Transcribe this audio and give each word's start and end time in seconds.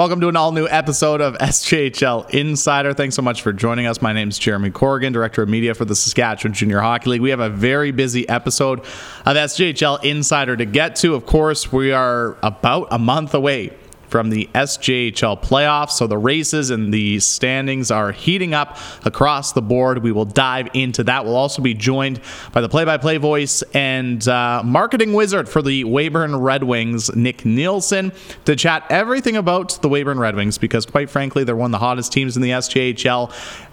Welcome 0.00 0.22
to 0.22 0.28
an 0.28 0.36
all 0.36 0.52
new 0.52 0.66
episode 0.66 1.20
of 1.20 1.34
SJHL 1.34 2.30
Insider. 2.30 2.94
Thanks 2.94 3.14
so 3.14 3.20
much 3.20 3.42
for 3.42 3.52
joining 3.52 3.84
us. 3.84 4.00
My 4.00 4.14
name 4.14 4.30
is 4.30 4.38
Jeremy 4.38 4.70
Corrigan, 4.70 5.12
Director 5.12 5.42
of 5.42 5.50
Media 5.50 5.74
for 5.74 5.84
the 5.84 5.94
Saskatchewan 5.94 6.54
Junior 6.54 6.80
Hockey 6.80 7.10
League. 7.10 7.20
We 7.20 7.28
have 7.28 7.40
a 7.40 7.50
very 7.50 7.90
busy 7.90 8.26
episode 8.26 8.78
of 8.80 9.36
SJHL 9.36 10.02
Insider 10.02 10.56
to 10.56 10.64
get 10.64 10.96
to. 10.96 11.14
Of 11.14 11.26
course, 11.26 11.70
we 11.70 11.92
are 11.92 12.38
about 12.42 12.88
a 12.90 12.98
month 12.98 13.34
away 13.34 13.76
from 14.10 14.30
the 14.30 14.48
SJHL 14.54 15.40
playoffs. 15.40 15.92
So 15.92 16.06
the 16.06 16.18
races 16.18 16.70
and 16.70 16.92
the 16.92 17.20
standings 17.20 17.90
are 17.90 18.10
heating 18.10 18.52
up 18.52 18.76
across 19.04 19.52
the 19.52 19.62
board. 19.62 20.02
We 20.02 20.12
will 20.12 20.24
dive 20.24 20.68
into 20.74 21.04
that. 21.04 21.24
We'll 21.24 21.36
also 21.36 21.62
be 21.62 21.74
joined 21.74 22.20
by 22.52 22.60
the 22.60 22.68
play 22.68 22.84
by 22.84 22.98
play 22.98 23.16
voice 23.18 23.62
and 23.72 24.26
uh, 24.26 24.62
marketing 24.64 25.12
wizard 25.12 25.48
for 25.48 25.62
the 25.62 25.84
Weyburn 25.84 26.42
Red 26.42 26.64
Wings, 26.64 27.14
Nick 27.14 27.44
Nielsen, 27.44 28.12
to 28.44 28.56
chat 28.56 28.84
everything 28.90 29.36
about 29.36 29.80
the 29.80 29.88
Weyburn 29.88 30.18
Red 30.18 30.34
Wings 30.34 30.58
because, 30.58 30.84
quite 30.84 31.08
frankly, 31.08 31.44
they're 31.44 31.56
one 31.56 31.68
of 31.68 31.72
the 31.72 31.78
hottest 31.78 32.12
teams 32.12 32.36
in 32.36 32.42
the 32.42 32.50
SJHL. 32.50 33.32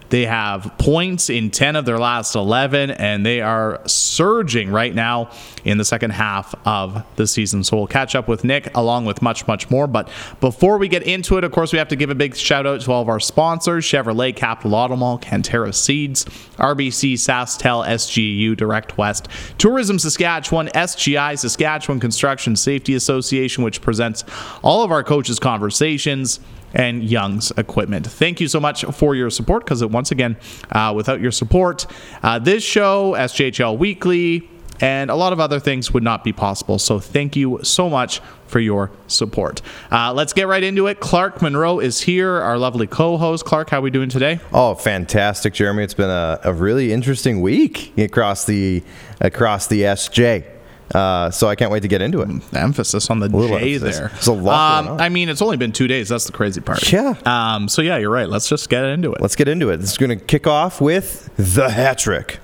They 0.10 0.26
have 0.26 0.72
points 0.78 1.30
in 1.30 1.52
10 1.52 1.76
of 1.76 1.86
their 1.86 1.98
last 1.98 2.36
11, 2.36 2.92
and 2.92 3.26
they 3.26 3.42
are 3.42 3.82
surging 3.86 4.70
right 4.70 4.94
now 4.94 5.32
in 5.64 5.78
the 5.78 5.86
second 5.86 6.12
half 6.12 6.56
of 6.66 7.04
the 7.16 7.28
season. 7.28 7.64
So 7.64 7.78
we'll 7.78 7.88
catch 7.88 8.16
up 8.16 8.28
with 8.28 8.44
Nick 8.44 8.70
along 8.76 9.06
with 9.06 9.22
much, 9.22 9.48
much 9.48 9.70
more. 9.70 9.88
But 9.88 10.10
before 10.40 10.78
we 10.78 10.88
get 10.88 11.04
into 11.04 11.38
it, 11.38 11.44
of 11.44 11.52
course, 11.52 11.74
we 11.74 11.80
have 11.80 11.90
to 11.90 11.96
give 11.96 12.10
a 12.10 12.16
big 12.16 12.36
shout 12.36 12.66
out 12.66 12.82
to 12.82 12.92
all 12.92 13.02
of 13.02 13.10
our 13.10 13.20
sponsors 13.20 13.86
Chevrolet, 13.86 14.36
Capital 14.36 14.76
Auto 14.76 14.96
Mall, 14.96 15.20
Canterra 15.20 15.74
Seeds, 15.74 16.26
RBC, 16.58 17.14
SaskTel, 17.14 17.86
SGU, 17.88 18.56
Direct 18.56 18.98
West, 18.98 19.28
Tourism 19.58 20.00
Saskatchewan, 20.00 20.68
SGI, 20.70 21.38
Saskatchewan 21.38 22.00
Construction 22.00 22.56
Safety 22.56 22.96
Association, 22.96 23.64
which 23.64 23.82
presents 23.82 24.24
all 24.64 24.84
of 24.84 24.92
our 24.92 25.04
coaches' 25.04 25.40
conversations 25.40 26.40
and 26.74 27.04
Young's 27.04 27.52
equipment. 27.58 28.08
Thank 28.08 28.40
you 28.40 28.48
so 28.48 28.60
much 28.60 28.84
for 28.86 29.16
your 29.16 29.30
support 29.30 29.66
because, 29.66 29.84
once 29.86 30.12
again, 30.12 30.38
uh, 30.72 30.94
without 30.96 31.22
your 31.22 31.32
support, 31.32 31.86
uh, 32.24 32.40
this 32.40 32.64
show, 32.64 33.14
SJHL 33.14 33.78
Weekly, 33.78 34.50
and 34.80 35.10
a 35.10 35.16
lot 35.16 35.34
of 35.34 35.40
other 35.40 35.60
things 35.60 35.92
would 35.92 36.04
not 36.04 36.24
be 36.24 36.32
possible. 36.32 36.78
So, 36.80 37.00
thank 37.00 37.36
you 37.36 37.60
so 37.64 37.90
much 37.90 38.22
for 38.48 38.60
your 38.60 38.92
support. 39.08 39.62
Uh, 39.92 40.14
let's 40.14 40.34
get 40.34 40.48
right 40.48 40.64
into 40.64 40.88
it. 40.88 41.00
Clark 41.00 41.42
Monroe 41.42 41.80
is 41.80 42.02
here, 42.02 42.32
our 42.32 42.58
lovely 42.58 42.88
co-host. 42.88 43.46
Clark, 43.46 43.70
how 43.70 43.80
are 43.80 43.82
we 43.82 43.90
doing 43.90 44.10
today? 44.10 44.40
Oh, 44.54 44.76
fantastic, 44.76 45.54
Jeremy! 45.54 45.84
It's 45.84 45.94
been 45.94 46.10
a, 46.10 46.40
a 46.44 46.54
really 46.54 46.94
interesting 46.94 47.42
week 47.42 47.98
across 47.98 48.46
the 48.46 48.84
across 49.20 49.68
the 49.68 49.82
SJ. 49.82 50.57
Uh, 50.94 51.30
so 51.32 51.48
I 51.48 51.56
can't 51.56 51.72
wait 51.72 51.82
to 51.82 51.88
get 51.88 52.02
into 52.02 52.22
it. 52.22 52.30
Emphasis 52.56 53.10
on 53.10 53.20
the 53.20 53.28
J 53.28 53.76
emphasis. 53.76 54.00
there. 54.00 54.08
There's 54.10 54.28
a 54.28 54.32
lot 54.34 54.86
Um, 54.88 55.02
I 55.02 55.10
mean, 55.10 55.28
it's 55.30 55.42
only 55.42 55.58
been 55.58 55.72
two 55.74 55.88
days. 55.88 56.10
That's 56.10 56.26
the 56.26 56.32
crazy 56.32 56.62
part. 56.62 56.92
Yeah. 56.92 57.16
Um, 57.26 57.68
so 57.68 57.82
yeah, 57.82 57.98
you're 57.98 58.10
right. 58.10 58.30
Let's 58.30 58.48
just 58.48 58.70
get 58.70 58.86
into 58.86 59.12
it. 59.14 59.22
Let's 59.22 59.36
get 59.36 59.48
into 59.48 59.70
it. 59.70 59.78
This 59.78 59.92
is 59.92 59.98
going 59.98 60.18
to 60.18 60.24
kick 60.26 60.48
off 60.48 60.80
with 60.82 61.30
the 61.36 61.70
hat 61.70 61.98
trick. 62.00 62.40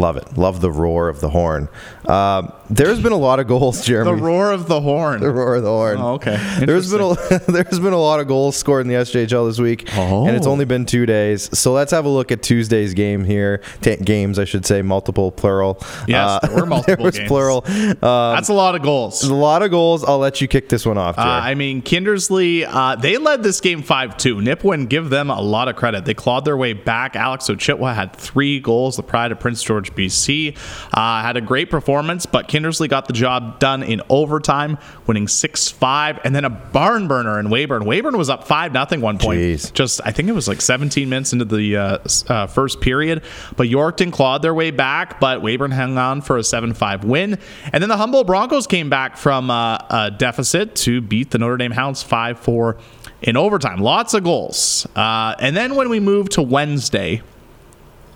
Love 0.00 0.16
it. 0.16 0.36
Love 0.38 0.60
the 0.60 0.70
roar 0.72 1.08
of 1.08 1.20
the 1.20 1.28
horn. 1.30 1.68
Um, 2.06 2.52
there's 2.70 3.00
been 3.00 3.12
a 3.12 3.16
lot 3.18 3.38
of 3.38 3.46
goals, 3.46 3.84
Jeremy. 3.84 4.10
the 4.16 4.22
roar 4.22 4.50
of 4.52 4.66
the 4.66 4.80
horn. 4.80 5.20
The 5.20 5.30
roar 5.30 5.56
of 5.56 5.62
the 5.62 5.68
horn. 5.68 5.98
Oh, 5.98 6.14
okay. 6.14 6.36
There's 6.60 6.90
been 6.90 7.00
a 7.02 7.14
there's 7.48 7.78
been 7.78 7.92
a 7.92 8.00
lot 8.00 8.18
of 8.20 8.26
goals 8.26 8.56
scored 8.56 8.82
in 8.82 8.88
the 8.88 8.94
SJHL 8.94 9.48
this 9.48 9.58
week, 9.58 9.88
Oh. 9.96 10.26
and 10.26 10.36
it's 10.36 10.46
only 10.46 10.64
been 10.64 10.86
two 10.86 11.04
days. 11.06 11.56
So 11.56 11.72
let's 11.72 11.90
have 11.92 12.04
a 12.04 12.08
look 12.08 12.32
at 12.32 12.42
Tuesday's 12.42 12.94
game 12.94 13.24
here. 13.24 13.60
Ta 13.82 13.96
games, 14.02 14.38
I 14.38 14.44
should 14.44 14.64
say, 14.64 14.82
multiple 14.82 15.30
plural. 15.30 15.78
Uh, 15.82 16.04
Yes, 16.08 16.40
there 16.48 16.56
were 16.56 16.66
multiple 16.76 17.10
there 17.10 17.26
plural. 17.26 17.62
Uh, 17.66 18.34
That's 18.34 18.48
a 18.48 18.54
lot 18.54 18.74
of 18.74 18.82
goals. 18.82 19.22
a 19.22 19.34
lot 19.34 19.62
of 19.62 19.70
goals. 19.70 20.02
I'll 20.04 20.18
let 20.18 20.40
you 20.40 20.48
kick 20.48 20.68
this 20.70 20.86
one 20.86 20.96
off, 20.98 21.18
Uh, 21.18 21.22
I 21.22 21.54
mean, 21.54 21.82
Kindersley, 21.82 22.66
uh, 22.66 22.96
they 22.96 23.18
led 23.18 23.42
this 23.42 23.60
game 23.60 23.82
5 23.82 24.16
2. 24.16 24.36
Nipawin, 24.36 24.88
give 24.88 25.10
them 25.10 25.28
a 25.30 25.40
lot 25.40 25.68
of 25.68 25.76
credit. 25.76 26.04
They 26.06 26.14
clawed 26.14 26.44
their 26.44 26.56
way 26.56 26.72
back. 26.72 27.14
Alex 27.16 27.48
Ochitwa 27.48 27.94
had 27.94 28.14
three 28.16 28.58
goals. 28.60 28.96
The 28.96 29.02
pride 29.02 29.32
of 29.32 29.40
Prince 29.40 29.62
George, 29.62 29.89
BC, 29.94 30.56
uh, 30.92 31.22
had 31.22 31.36
a 31.36 31.40
great 31.40 31.70
performance, 31.70 32.26
but 32.26 32.48
Kindersley 32.48 32.88
got 32.88 33.06
the 33.06 33.12
job 33.12 33.58
done 33.58 33.82
in 33.82 34.02
overtime, 34.08 34.78
winning 35.06 35.28
6 35.28 35.68
5. 35.68 36.20
And 36.24 36.34
then 36.34 36.44
a 36.44 36.50
barn 36.50 37.08
burner 37.08 37.38
in 37.38 37.46
Weyburn. 37.46 37.82
Weyburn 37.82 38.16
was 38.16 38.30
up 38.30 38.46
5 38.46 38.72
0 38.72 39.00
one 39.00 39.18
point. 39.18 39.40
Jeez. 39.40 39.72
Just, 39.72 40.00
I 40.04 40.12
think 40.12 40.28
it 40.28 40.32
was 40.32 40.48
like 40.48 40.60
17 40.60 41.08
minutes 41.08 41.32
into 41.32 41.44
the 41.44 41.76
uh, 41.76 41.98
uh, 42.28 42.46
first 42.46 42.80
period. 42.80 43.22
But 43.56 43.68
Yorkton 43.68 44.12
clawed 44.12 44.42
their 44.42 44.54
way 44.54 44.70
back, 44.70 45.20
but 45.20 45.42
Weyburn 45.42 45.72
hung 45.72 45.98
on 45.98 46.20
for 46.20 46.36
a 46.36 46.44
7 46.44 46.74
5 46.74 47.04
win. 47.04 47.38
And 47.72 47.82
then 47.82 47.88
the 47.88 47.96
Humboldt 47.96 48.26
Broncos 48.26 48.66
came 48.66 48.90
back 48.90 49.16
from 49.16 49.50
uh, 49.50 49.78
a 49.90 50.10
deficit 50.10 50.74
to 50.76 51.00
beat 51.00 51.30
the 51.30 51.38
Notre 51.38 51.56
Dame 51.56 51.72
Hounds 51.72 52.02
5 52.02 52.38
4 52.38 52.76
in 53.22 53.36
overtime. 53.36 53.80
Lots 53.80 54.14
of 54.14 54.24
goals. 54.24 54.86
Uh, 54.96 55.34
and 55.38 55.56
then 55.56 55.74
when 55.74 55.88
we 55.88 56.00
move 56.00 56.28
to 56.30 56.42
Wednesday, 56.42 57.22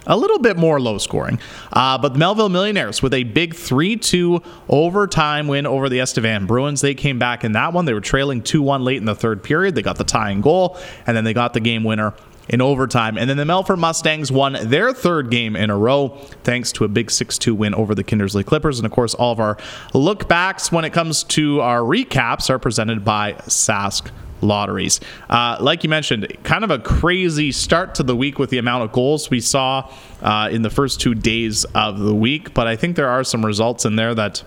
a 0.07 0.17
little 0.17 0.39
bit 0.39 0.57
more 0.57 0.81
low 0.81 0.99
scoring. 0.99 1.39
Uh, 1.73 1.99
but 1.99 2.15
the 2.15 2.19
Melville 2.19 2.49
Millionaires 2.49 3.03
with 3.03 3.15
a 3.15 3.25
big 3.25 3.55
3 3.55 3.97
2 3.97 4.43
overtime 4.69 5.47
win 5.49 5.67
over 5.67 5.89
the 5.89 6.01
Estevan 6.01 6.47
Bruins. 6.47 6.81
They 6.81 6.95
came 6.95 7.19
back 7.19 7.45
in 7.45 7.53
that 7.53 7.73
one. 7.73 7.85
They 7.85 7.95
were 7.95 8.01
trailing 8.01 8.43
2 8.43 8.63
1 8.63 8.85
late 8.85 8.99
in 8.99 9.05
the 9.05 9.15
third 9.15 9.43
period. 9.43 9.75
They 9.75 9.83
got 9.83 9.99
the 9.99 10.05
tying 10.05 10.41
goal, 10.41 10.79
and 11.07 11.17
then 11.17 11.25
they 11.25 11.33
got 11.33 11.55
the 11.55 11.61
game 11.61 11.85
winner 11.85 12.15
in 12.49 12.61
overtime. 12.61 13.17
And 13.17 13.29
then 13.29 13.37
the 13.37 13.45
Melfort 13.45 13.79
Mustangs 13.79 14.31
won 14.31 14.57
their 14.61 14.93
third 14.93 15.31
game 15.31 15.57
in 15.57 15.71
a 15.71 15.77
row 15.77 16.09
thanks 16.43 16.73
to 16.73 16.85
a 16.85 16.89
big 16.89 17.11
6 17.11 17.39
2 17.39 17.55
win 17.55 17.75
over 17.75 17.95
the 17.95 18.05
Kindersley 18.05 18.45
Klippers. 18.45 18.77
And 18.77 18.87
of 18.87 18.93
course, 18.93 19.15
all 19.15 19.33
of 19.33 19.41
our 19.41 19.57
look 19.93 20.29
backs 20.29 20.71
when 20.71 20.85
it 20.85 20.93
comes 20.93 21.25
to 21.25 21.61
our 21.61 21.81
recaps 21.81 22.51
are 22.51 22.59
presented 22.59 23.05
by 23.05 23.35
Sask 23.45 24.11
lotteries. 24.41 25.01
Uh, 25.29 25.57
like 25.61 25.85
you 25.85 25.91
mentioned, 25.91 26.27
kind 26.43 26.65
of 26.65 26.71
a 26.71 26.79
crazy 26.79 27.53
start 27.53 27.95
to 27.97 28.03
the 28.03 28.17
week 28.17 28.39
with 28.39 28.51
the 28.51 28.59
amount 28.59 28.85
of 28.85 28.93
goals 28.93 29.31
we 29.31 29.41
saw 29.41 29.91
uh, 30.23 30.49
in 30.51 30.63
the 30.63 30.71
first 30.71 31.01
two 31.01 31.15
days 31.15 31.65
of 31.75 31.99
the 31.99 32.15
week, 32.15 32.55
but 32.55 32.67
I 32.67 32.77
think 32.77 32.97
there 32.97 33.09
are 33.09 33.25
some 33.25 33.45
results 33.45 33.85
in 33.85 33.97
there 33.97 34.15
that 34.15 34.43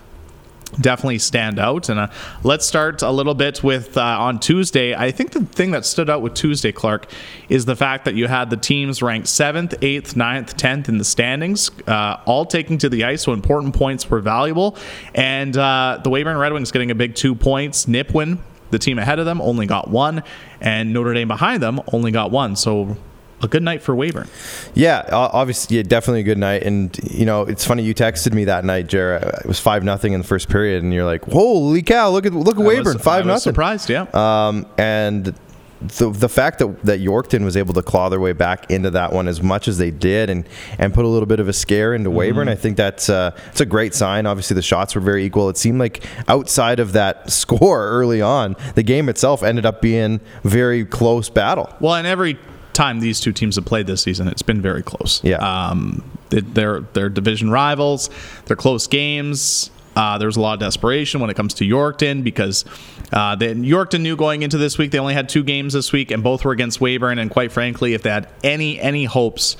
definitely 0.79 1.19
stand 1.19 1.59
out. 1.59 1.89
And 1.89 1.99
uh, 1.99 2.07
let's 2.43 2.65
start 2.65 3.01
a 3.01 3.11
little 3.11 3.33
bit 3.33 3.63
with 3.63 3.97
uh, 3.97 4.01
on 4.01 4.39
Tuesday. 4.39 4.93
I 4.93 5.11
think 5.11 5.31
the 5.31 5.45
thing 5.45 5.71
that 5.71 5.85
stood 5.85 6.09
out 6.09 6.21
with 6.21 6.33
Tuesday, 6.33 6.71
Clark, 6.71 7.09
is 7.49 7.65
the 7.65 7.75
fact 7.75 8.05
that 8.05 8.15
you 8.15 8.27
had 8.27 8.49
the 8.49 8.57
teams 8.57 9.01
ranked 9.01 9.27
seventh, 9.27 9.75
eighth, 9.81 10.15
9th, 10.15 10.53
tenth 10.55 10.89
in 10.89 10.97
the 10.97 11.05
standings, 11.05 11.71
uh, 11.87 12.17
all 12.25 12.45
taking 12.45 12.77
to 12.79 12.89
the 12.89 13.03
ice. 13.03 13.23
So 13.23 13.33
important 13.33 13.75
points 13.75 14.09
were 14.09 14.19
valuable. 14.19 14.77
And 15.15 15.55
uh, 15.55 16.01
the 16.03 16.09
Weyburn 16.09 16.39
Red 16.39 16.53
Wings 16.53 16.71
getting 16.71 16.91
a 16.91 16.95
big 16.95 17.15
two 17.15 17.35
points. 17.35 17.85
Nipawin, 17.85 18.39
the 18.71 18.79
team 18.79 18.99
ahead 18.99 19.19
of 19.19 19.25
them, 19.25 19.41
only 19.41 19.65
got 19.65 19.89
one, 19.89 20.23
and 20.61 20.93
Notre 20.93 21.13
Dame 21.13 21.27
behind 21.27 21.61
them 21.63 21.79
only 21.93 22.11
got 22.11 22.31
one. 22.31 22.55
So. 22.55 22.97
A 23.39 23.47
good 23.47 23.61
night 23.61 23.83
for 23.83 23.93
Weyburn. 23.95 24.27
Yeah, 24.73 25.07
obviously, 25.11 25.77
yeah, 25.77 25.83
definitely 25.83 26.21
a 26.21 26.23
good 26.23 26.39
night. 26.39 26.63
And 26.63 26.97
you 27.03 27.23
know, 27.23 27.43
it's 27.43 27.63
funny 27.63 27.83
you 27.83 27.93
texted 27.93 28.33
me 28.33 28.45
that 28.45 28.65
night, 28.65 28.87
Jared. 28.87 29.21
It 29.21 29.45
was 29.45 29.59
five 29.59 29.83
nothing 29.83 30.13
in 30.13 30.19
the 30.21 30.25
first 30.25 30.49
period, 30.49 30.81
and 30.81 30.91
you're 30.91 31.05
like, 31.05 31.23
"Holy 31.25 31.83
cow! 31.83 32.09
Look 32.09 32.25
at 32.25 32.33
look 32.33 32.59
at 32.59 32.65
I 32.65 32.81
was- 32.81 32.95
five 32.95 33.27
nothing." 33.27 33.41
Surprised, 33.41 33.91
yeah. 33.91 34.07
Um, 34.15 34.65
and 34.79 35.35
the 35.81 36.09
the 36.09 36.29
fact 36.29 36.59
that 36.59 36.83
that 36.83 36.99
Yorkton 37.01 37.43
was 37.43 37.55
able 37.55 37.73
to 37.75 37.81
claw 37.83 38.09
their 38.09 38.19
way 38.19 38.33
back 38.33 38.69
into 38.71 38.89
that 38.91 39.13
one 39.13 39.27
as 39.27 39.41
much 39.43 39.67
as 39.67 39.77
they 39.77 39.91
did, 39.91 40.29
and 40.29 40.47
and 40.79 40.93
put 40.93 41.05
a 41.05 41.07
little 41.07 41.27
bit 41.27 41.39
of 41.39 41.47
a 41.47 41.53
scare 41.53 41.93
into 41.93 42.09
Mm-hmm. 42.09 42.17
Weyburn, 42.39 42.47
I 42.49 42.55
think 42.55 42.77
that's 42.77 43.09
uh, 43.09 43.31
it's 43.51 43.61
a 43.61 43.65
great 43.65 43.93
sign. 43.93 44.25
Obviously, 44.25 44.55
the 44.55 44.61
shots 44.61 44.95
were 44.95 45.01
very 45.01 45.23
equal. 45.25 45.49
It 45.49 45.57
seemed 45.57 45.79
like 45.79 46.03
outside 46.27 46.79
of 46.79 46.93
that 46.93 47.29
score 47.37 47.87
early 47.89 48.21
on, 48.21 48.55
the 48.75 48.83
game 48.83 49.09
itself 49.09 49.43
ended 49.43 49.65
up 49.65 49.81
being 49.81 50.19
very 50.43 50.83
close 50.85 51.29
battle. 51.29 51.71
Well, 51.79 51.95
and 51.95 52.07
every 52.07 52.37
time 52.73 52.99
these 52.99 53.19
two 53.19 53.31
teams 53.33 53.55
have 53.55 53.65
played 53.65 53.87
this 53.87 54.01
season, 54.03 54.27
it's 54.27 54.41
been 54.43 54.61
very 54.61 54.83
close. 54.83 55.23
Yeah. 55.23 55.37
Um, 55.37 56.03
they- 56.29 56.41
they're 56.41 56.81
they're 56.93 57.09
division 57.09 57.49
rivals. 57.51 58.09
They're 58.45 58.55
close 58.57 58.87
games. 58.87 59.69
Uh, 59.97 60.19
there's 60.19 60.37
a 60.37 60.39
lot 60.39 60.53
of 60.53 60.59
desperation 60.59 61.19
when 61.19 61.31
it 61.31 61.33
comes 61.33 61.55
to 61.55 61.63
Yorkton 61.63 62.23
because 62.23 62.65
uh, 63.11 63.35
they, 63.35 63.55
Yorkton 63.55 64.01
knew 64.01 64.15
going 64.15 64.43
into 64.43 64.59
this 64.59 64.77
week 64.77 64.91
they 64.91 64.99
only 64.99 65.15
had 65.15 65.27
two 65.27 65.43
games 65.43 65.73
this 65.73 65.91
week 65.91 66.11
and 66.11 66.21
both 66.23 66.45
were 66.45 66.51
against 66.51 66.79
Weyburn. 66.79 67.19
And 67.19 67.31
quite 67.31 67.51
frankly, 67.51 67.95
if 67.95 68.03
they 68.03 68.11
had 68.11 68.29
any 68.43 68.79
any 68.79 69.05
hopes 69.05 69.57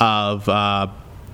of 0.00 0.48
uh, 0.48 0.88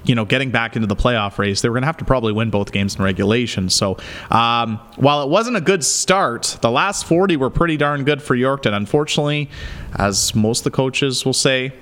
you 0.05 0.15
know 0.15 0.27
getting 0.27 0.51
back 0.51 0.77
into 0.77 0.87
the 0.87 0.95
playoff 0.95 1.39
race, 1.39 1.63
they 1.63 1.71
were 1.71 1.73
going 1.73 1.85
to 1.85 1.87
have 1.87 1.97
to 1.97 2.05
probably 2.05 2.35
win 2.35 2.51
both 2.51 2.71
games 2.71 2.97
in 2.97 3.03
regulation. 3.03 3.71
So 3.71 3.97
um, 4.31 4.79
while 4.97 5.23
it 5.23 5.31
wasn't 5.31 5.57
a 5.57 5.63
good 5.63 5.83
start, 5.83 6.59
the 6.61 6.71
last 6.71 7.07
40 7.07 7.39
were 7.39 7.49
pretty 7.49 7.79
darn 7.79 8.05
good 8.05 8.23
for 8.23 8.37
Yorkton. 8.37 8.75
Unfortunately, 8.75 9.49
as 9.95 10.35
most 10.35 10.61
of 10.61 10.65
the 10.65 10.77
coaches 10.77 11.25
will 11.25 11.33
say, 11.33 11.73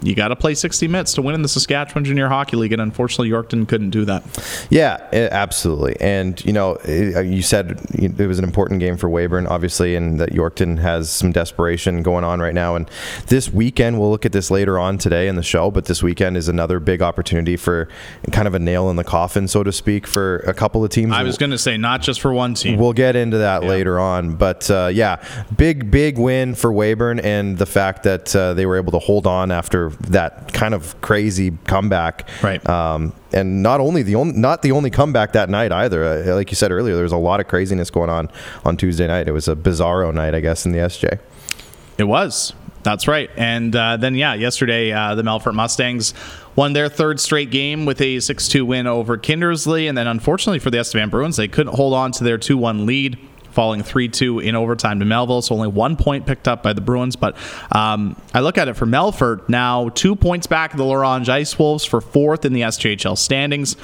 you 0.00 0.14
got 0.14 0.28
to 0.28 0.36
play 0.36 0.54
60 0.54 0.86
minutes 0.88 1.14
to 1.14 1.22
win 1.22 1.34
in 1.34 1.42
the 1.42 1.48
Saskatchewan 1.48 2.04
Junior 2.04 2.28
Hockey 2.28 2.56
League, 2.56 2.72
and 2.72 2.80
unfortunately, 2.80 3.30
Yorkton 3.30 3.68
couldn't 3.68 3.90
do 3.90 4.04
that. 4.04 4.22
Yeah, 4.70 5.06
absolutely. 5.12 5.96
And 6.00 6.42
you 6.44 6.52
know, 6.52 6.74
eh, 6.84 7.20
you 7.20 7.42
said 7.42 7.80
it 7.94 8.26
was 8.26 8.38
an 8.38 8.44
important 8.44 8.80
game 8.80 8.96
for 8.96 9.08
Weyburn, 9.08 9.48
obviously, 9.48 9.96
and 9.96 10.20
that 10.20 10.30
Yorkton 10.30 10.78
has 10.78 11.10
some 11.10 11.32
desperation 11.32 12.02
going 12.02 12.24
on 12.24 12.40
right 12.40 12.54
now. 12.54 12.76
And 12.76 12.88
this 13.26 13.52
weekend, 13.52 13.98
we'll 13.98 14.10
look 14.10 14.24
at 14.24 14.32
this 14.32 14.50
later 14.50 14.78
on 14.78 14.98
today 14.98 15.28
in 15.28 15.36
the 15.36 15.42
show, 15.42 15.70
but 15.70 15.86
this 15.86 16.02
weekend 16.02 16.36
is 16.36 16.48
another 16.48 16.78
big 16.78 17.02
opportunity 17.02 17.56
for 17.56 17.88
kind 18.30 18.46
of 18.46 18.54
a 18.54 18.58
nail 18.58 18.90
in 18.90 18.96
the 18.96 19.04
coffin, 19.04 19.48
so 19.48 19.64
to 19.64 19.72
speak, 19.72 20.06
for 20.06 20.38
a 20.38 20.54
couple 20.54 20.84
of 20.84 20.90
teams. 20.90 21.12
I 21.12 21.22
was 21.22 21.38
going 21.38 21.50
to 21.50 21.58
say 21.58 21.76
not 21.76 22.02
just 22.02 22.20
for 22.20 22.32
one 22.32 22.54
team. 22.54 22.78
We'll 22.78 22.92
get 22.92 23.16
into 23.16 23.38
that 23.38 23.62
yeah. 23.62 23.68
later 23.68 23.98
on, 23.98 24.36
but 24.36 24.70
uh, 24.70 24.90
yeah, 24.92 25.24
big 25.56 25.90
big 25.90 26.18
win 26.18 26.54
for 26.54 26.72
Weyburn, 26.72 27.20
and 27.24 27.58
the 27.58 27.66
fact 27.66 28.04
that 28.04 28.34
uh, 28.36 28.54
they 28.54 28.66
were 28.66 28.76
able 28.76 28.92
to 28.92 28.98
hold 28.98 29.26
on 29.26 29.50
after 29.50 29.87
that 30.08 30.52
kind 30.52 30.74
of 30.74 31.00
crazy 31.00 31.52
comeback. 31.66 32.28
Right. 32.42 32.66
Um, 32.68 33.12
and 33.32 33.62
not 33.62 33.80
only 33.80 34.02
the 34.02 34.14
only 34.14 34.38
not 34.38 34.62
the 34.62 34.72
only 34.72 34.90
comeback 34.90 35.32
that 35.32 35.48
night 35.48 35.72
either. 35.72 36.04
Uh, 36.04 36.34
like 36.34 36.50
you 36.50 36.56
said 36.56 36.72
earlier, 36.72 36.94
there 36.94 37.02
was 37.02 37.12
a 37.12 37.18
lot 37.18 37.40
of 37.40 37.48
craziness 37.48 37.90
going 37.90 38.10
on 38.10 38.30
on 38.64 38.76
Tuesday 38.76 39.06
night. 39.06 39.28
It 39.28 39.32
was 39.32 39.48
a 39.48 39.56
bizarro 39.56 40.12
night, 40.12 40.34
I 40.34 40.40
guess, 40.40 40.64
in 40.64 40.72
the 40.72 40.78
SJ. 40.78 41.18
It 41.98 42.04
was. 42.04 42.54
That's 42.84 43.08
right. 43.08 43.28
And 43.36 43.74
uh, 43.74 43.96
then, 43.96 44.14
yeah, 44.14 44.34
yesterday 44.34 44.92
uh, 44.92 45.14
the 45.14 45.22
Melfort 45.22 45.54
Mustangs 45.54 46.14
won 46.56 46.72
their 46.72 46.88
third 46.88 47.20
straight 47.20 47.50
game 47.50 47.84
with 47.86 48.00
a 48.00 48.20
6 48.20 48.48
2 48.48 48.64
win 48.64 48.86
over 48.86 49.18
Kindersley. 49.18 49.88
And 49.88 49.98
then, 49.98 50.06
unfortunately 50.06 50.58
for 50.58 50.70
the 50.70 50.78
Estevan 50.78 51.10
Bruins, 51.10 51.36
they 51.36 51.48
couldn't 51.48 51.74
hold 51.74 51.92
on 51.92 52.12
to 52.12 52.24
their 52.24 52.38
2 52.38 52.56
1 52.56 52.86
lead 52.86 53.18
falling 53.58 53.82
3 53.82 54.06
2 54.06 54.38
in 54.38 54.54
overtime 54.54 55.00
to 55.00 55.04
Melville. 55.04 55.42
So 55.42 55.52
only 55.52 55.66
one 55.66 55.96
point 55.96 56.26
picked 56.26 56.46
up 56.46 56.62
by 56.62 56.74
the 56.74 56.80
Bruins. 56.80 57.16
But 57.16 57.36
um, 57.72 58.14
I 58.32 58.38
look 58.38 58.56
at 58.56 58.68
it 58.68 58.74
for 58.74 58.86
Melfort 58.86 59.48
now, 59.48 59.88
two 59.88 60.14
points 60.14 60.46
back 60.46 60.70
of 60.70 60.78
the 60.78 60.84
La 60.84 61.02
Ice 61.02 61.58
Wolves 61.58 61.84
for 61.84 62.00
fourth 62.00 62.44
in 62.44 62.52
the 62.52 62.60
SJHL 62.60 63.18
standings. 63.18 63.74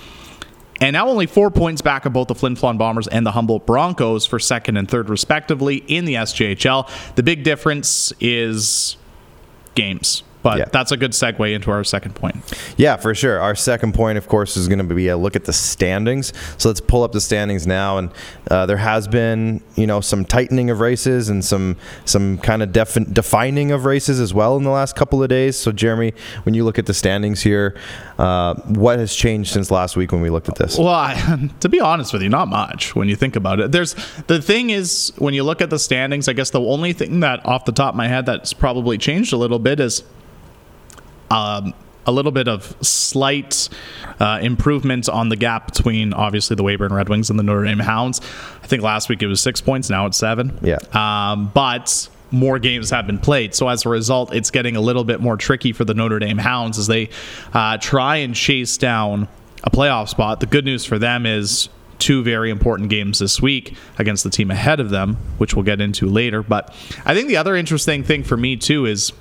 And 0.81 0.95
now 0.95 1.09
only 1.09 1.27
four 1.27 1.51
points 1.51 1.83
back 1.83 2.07
of 2.07 2.13
both 2.13 2.29
the 2.29 2.37
Flin 2.37 2.55
Flon 2.55 2.79
Bombers 2.79 3.09
and 3.09 3.27
the 3.27 3.33
Humboldt 3.33 3.67
Broncos 3.67 4.27
for 4.27 4.39
second 4.39 4.77
and 4.77 4.89
third, 4.89 5.09
respectively, 5.09 5.79
in 5.89 6.05
the 6.05 6.15
SJHL. 6.15 6.89
The 7.17 7.25
big 7.25 7.43
difference 7.43 8.13
is 8.21 8.97
games. 9.75 10.23
But 10.45 10.59
yeah. 10.59 10.65
that's 10.67 10.93
a 10.93 10.99
good 10.99 11.13
segue 11.13 11.55
into 11.55 11.71
our 11.71 11.83
second 11.83 12.15
point. 12.15 12.37
Yeah, 12.77 12.97
for 12.97 13.15
sure. 13.15 13.41
Our 13.41 13.55
second 13.55 13.95
point, 13.95 14.19
of 14.19 14.29
course, 14.29 14.59
is 14.59 14.69
going 14.69 14.87
to 14.87 14.95
be 14.95 15.09
a 15.09 15.17
look 15.17 15.37
at 15.37 15.47
the 15.47 15.55
standings. 15.55 16.35
So 16.59 16.69
let's 16.69 16.83
pull 16.83 17.03
up 17.03 17.13
the 17.13 17.21
standings 17.23 17.67
now. 17.67 17.97
And 17.97 18.11
uh, 18.51 18.67
there 18.67 18.77
has 18.77 19.09
been, 19.09 19.63
you 19.75 19.87
know, 19.87 20.03
some 20.03 20.27
tightening 20.27 20.69
of 20.69 20.81
races 20.81 21.31
and 21.31 21.43
some 21.43 21.79
some 22.05 22.37
kind 22.37 22.63
of 22.63 22.73
defi- 22.73 23.07
defining 23.11 23.73
of 23.73 23.87
races 23.87 24.21
as 24.21 24.35
well 24.35 24.59
in 24.59 24.65
the 24.65 24.71
last 24.71 24.97
couple 24.97 25.23
of 25.23 25.31
days. 25.31 25.57
So 25.57 25.73
Jeremy, 25.73 26.13
when 26.43 26.55
you 26.55 26.63
look 26.63 26.79
at 26.79 26.85
the 26.85 26.93
standings 26.93 27.41
here, 27.41 27.75
uh, 28.19 28.55
what 28.67 28.99
has 28.99 29.15
changed 29.15 29.51
since 29.51 29.71
last 29.71 29.97
week 29.97 30.13
when 30.13 30.21
we 30.21 30.29
looked 30.29 30.51
at 30.51 30.57
this? 30.57 30.77
Well, 30.77 30.89
I, 30.89 31.49
to 31.61 31.71
be 31.71 31.81
honest 31.81 32.13
with 32.13 32.21
you, 32.21 32.29
not 32.29 32.49
much 32.49 32.95
when 32.95 33.09
you 33.09 33.17
think 33.17 33.35
about 33.35 33.61
it. 33.61 33.73
There's 33.73 33.95
the 34.27 34.43
thing 34.43 34.69
is 34.69 35.11
when 35.17 35.33
you 35.33 35.43
look 35.43 35.63
at 35.63 35.71
the 35.71 35.79
standings, 35.79 36.29
I 36.29 36.35
guess 36.35 36.51
the 36.51 36.61
only 36.61 36.93
thing 36.93 37.21
that 37.21 37.47
off 37.47 37.65
the 37.65 37.73
top 37.73 37.95
of 37.95 37.97
my 37.97 38.09
head 38.09 38.27
that's 38.27 38.53
probably 38.53 38.99
changed 38.99 39.33
a 39.33 39.39
little 39.39 39.59
bit 39.59 39.81
is 39.81 40.05
um, 41.31 41.75
a 42.07 42.13
little 42.13 42.33
bit 42.33 42.49
of 42.49 42.77
slight 42.85 43.69
uh, 44.21 44.39
improvement 44.43 45.09
on 45.09 45.29
the 45.29 45.37
gap 45.37 45.75
between 45.75 46.13
obviously 46.13 46.57
the 46.57 46.63
Weyburn 46.63 46.93
Red 46.93 47.09
Wings 47.09 47.31
and 47.31 47.39
the 47.39 47.43
Notre 47.43 47.65
Dame 47.65 47.79
Hounds. 47.79 48.21
I 48.63 48.67
think 48.67 48.83
last 48.83 49.09
week 49.09 49.23
it 49.23 49.27
was 49.27 49.41
six 49.41 49.61
points, 49.61 49.91
now 49.91 50.07
it's 50.07 50.19
seven. 50.19 50.59
Yeah. 50.63 50.79
Um, 50.93 51.51
but 51.55 52.09
more 52.31 52.59
games 52.59 52.91
have 52.91 53.07
been 53.07 53.19
played. 53.19 53.55
So 53.55 53.69
as 53.69 53.87
a 53.87 53.89
result, 53.89 54.35
it's 54.35 54.51
getting 54.51 54.77
a 54.77 54.81
little 54.81 55.05
bit 55.05 55.21
more 55.21 55.37
tricky 55.37 55.73
for 55.73 55.85
the 55.85 55.95
Notre 55.95 56.19
Dame 56.19 56.39
Hounds 56.39 56.79
as 56.79 56.87
they 56.87 57.09
uh, 57.53 57.79
try 57.79 58.17
and 58.17 58.35
chase 58.35 58.77
down 58.77 59.29
a 59.63 59.71
playoff 59.71 60.09
spot. 60.09 60.41
The 60.41 60.47
good 60.47 60.65
news 60.65 60.85
for 60.85 60.99
them 60.99 61.27
is 61.27 61.69
two 61.99 62.23
very 62.23 62.51
important 62.51 62.91
games 62.91 63.19
this 63.21 63.41
week 63.41 63.77
against 63.99 64.25
the 64.25 64.31
team 64.31 64.51
ahead 64.51 64.81
of 64.81 64.91
them, 64.91 65.17
which 65.39 65.55
we'll 65.55 65.65
get 65.65 65.81
into 65.81 66.07
later. 66.07 66.43
But 66.43 66.75
I 67.07 67.15
think 67.15 67.29
the 67.29 67.37
other 67.37 67.57
interesting 67.57 68.03
thing 68.03 68.25
for 68.25 68.37
me, 68.37 68.57
too, 68.57 68.85
is 68.85 69.13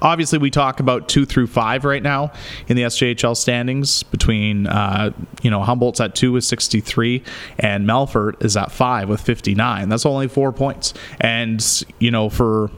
obviously 0.00 0.38
we 0.38 0.50
talk 0.50 0.80
about 0.80 1.08
two 1.08 1.24
through 1.24 1.46
five 1.46 1.84
right 1.84 2.02
now 2.02 2.32
in 2.68 2.76
the 2.76 2.82
SJHL 2.82 3.36
standings 3.36 4.02
between 4.04 4.66
uh, 4.66 5.12
you 5.42 5.50
know 5.50 5.62
Humboldt's 5.62 6.00
at 6.00 6.14
two 6.14 6.32
with 6.32 6.44
63 6.44 7.22
and 7.58 7.86
Melfort 7.86 8.42
is 8.44 8.56
at 8.56 8.72
five 8.72 9.08
with 9.08 9.20
59 9.20 9.88
that's 9.88 10.06
only 10.06 10.28
four 10.28 10.52
points. 10.52 10.94
And 11.20 11.64
you 11.98 12.10
know 12.10 12.28
for 12.28 12.70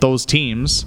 those 0.00 0.26
teams 0.26 0.86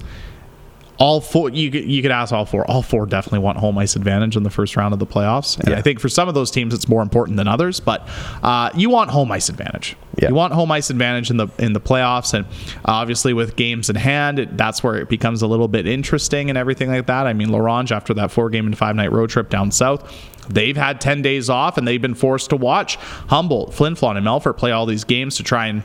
all 1.00 1.22
four 1.22 1.50
you 1.50 1.70
you 1.70 2.02
could 2.02 2.12
ask 2.12 2.34
all 2.34 2.46
four. 2.46 2.70
All 2.70 2.82
four 2.82 3.06
definitely 3.06 3.40
want 3.40 3.58
home 3.58 3.78
ice 3.78 3.96
advantage 3.96 4.36
in 4.36 4.44
the 4.44 4.50
first 4.50 4.76
round 4.76 4.94
of 4.94 5.00
the 5.00 5.08
playoffs. 5.08 5.58
And 5.58 5.70
yeah. 5.70 5.78
i 5.78 5.82
think 5.82 6.00
for 6.00 6.10
some 6.10 6.28
of 6.28 6.34
those 6.34 6.52
teams 6.52 6.74
it's 6.74 6.90
more 6.90 7.02
important 7.02 7.38
than 7.38 7.48
others 7.48 7.80
but 7.80 8.08
uh, 8.44 8.70
you 8.76 8.90
want 8.90 9.10
home 9.10 9.32
ice 9.32 9.50
advantage. 9.50 9.96
Yeah. 10.18 10.30
you 10.30 10.36
want 10.36 10.54
home 10.54 10.72
ice 10.72 10.90
advantage 10.90 11.32
in 11.32 11.38
the 11.38 11.48
in 11.58 11.72
the 11.72 11.80
playoffs. 11.80 12.34
And 12.34 12.46
obviously 12.84 13.34
with 13.34 13.56
games 13.56 13.90
in 13.90 13.96
hand 13.96 14.40
it, 14.40 14.58
that's 14.58 14.84
where 14.84 14.96
it 14.96 15.08
becomes 15.08 15.42
a 15.42 15.48
little 15.48 15.70
bit 15.70 15.88
interesting 15.88 16.50
and 16.50 16.58
everything 16.58 16.90
like 16.90 17.08
that. 17.08 17.28
I 17.28 17.34
mean 17.34 17.50
La 17.50 17.60
Ronge 17.60 17.94
after 17.94 18.14
that 18.16 18.30
four 18.30 18.50
game 18.50 18.66
and 18.66 18.78
five 18.78 18.96
night 18.96 19.12
road 19.12 19.30
trip 19.30 19.50
down 19.50 19.72
south 19.72 20.14
they've 20.50 20.78
had 20.78 21.00
10 21.00 21.22
days 21.22 21.50
off 21.50 21.78
and 21.78 21.88
they've 21.88 22.02
been 22.02 22.16
forced 22.16 22.50
to 22.50 22.56
watch 22.56 22.96
humboldt 23.28 23.74
flin 23.74 23.94
flon 23.94 24.18
and 24.18 24.26
melfort 24.26 24.58
play 24.58 24.72
all 24.72 24.88
these 24.88 25.04
games 25.04 25.38
to 25.38 25.44
try 25.44 25.68
and 25.68 25.84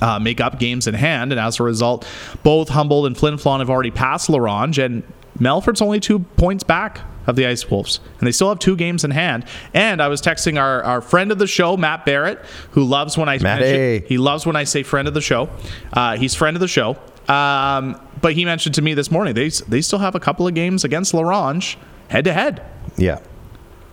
uh, 0.00 0.18
make 0.18 0.40
up 0.40 0.58
games 0.58 0.86
in 0.86 0.94
hand. 0.94 1.32
And 1.32 1.40
as 1.40 1.60
a 1.60 1.62
result, 1.62 2.06
both 2.42 2.68
Humboldt 2.70 3.06
and 3.06 3.16
Flin 3.16 3.34
Flon 3.34 3.58
have 3.60 3.70
already 3.70 3.90
passed 3.90 4.28
La 4.28 4.38
Ronge, 4.38 4.78
and 4.78 5.02
Melfort's 5.38 5.82
only 5.82 6.00
two 6.00 6.20
points 6.20 6.64
back 6.64 7.00
of 7.26 7.36
the 7.36 7.46
Ice 7.46 7.68
Wolves. 7.70 8.00
And 8.18 8.26
they 8.26 8.32
still 8.32 8.48
have 8.48 8.58
two 8.58 8.76
games 8.76 9.04
in 9.04 9.10
hand. 9.10 9.44
And 9.74 10.00
I 10.00 10.08
was 10.08 10.22
texting 10.22 10.60
our, 10.60 10.82
our 10.84 11.00
friend 11.00 11.32
of 11.32 11.38
the 11.38 11.46
show, 11.46 11.76
Matt 11.76 12.06
Barrett, 12.06 12.38
who 12.70 12.84
loves 12.84 13.18
when 13.18 13.28
I 13.28 13.38
mention, 13.38 14.06
he 14.06 14.16
loves 14.18 14.46
when 14.46 14.56
I 14.56 14.64
say 14.64 14.82
friend 14.82 15.08
of 15.08 15.14
the 15.14 15.20
show. 15.20 15.48
Uh, 15.92 16.16
he's 16.16 16.34
friend 16.34 16.56
of 16.56 16.60
the 16.60 16.68
show. 16.68 16.96
Um, 17.28 18.00
but 18.22 18.34
he 18.34 18.44
mentioned 18.44 18.76
to 18.76 18.82
me 18.82 18.94
this 18.94 19.10
morning 19.10 19.34
they 19.34 19.48
they 19.48 19.80
still 19.80 19.98
have 19.98 20.14
a 20.14 20.20
couple 20.20 20.46
of 20.46 20.54
games 20.54 20.84
against 20.84 21.12
La 21.12 21.22
Ronge 21.22 21.76
head 22.08 22.24
to 22.24 22.32
head. 22.32 22.64
Yeah. 22.96 23.18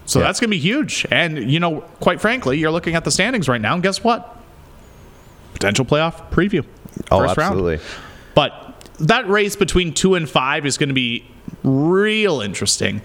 So 0.05 0.19
yeah. 0.19 0.27
that's 0.27 0.39
going 0.39 0.50
to 0.50 0.55
be 0.55 0.59
huge. 0.59 1.05
And, 1.09 1.50
you 1.50 1.59
know, 1.59 1.81
quite 2.00 2.21
frankly, 2.21 2.59
you're 2.59 2.71
looking 2.71 2.95
at 2.95 3.05
the 3.05 3.11
standings 3.11 3.47
right 3.47 3.61
now, 3.61 3.73
and 3.73 3.81
guess 3.81 4.03
what? 4.03 4.42
Potential 5.53 5.85
playoff 5.85 6.29
preview. 6.31 6.65
Oh, 7.11 7.19
first 7.19 7.38
absolutely. 7.38 7.77
Round. 7.77 7.88
But 8.35 8.89
that 9.00 9.27
race 9.27 9.55
between 9.55 9.94
two 9.94 10.15
and 10.15 10.29
five 10.29 10.65
is 10.65 10.77
going 10.77 10.89
to 10.89 10.95
be 10.95 11.25
real 11.63 12.41
interesting. 12.41 13.01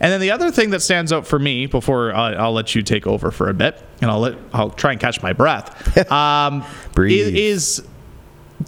And 0.00 0.10
then 0.10 0.20
the 0.20 0.30
other 0.30 0.50
thing 0.50 0.70
that 0.70 0.80
stands 0.80 1.12
out 1.12 1.26
for 1.26 1.38
me 1.38 1.66
before 1.66 2.14
I'll, 2.14 2.40
I'll 2.40 2.52
let 2.52 2.74
you 2.74 2.82
take 2.82 3.06
over 3.06 3.30
for 3.30 3.50
a 3.50 3.54
bit, 3.54 3.82
and 4.00 4.10
I'll 4.10 4.20
let 4.20 4.38
I'll 4.54 4.70
try 4.70 4.92
and 4.92 5.00
catch 5.00 5.22
my 5.22 5.32
breath. 5.32 5.76
Um, 6.10 6.64
is, 6.96 7.78
is 7.80 7.88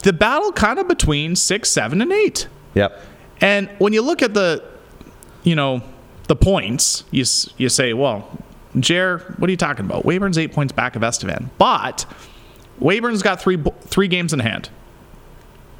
the 0.03 0.12
battle 0.12 0.53
kind 0.53 0.79
of 0.79 0.87
between 0.87 1.35
six, 1.35 1.71
seven, 1.71 2.03
and 2.03 2.12
eight? 2.12 2.47
Yep. 2.75 3.01
And 3.41 3.69
when 3.79 3.93
you 3.93 4.03
look 4.03 4.23
at 4.23 4.35
the, 4.35 4.62
you 5.43 5.57
know, 5.57 5.83
the 6.29 6.37
points, 6.37 7.05
you 7.11 7.25
you 7.57 7.69
say, 7.69 7.95
well, 7.95 8.29
Jer, 8.79 9.35
what 9.39 9.49
are 9.49 9.51
you 9.51 9.57
talking 9.57 9.85
about? 9.85 10.05
Weyburn's 10.05 10.39
eight 10.39 10.53
points 10.53 10.73
back 10.73 10.97
of 10.97 11.03
Estevan, 11.03 11.51
but 11.59 12.07
Weyburn's 12.79 13.23
got 13.23 13.41
three 13.41 13.62
three 13.83 14.09
games 14.09 14.33
in 14.33 14.41
hand. 14.41 14.71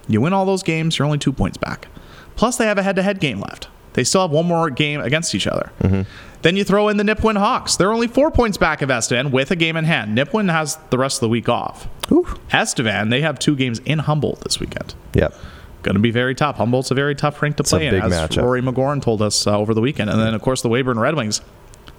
You 0.09 0.21
win 0.21 0.33
all 0.33 0.45
those 0.45 0.63
games, 0.63 0.99
you're 0.99 1.07
only 1.07 1.19
two 1.19 1.33
points 1.33 1.57
back. 1.57 1.89
Plus, 2.35 2.57
they 2.57 2.67
have 2.67 2.79
a 2.79 2.83
head-to-head 2.83 3.21
game 3.21 3.41
left. 3.41 3.69
They 3.93 4.05
still 4.05 4.23
have 4.23 4.31
one 4.31 4.47
more 4.47 4.71
game 4.71 5.01
against 5.01 5.35
each 5.35 5.47
other. 5.47 5.71
Mm-hmm. 5.81 6.03
Then 6.41 6.57
you 6.57 6.65
throw 6.65 6.89
in 6.89 6.97
the 6.97 7.05
Nipawin 7.05 7.37
Hawks. 7.37 7.77
They're 7.77 7.93
only 7.93 8.09
four 8.09 8.31
points 8.31 8.57
back 8.57 8.83
of 8.83 8.91
Estevan 8.91 9.31
with 9.31 9.51
a 9.51 9.57
game 9.57 9.77
in 9.77 9.85
hand. 9.85 10.17
Nipawin 10.17 10.51
has 10.51 10.77
the 10.91 10.99
rest 10.99 11.19
of 11.19 11.21
the 11.21 11.29
week 11.29 11.49
off. 11.49 11.87
Ooh. 12.11 12.27
Estevan, 12.53 13.11
they 13.11 13.21
have 13.21 13.39
two 13.39 13.55
games 13.55 13.79
in 13.81 14.01
Humboldt 14.01 14.41
this 14.41 14.59
weekend. 14.59 14.95
Yep. 15.15 15.35
Going 15.83 15.95
to 15.95 16.01
be 16.01 16.11
very 16.11 16.35
tough. 16.35 16.57
Humboldt's 16.57 16.91
a 16.91 16.95
very 16.95 17.15
tough 17.15 17.41
rink 17.43 17.57
to 17.57 17.65
play 17.65 17.87
in, 17.87 17.95
as 17.95 18.13
matchup. 18.13 18.43
Rory 18.43 18.63
McGoran 18.63 19.03
told 19.03 19.21
us 19.23 19.47
uh, 19.47 19.57
over 19.57 19.75
the 19.75 19.81
weekend. 19.81 20.11
And 20.11 20.19
then, 20.19 20.35
of 20.35 20.43
course, 20.43 20.63
the 20.63 20.69
Weyburn 20.69 20.99
Red 20.99 21.15
Wings. 21.15 21.43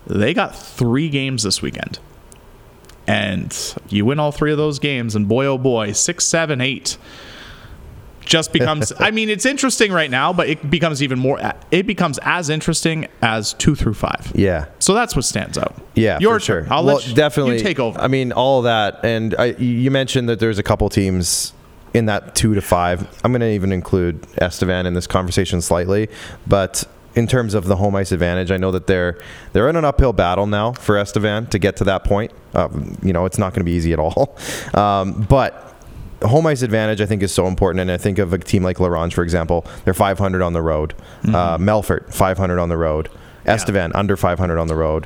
They 0.07 0.33
got 0.33 0.55
three 0.55 1.09
games 1.09 1.43
this 1.43 1.61
weekend 1.61 1.99
and 3.07 3.75
you 3.89 4.05
win 4.05 4.19
all 4.19 4.31
three 4.31 4.51
of 4.51 4.57
those 4.57 4.79
games, 4.79 5.15
and 5.15 5.27
boy, 5.27 5.45
oh 5.45 5.57
boy, 5.57 5.91
six, 5.91 6.25
seven, 6.25 6.61
eight 6.61 6.97
just 8.25 8.53
becomes 8.53 8.91
i 8.99 9.11
mean 9.11 9.29
it's 9.29 9.45
interesting 9.45 9.91
right 9.91 10.09
now 10.09 10.33
but 10.33 10.47
it 10.47 10.69
becomes 10.69 11.03
even 11.03 11.19
more 11.19 11.39
it 11.71 11.85
becomes 11.85 12.19
as 12.21 12.49
interesting 12.49 13.07
as 13.21 13.53
two 13.53 13.75
through 13.75 13.93
five. 13.93 14.31
Yeah. 14.33 14.65
So 14.79 14.93
that's 14.93 15.15
what 15.15 15.25
stands 15.25 15.57
out. 15.57 15.75
Yeah 15.93 16.19
your 16.19 16.39
sure. 16.39 16.65
i'll 16.69 16.83
well, 16.83 16.95
let 16.95 17.07
you, 17.07 17.15
definitely 17.15 17.57
you 17.57 17.63
take 17.63 17.79
over. 17.79 17.99
I 17.99 18.07
mean 18.07 18.31
all 18.31 18.59
of 18.59 18.63
that 18.65 19.03
and 19.03 19.35
I, 19.37 19.47
you 19.53 19.91
mentioned 19.91 20.29
that 20.29 20.39
there's 20.39 20.59
a 20.59 20.63
couple 20.63 20.87
teams 20.89 21.53
in 21.93 22.07
that 22.07 22.33
two 22.33 22.55
to 22.55 22.61
five. 22.61 23.07
I'm 23.23 23.31
going 23.31 23.41
to 23.41 23.51
even 23.51 23.71
include 23.71 24.25
estevan 24.37 24.85
in 24.85 24.93
this 24.93 25.07
conversation 25.07 25.61
slightly 25.61 26.09
but 26.47 26.85
in 27.15 27.27
terms 27.27 27.53
of 27.53 27.65
the 27.65 27.75
home 27.75 27.95
ice 27.95 28.11
advantage, 28.11 28.49
I 28.51 28.57
know 28.57 28.71
that 28.71 28.87
they're 28.87 29.19
they're 29.53 29.69
in 29.69 29.75
an 29.75 29.85
uphill 29.85 30.13
battle 30.13 30.47
now 30.47 30.71
for 30.73 30.97
Estevan 30.97 31.45
to 31.47 31.59
get 31.59 31.75
to 31.77 31.83
that 31.85 32.03
point. 32.03 32.31
Um, 32.53 32.97
you 33.03 33.13
know, 33.13 33.25
it's 33.25 33.37
not 33.37 33.53
going 33.53 33.61
to 33.61 33.65
be 33.65 33.73
easy 33.73 33.93
at 33.93 33.99
all. 33.99 34.37
Um, 34.73 35.23
but 35.29 35.75
home 36.23 36.47
ice 36.47 36.61
advantage, 36.61 36.99
I 37.01 37.05
think, 37.05 37.21
is 37.21 37.31
so 37.31 37.47
important. 37.47 37.81
And 37.81 37.91
I 37.91 37.97
think 37.97 38.17
of 38.17 38.33
a 38.33 38.37
team 38.37 38.63
like 38.63 38.79
La 38.79 38.87
Ronge, 38.87 39.13
for 39.13 39.23
example, 39.23 39.65
they're 39.85 39.93
500 39.93 40.41
on 40.41 40.53
the 40.53 40.61
road. 40.61 40.93
Uh, 41.27 41.57
Melfort, 41.57 42.11
500 42.13 42.59
on 42.59 42.69
the 42.69 42.77
road. 42.77 43.09
Estevan, 43.45 43.91
under 43.93 44.15
500 44.17 44.57
on 44.57 44.67
the 44.67 44.75
road. 44.75 45.05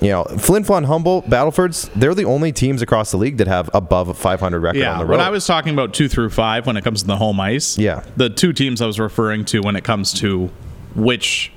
You 0.00 0.10
know, 0.10 0.24
Flin 0.38 0.64
Flon, 0.64 0.84
Humboldt, 0.86 1.28
Battlefords, 1.28 1.90
they're 1.94 2.14
the 2.14 2.24
only 2.24 2.52
teams 2.52 2.80
across 2.82 3.10
the 3.10 3.16
league 3.16 3.38
that 3.38 3.48
have 3.48 3.68
above 3.74 4.08
a 4.08 4.14
500 4.14 4.60
record 4.60 4.82
on 4.82 4.98
the 4.98 5.04
road. 5.04 5.18
when 5.18 5.20
I 5.26 5.30
was 5.30 5.46
talking 5.46 5.72
about 5.74 5.92
two 5.92 6.08
through 6.08 6.30
five 6.30 6.66
when 6.66 6.76
it 6.76 6.84
comes 6.84 7.00
to 7.02 7.06
the 7.06 7.16
home 7.16 7.40
ice, 7.40 7.76
Yeah. 7.76 8.04
the 8.16 8.30
two 8.30 8.52
teams 8.52 8.80
I 8.80 8.86
was 8.86 8.98
referring 9.00 9.44
to 9.46 9.60
when 9.60 9.76
it 9.76 9.84
comes 9.84 10.12
to 10.20 10.50
which 10.94 11.52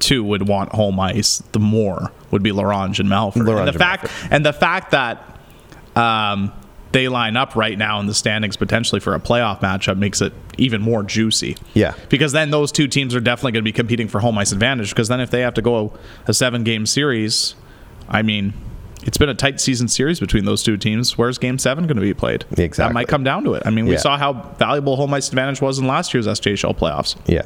two 0.00 0.22
would 0.22 0.46
want 0.48 0.70
home 0.72 1.00
ice 1.00 1.42
the 1.52 1.58
more 1.58 2.12
would 2.30 2.42
be 2.42 2.52
La 2.52 2.62
Ronge 2.64 3.00
and 3.00 3.08
Melfort. 3.08 3.34
Larange 3.46 3.58
and 3.60 3.68
the 3.68 3.72
and 3.72 3.78
fact 3.78 4.10
and 4.30 4.44
the 4.46 4.52
fact 4.52 4.90
that 4.90 5.38
um, 5.96 6.52
they 6.92 7.08
line 7.08 7.36
up 7.36 7.56
right 7.56 7.76
now 7.78 7.98
in 8.00 8.06
the 8.06 8.14
standings 8.14 8.56
potentially 8.56 9.00
for 9.00 9.14
a 9.14 9.20
playoff 9.20 9.60
matchup 9.60 9.96
makes 9.96 10.20
it 10.20 10.32
even 10.58 10.80
more 10.82 11.02
juicy. 11.02 11.56
Yeah. 11.74 11.94
Because 12.08 12.32
then 12.32 12.50
those 12.50 12.70
two 12.70 12.86
teams 12.86 13.14
are 13.14 13.20
definitely 13.20 13.52
going 13.52 13.62
to 13.64 13.68
be 13.68 13.72
competing 13.72 14.08
for 14.08 14.20
home 14.20 14.38
ice 14.38 14.52
advantage. 14.52 14.90
Because 14.90 15.08
then 15.08 15.20
if 15.20 15.30
they 15.30 15.40
have 15.40 15.54
to 15.54 15.62
go 15.62 15.92
a 16.26 16.34
seven 16.34 16.62
game 16.64 16.86
series, 16.86 17.54
I 18.08 18.22
mean, 18.22 18.52
it's 19.02 19.18
been 19.18 19.28
a 19.28 19.34
tight 19.34 19.60
season 19.60 19.88
series 19.88 20.20
between 20.20 20.44
those 20.44 20.62
two 20.62 20.76
teams. 20.76 21.18
Where's 21.18 21.36
game 21.38 21.58
seven 21.58 21.86
going 21.86 21.96
to 21.96 22.02
be 22.02 22.14
played? 22.14 22.44
Exactly. 22.52 22.76
That 22.88 22.92
might 22.92 23.08
come 23.08 23.24
down 23.24 23.44
to 23.44 23.54
it. 23.54 23.62
I 23.66 23.70
mean, 23.70 23.86
we 23.86 23.92
Yeah. 23.92 23.98
saw 23.98 24.16
how 24.16 24.32
valuable 24.58 24.96
home 24.96 25.12
ice 25.14 25.28
advantage 25.28 25.60
was 25.60 25.78
in 25.78 25.86
last 25.86 26.14
year's 26.14 26.26
SJHL 26.26 26.74
playoffs. 26.76 27.16
Yeah. 27.26 27.42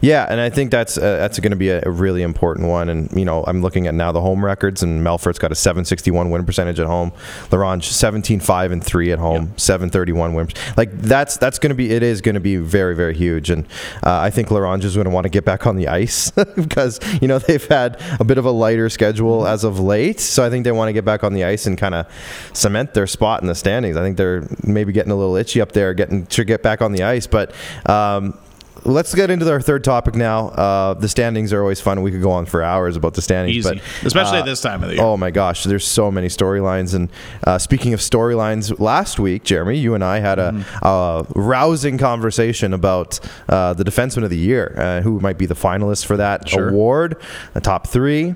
Yeah, 0.00 0.26
and 0.28 0.40
I 0.40 0.50
think 0.50 0.70
that's 0.70 0.96
uh, 0.96 1.00
that's 1.00 1.38
going 1.38 1.50
to 1.50 1.56
be 1.56 1.70
a, 1.70 1.82
a 1.84 1.90
really 1.90 2.22
important 2.22 2.68
one. 2.68 2.88
And 2.88 3.10
you 3.12 3.24
know, 3.24 3.44
I'm 3.46 3.62
looking 3.62 3.86
at 3.86 3.94
now 3.94 4.12
the 4.12 4.20
home 4.20 4.44
records, 4.44 4.82
and 4.82 5.02
Melfort's 5.02 5.38
got 5.38 5.52
a 5.52 5.54
761 5.54 6.30
win 6.30 6.44
percentage 6.44 6.80
at 6.80 6.86
home. 6.86 7.12
La 7.50 7.58
Ronge 7.58 7.88
17 7.88 8.40
5 8.40 8.72
and 8.72 8.82
three 8.82 9.12
at 9.12 9.18
home, 9.18 9.52
731 9.56 10.34
win. 10.34 10.48
Like 10.76 10.92
that's 10.92 11.36
that's 11.36 11.58
going 11.58 11.70
to 11.70 11.74
be 11.74 11.90
it 11.90 12.02
is 12.02 12.20
going 12.20 12.34
to 12.34 12.40
be 12.40 12.56
very 12.56 12.94
very 12.94 13.14
huge. 13.14 13.50
And 13.50 13.64
uh, 14.04 14.18
I 14.18 14.30
think 14.30 14.50
La 14.50 14.58
Ronge 14.58 14.84
is 14.84 14.94
going 14.94 15.06
to 15.06 15.10
want 15.10 15.24
to 15.24 15.30
get 15.30 15.44
back 15.44 15.66
on 15.66 15.76
the 15.76 15.88
ice 15.88 16.30
because 16.56 17.00
you 17.20 17.28
know 17.28 17.38
they've 17.38 17.66
had 17.66 18.00
a 18.20 18.24
bit 18.24 18.38
of 18.38 18.44
a 18.44 18.50
lighter 18.50 18.88
schedule 18.88 19.46
as 19.46 19.64
of 19.64 19.80
late. 19.80 20.20
So 20.20 20.44
I 20.44 20.50
think 20.50 20.64
they 20.64 20.72
want 20.72 20.88
to 20.88 20.92
get 20.92 21.04
back 21.04 21.24
on 21.24 21.34
the 21.34 21.44
ice 21.44 21.66
and 21.66 21.76
kind 21.76 21.94
of 21.94 22.06
cement 22.52 22.94
their 22.94 23.06
spot 23.06 23.42
in 23.42 23.48
the 23.48 23.54
standings. 23.54 23.96
I 23.96 24.02
think 24.02 24.16
they're 24.16 24.46
maybe 24.62 24.92
getting 24.92 25.12
a 25.12 25.16
little 25.16 25.36
itchy 25.36 25.60
up 25.60 25.72
there, 25.72 25.94
getting 25.94 26.26
to 26.26 26.44
get 26.44 26.62
back 26.62 26.82
on 26.82 26.92
the 26.92 27.02
ice, 27.02 27.26
but. 27.26 27.54
Um, 27.86 28.38
Let's 28.84 29.14
get 29.14 29.30
into 29.30 29.50
our 29.50 29.60
third 29.60 29.84
topic 29.84 30.14
now. 30.14 30.48
Uh, 30.48 30.94
the 30.94 31.08
standings 31.08 31.52
are 31.52 31.60
always 31.60 31.80
fun. 31.80 32.02
We 32.02 32.10
could 32.10 32.22
go 32.22 32.30
on 32.30 32.46
for 32.46 32.62
hours 32.62 32.96
about 32.96 33.14
the 33.14 33.22
standings, 33.22 33.56
Easy. 33.56 33.68
but 33.74 34.06
Especially 34.06 34.38
uh, 34.38 34.40
at 34.40 34.46
this 34.46 34.60
time 34.60 34.82
of 34.82 34.88
the 34.88 34.96
year. 34.96 35.04
Oh 35.04 35.16
my 35.16 35.30
gosh, 35.30 35.64
there's 35.64 35.86
so 35.86 36.10
many 36.10 36.28
storylines. 36.28 36.94
And 36.94 37.08
uh, 37.44 37.58
speaking 37.58 37.92
of 37.94 38.00
storylines, 38.00 38.78
last 38.80 39.18
week, 39.18 39.44
Jeremy, 39.44 39.76
you 39.78 39.94
and 39.94 40.02
I 40.04 40.20
had 40.20 40.38
a, 40.38 40.64
a 40.82 41.26
rousing 41.34 41.98
conversation 41.98 42.72
about 42.72 43.20
uh, 43.48 43.74
the 43.74 43.84
defenseman 43.84 44.24
of 44.24 44.30
the 44.30 44.38
year, 44.38 44.74
uh, 44.76 45.00
who 45.02 45.20
might 45.20 45.38
be 45.38 45.46
the 45.46 45.54
finalist 45.54 46.06
for 46.06 46.16
that 46.16 46.48
Sure. 46.48 46.68
award, 46.70 47.20
the 47.54 47.60
top 47.60 47.86
three. 47.86 48.34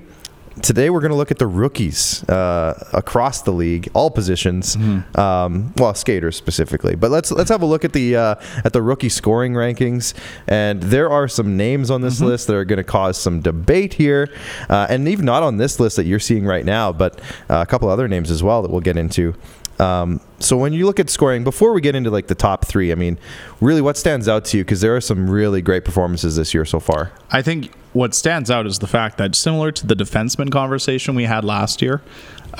Today 0.61 0.89
we're 0.91 0.99
going 0.99 1.11
to 1.11 1.15
look 1.17 1.31
at 1.31 1.39
the 1.39 1.47
rookies 1.47 2.23
uh, 2.29 2.87
across 2.93 3.41
the 3.41 3.51
league, 3.51 3.89
all 3.95 4.11
positions, 4.11 4.75
Mm-hmm. 4.75 5.19
um, 5.19 5.73
well, 5.77 5.93
skaters 5.95 6.35
specifically. 6.35 6.95
But 6.95 7.09
let's 7.11 7.31
let's 7.31 7.49
have 7.49 7.63
a 7.63 7.65
look 7.65 7.83
at 7.83 7.93
the 7.93 8.15
uh, 8.15 8.35
at 8.63 8.71
the 8.71 8.81
rookie 8.81 9.09
scoring 9.09 9.53
rankings, 9.53 10.13
and 10.47 10.81
there 10.81 11.09
are 11.09 11.27
some 11.27 11.57
names 11.57 11.89
on 11.89 12.01
Mm-hmm. 12.01 12.09
this 12.09 12.21
list 12.21 12.47
that 12.47 12.55
are 12.55 12.65
going 12.65 12.77
to 12.77 12.83
cause 12.83 13.17
some 13.17 13.41
debate 13.41 13.93
here, 13.95 14.29
uh, 14.69 14.85
and 14.89 15.07
even 15.07 15.25
not 15.25 15.41
on 15.41 15.57
this 15.57 15.79
list 15.79 15.95
that 15.95 16.05
you're 16.05 16.19
seeing 16.19 16.45
right 16.45 16.65
now, 16.65 16.91
but 16.93 17.19
uh, 17.49 17.61
a 17.61 17.65
couple 17.65 17.89
other 17.89 18.07
names 18.07 18.29
as 18.29 18.43
well 18.43 18.61
that 18.61 18.69
we'll 18.69 18.79
get 18.81 18.95
into. 18.97 19.33
Um, 19.79 20.19
so 20.39 20.55
when 20.57 20.73
you 20.73 20.85
look 20.85 20.99
at 20.99 21.09
scoring, 21.09 21.43
before 21.43 21.73
we 21.73 21.81
get 21.81 21.95
into 21.95 22.09
like 22.11 22.27
the 22.27 22.35
top 22.35 22.65
three, 22.65 22.91
I 22.91 22.95
mean, 22.95 23.17
really, 23.59 23.81
what 23.81 23.97
stands 23.97 24.27
out 24.27 24.45
to 24.45 24.57
you? 24.57 24.63
Because 24.63 24.81
there 24.81 24.95
are 24.95 25.01
some 25.01 25.29
really 25.29 25.61
great 25.61 25.83
performances 25.85 26.35
this 26.35 26.53
year 26.53 26.65
so 26.65 26.79
far. 26.79 27.11
I 27.31 27.41
think 27.41 27.71
what 27.93 28.13
stands 28.13 28.49
out 28.51 28.65
is 28.65 28.79
the 28.79 28.87
fact 28.87 29.17
that 29.17 29.35
similar 29.35 29.71
to 29.71 29.87
the 29.87 29.95
defenseman 29.95 30.51
conversation 30.51 31.15
we 31.15 31.23
had 31.25 31.43
last 31.43 31.81
year, 31.81 32.01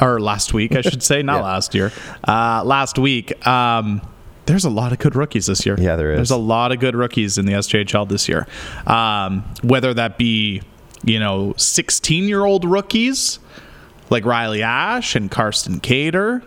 or 0.01 0.19
last 0.19 0.53
week, 0.53 0.75
I 0.75 0.81
should 0.81 1.03
say, 1.03 1.21
not 1.23 1.37
Yeah. 1.37 1.41
last 1.43 1.75
year, 1.75 1.91
uh, 2.27 2.63
last 2.65 2.97
week. 2.97 3.45
Um, 3.47 4.01
there's 4.45 4.65
a 4.65 4.69
lot 4.69 4.91
of 4.91 4.99
good 4.99 5.15
rookies 5.15 5.45
this 5.45 5.65
year. 5.65 5.75
Yeah, 5.79 5.95
there 5.95 6.11
is. 6.11 6.17
There's 6.17 6.31
a 6.31 6.37
lot 6.37 6.71
of 6.73 6.79
good 6.79 6.95
rookies 6.95 7.37
in 7.37 7.45
the 7.45 7.53
SJHL 7.53 8.09
this 8.09 8.27
year. 8.27 8.45
Um, 8.85 9.43
whether 9.61 9.93
that 9.93 10.17
be, 10.17 10.61
you 11.05 11.19
know, 11.19 11.53
16 11.57 12.25
year 12.25 12.43
old 12.43 12.65
rookies 12.65 13.39
like 14.09 14.25
Riley 14.25 14.61
Ash 14.61 15.15
and 15.15 15.31
Karsten 15.31 15.79
Cater. 15.79 16.43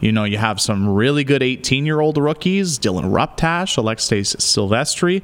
You 0.00 0.12
know, 0.12 0.24
you 0.24 0.38
have 0.38 0.60
some 0.60 0.88
really 0.88 1.24
good 1.24 1.42
18 1.42 1.84
year 1.86 2.00
old 2.00 2.16
rookies, 2.16 2.78
Dylan 2.78 3.10
Ruptash, 3.12 3.76
Alexis 3.76 4.34
Silvestri. 4.36 5.22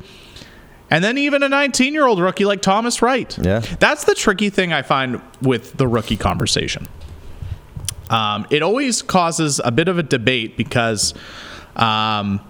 And 0.90 1.02
then 1.02 1.18
even 1.18 1.42
a 1.42 1.48
19 1.48 1.92
year 1.94 2.06
old 2.06 2.20
rookie 2.20 2.44
like 2.44 2.62
Thomas 2.62 3.02
Wright. 3.02 3.36
Yeah. 3.42 3.60
That's 3.80 4.04
the 4.04 4.14
tricky 4.14 4.50
thing 4.50 4.72
I 4.72 4.82
find 4.82 5.20
with 5.42 5.76
the 5.78 5.88
rookie 5.88 6.16
conversation. 6.16 6.86
Um, 8.10 8.46
it 8.50 8.62
always 8.62 9.02
causes 9.02 9.60
a 9.64 9.72
bit 9.72 9.88
of 9.88 9.98
a 9.98 10.02
debate 10.02 10.56
because, 10.56 11.12
um, 11.74 12.40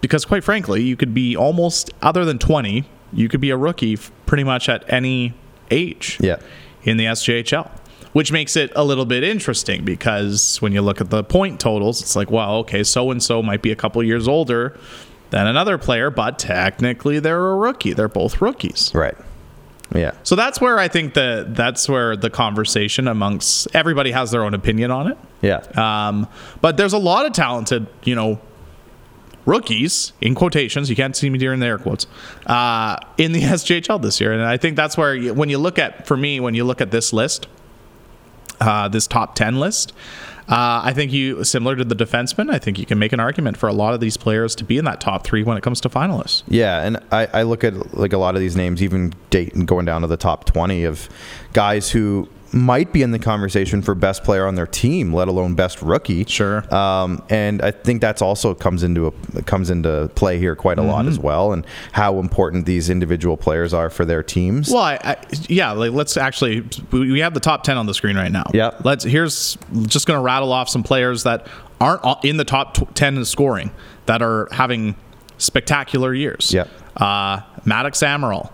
because 0.00 0.24
quite 0.24 0.42
frankly, 0.42 0.82
you 0.82 0.96
could 0.96 1.14
be 1.14 1.36
almost 1.36 1.90
other 2.02 2.24
than 2.24 2.38
20, 2.38 2.84
you 3.12 3.28
could 3.28 3.40
be 3.40 3.50
a 3.50 3.56
rookie 3.56 3.96
pretty 4.26 4.42
much 4.42 4.68
at 4.68 4.84
any 4.92 5.34
age 5.70 6.18
Yeah. 6.20 6.36
in 6.82 6.96
the 6.96 7.04
SJHL, 7.06 7.70
which 8.14 8.30
makes 8.32 8.56
it 8.56 8.72
a 8.74 8.84
little 8.84 9.04
bit 9.04 9.24
interesting 9.24 9.84
because 9.84 10.62
when 10.62 10.72
you 10.72 10.80
look 10.80 11.00
at 11.00 11.10
the 11.10 11.22
point 11.22 11.60
totals, 11.60 12.00
it's 12.00 12.16
like, 12.16 12.30
well, 12.30 12.56
okay, 12.58 12.82
so 12.84 13.10
and 13.10 13.22
so 13.22 13.42
might 13.42 13.60
be 13.60 13.72
a 13.72 13.76
couple 13.76 14.02
years 14.02 14.26
older 14.26 14.78
than 15.30 15.48
another 15.48 15.76
player, 15.76 16.10
but 16.10 16.38
technically 16.38 17.18
they're 17.18 17.50
a 17.50 17.56
rookie. 17.56 17.92
They're 17.92 18.08
both 18.08 18.40
rookies. 18.40 18.92
Right. 18.94 19.16
Yeah. 19.92 20.12
So 20.22 20.36
that's 20.36 20.60
where 20.60 20.78
I 20.78 20.86
think 20.86 21.14
that 21.14 21.56
that's 21.56 21.88
where 21.88 22.16
the 22.16 22.30
conversation 22.30 23.08
amongst 23.08 23.66
everybody 23.74 24.12
has 24.12 24.30
their 24.30 24.44
own 24.44 24.54
opinion 24.54 24.92
on 24.92 25.10
it. 25.10 25.18
Yeah. 25.42 25.58
Um, 25.74 26.28
but 26.60 26.76
there's 26.76 26.92
a 26.92 26.98
lot 26.98 27.26
of 27.26 27.32
talented, 27.32 27.88
you 28.04 28.14
know, 28.14 28.40
rookies 29.44 30.12
in 30.20 30.36
quotations. 30.36 30.88
You 30.88 30.94
can't 30.94 31.16
see 31.16 31.28
me 31.30 31.38
during 31.38 31.58
the 31.58 31.66
air 31.66 31.78
quotes 31.78 32.06
uh, 32.46 32.96
in 33.18 33.32
the 33.32 33.40
SJHL 33.42 34.00
this 34.00 34.20
year, 34.20 34.32
and 34.32 34.42
I 34.42 34.56
think 34.56 34.76
that's 34.76 34.96
where 34.96 35.16
you, 35.16 35.34
when 35.34 35.48
you 35.48 35.58
look 35.58 35.80
at 35.80 36.06
for 36.06 36.16
me 36.16 36.38
when 36.38 36.54
you 36.54 36.62
look 36.62 36.80
at 36.80 36.92
this 36.92 37.12
list, 37.12 37.48
uh, 38.64 38.88
this 38.88 39.06
top 39.06 39.34
ten 39.34 39.60
list. 39.60 39.92
Uh, 40.46 40.82
I 40.84 40.92
think 40.92 41.10
you, 41.10 41.42
similar 41.42 41.74
to 41.74 41.84
the 41.84 41.94
defenseman, 41.94 42.52
I 42.52 42.58
think 42.58 42.78
you 42.78 42.84
can 42.84 42.98
make 42.98 43.14
an 43.14 43.20
argument 43.20 43.56
for 43.56 43.66
a 43.66 43.72
lot 43.72 43.94
of 43.94 44.00
these 44.00 44.18
players 44.18 44.54
to 44.56 44.64
be 44.64 44.76
in 44.76 44.84
that 44.84 45.00
top 45.00 45.24
three 45.24 45.42
when 45.42 45.56
it 45.56 45.62
comes 45.62 45.80
to 45.80 45.88
finalists. 45.88 46.42
Yeah, 46.48 46.82
and 46.82 46.98
I, 47.10 47.26
I 47.32 47.42
look 47.44 47.64
at 47.64 47.94
like 47.94 48.12
a 48.12 48.18
lot 48.18 48.34
of 48.34 48.42
these 48.42 48.54
names, 48.54 48.82
even 48.82 49.14
Dayton 49.30 49.64
going 49.64 49.86
down 49.86 50.02
to 50.02 50.06
the 50.06 50.18
top 50.18 50.44
twenty 50.44 50.84
of 50.84 51.08
guys 51.54 51.90
who 51.90 52.28
might 52.54 52.92
be 52.92 53.02
in 53.02 53.10
the 53.10 53.18
conversation 53.18 53.82
for 53.82 53.94
best 53.96 54.22
player 54.22 54.46
on 54.46 54.54
their 54.54 54.66
team, 54.66 55.12
let 55.12 55.26
alone 55.26 55.54
best 55.54 55.82
rookie. 55.82 56.24
Sure. 56.24 56.72
Um, 56.72 57.22
and 57.28 57.60
I 57.60 57.72
think 57.72 58.00
that's 58.00 58.22
also 58.22 58.54
comes 58.54 58.82
into 58.84 59.08
a, 59.08 59.42
comes 59.42 59.70
into 59.70 60.08
play 60.14 60.38
here 60.38 60.54
quite 60.54 60.78
a 60.78 60.82
lot 60.82 60.94
Mm-hmm. 61.04 61.08
as 61.08 61.18
well, 61.18 61.52
and 61.52 61.66
how 61.92 62.20
important 62.20 62.66
these 62.66 62.88
individual 62.88 63.36
players 63.36 63.74
are 63.74 63.90
for 63.90 64.04
their 64.04 64.22
teams. 64.22 64.70
Well, 64.70 64.82
I, 64.84 64.98
I, 65.02 65.16
yeah, 65.48 65.72
like 65.72 65.90
let's 65.90 66.16
actually 66.16 66.64
we 66.92 67.18
have 67.20 67.34
the 67.34 67.40
top 67.40 67.64
10 67.64 67.76
on 67.76 67.86
the 67.86 67.94
screen 67.94 68.16
right 68.16 68.30
now. 68.30 68.44
Yeah. 68.54 68.70
Let's 68.84 69.02
here's 69.02 69.58
just 69.86 70.06
going 70.06 70.16
to 70.18 70.22
rattle 70.22 70.52
off 70.52 70.68
some 70.68 70.84
players 70.84 71.24
that 71.24 71.48
aren't 71.80 72.24
in 72.24 72.36
the 72.36 72.44
top 72.44 72.94
10 72.94 73.16
in 73.16 73.24
scoring 73.24 73.72
that 74.06 74.22
are 74.22 74.48
having 74.52 74.94
spectacular 75.38 76.14
years. 76.14 76.52
Yeah. 76.54 76.66
Uh 76.96 77.40
Maddox 77.64 77.98
Amaral, 78.00 78.52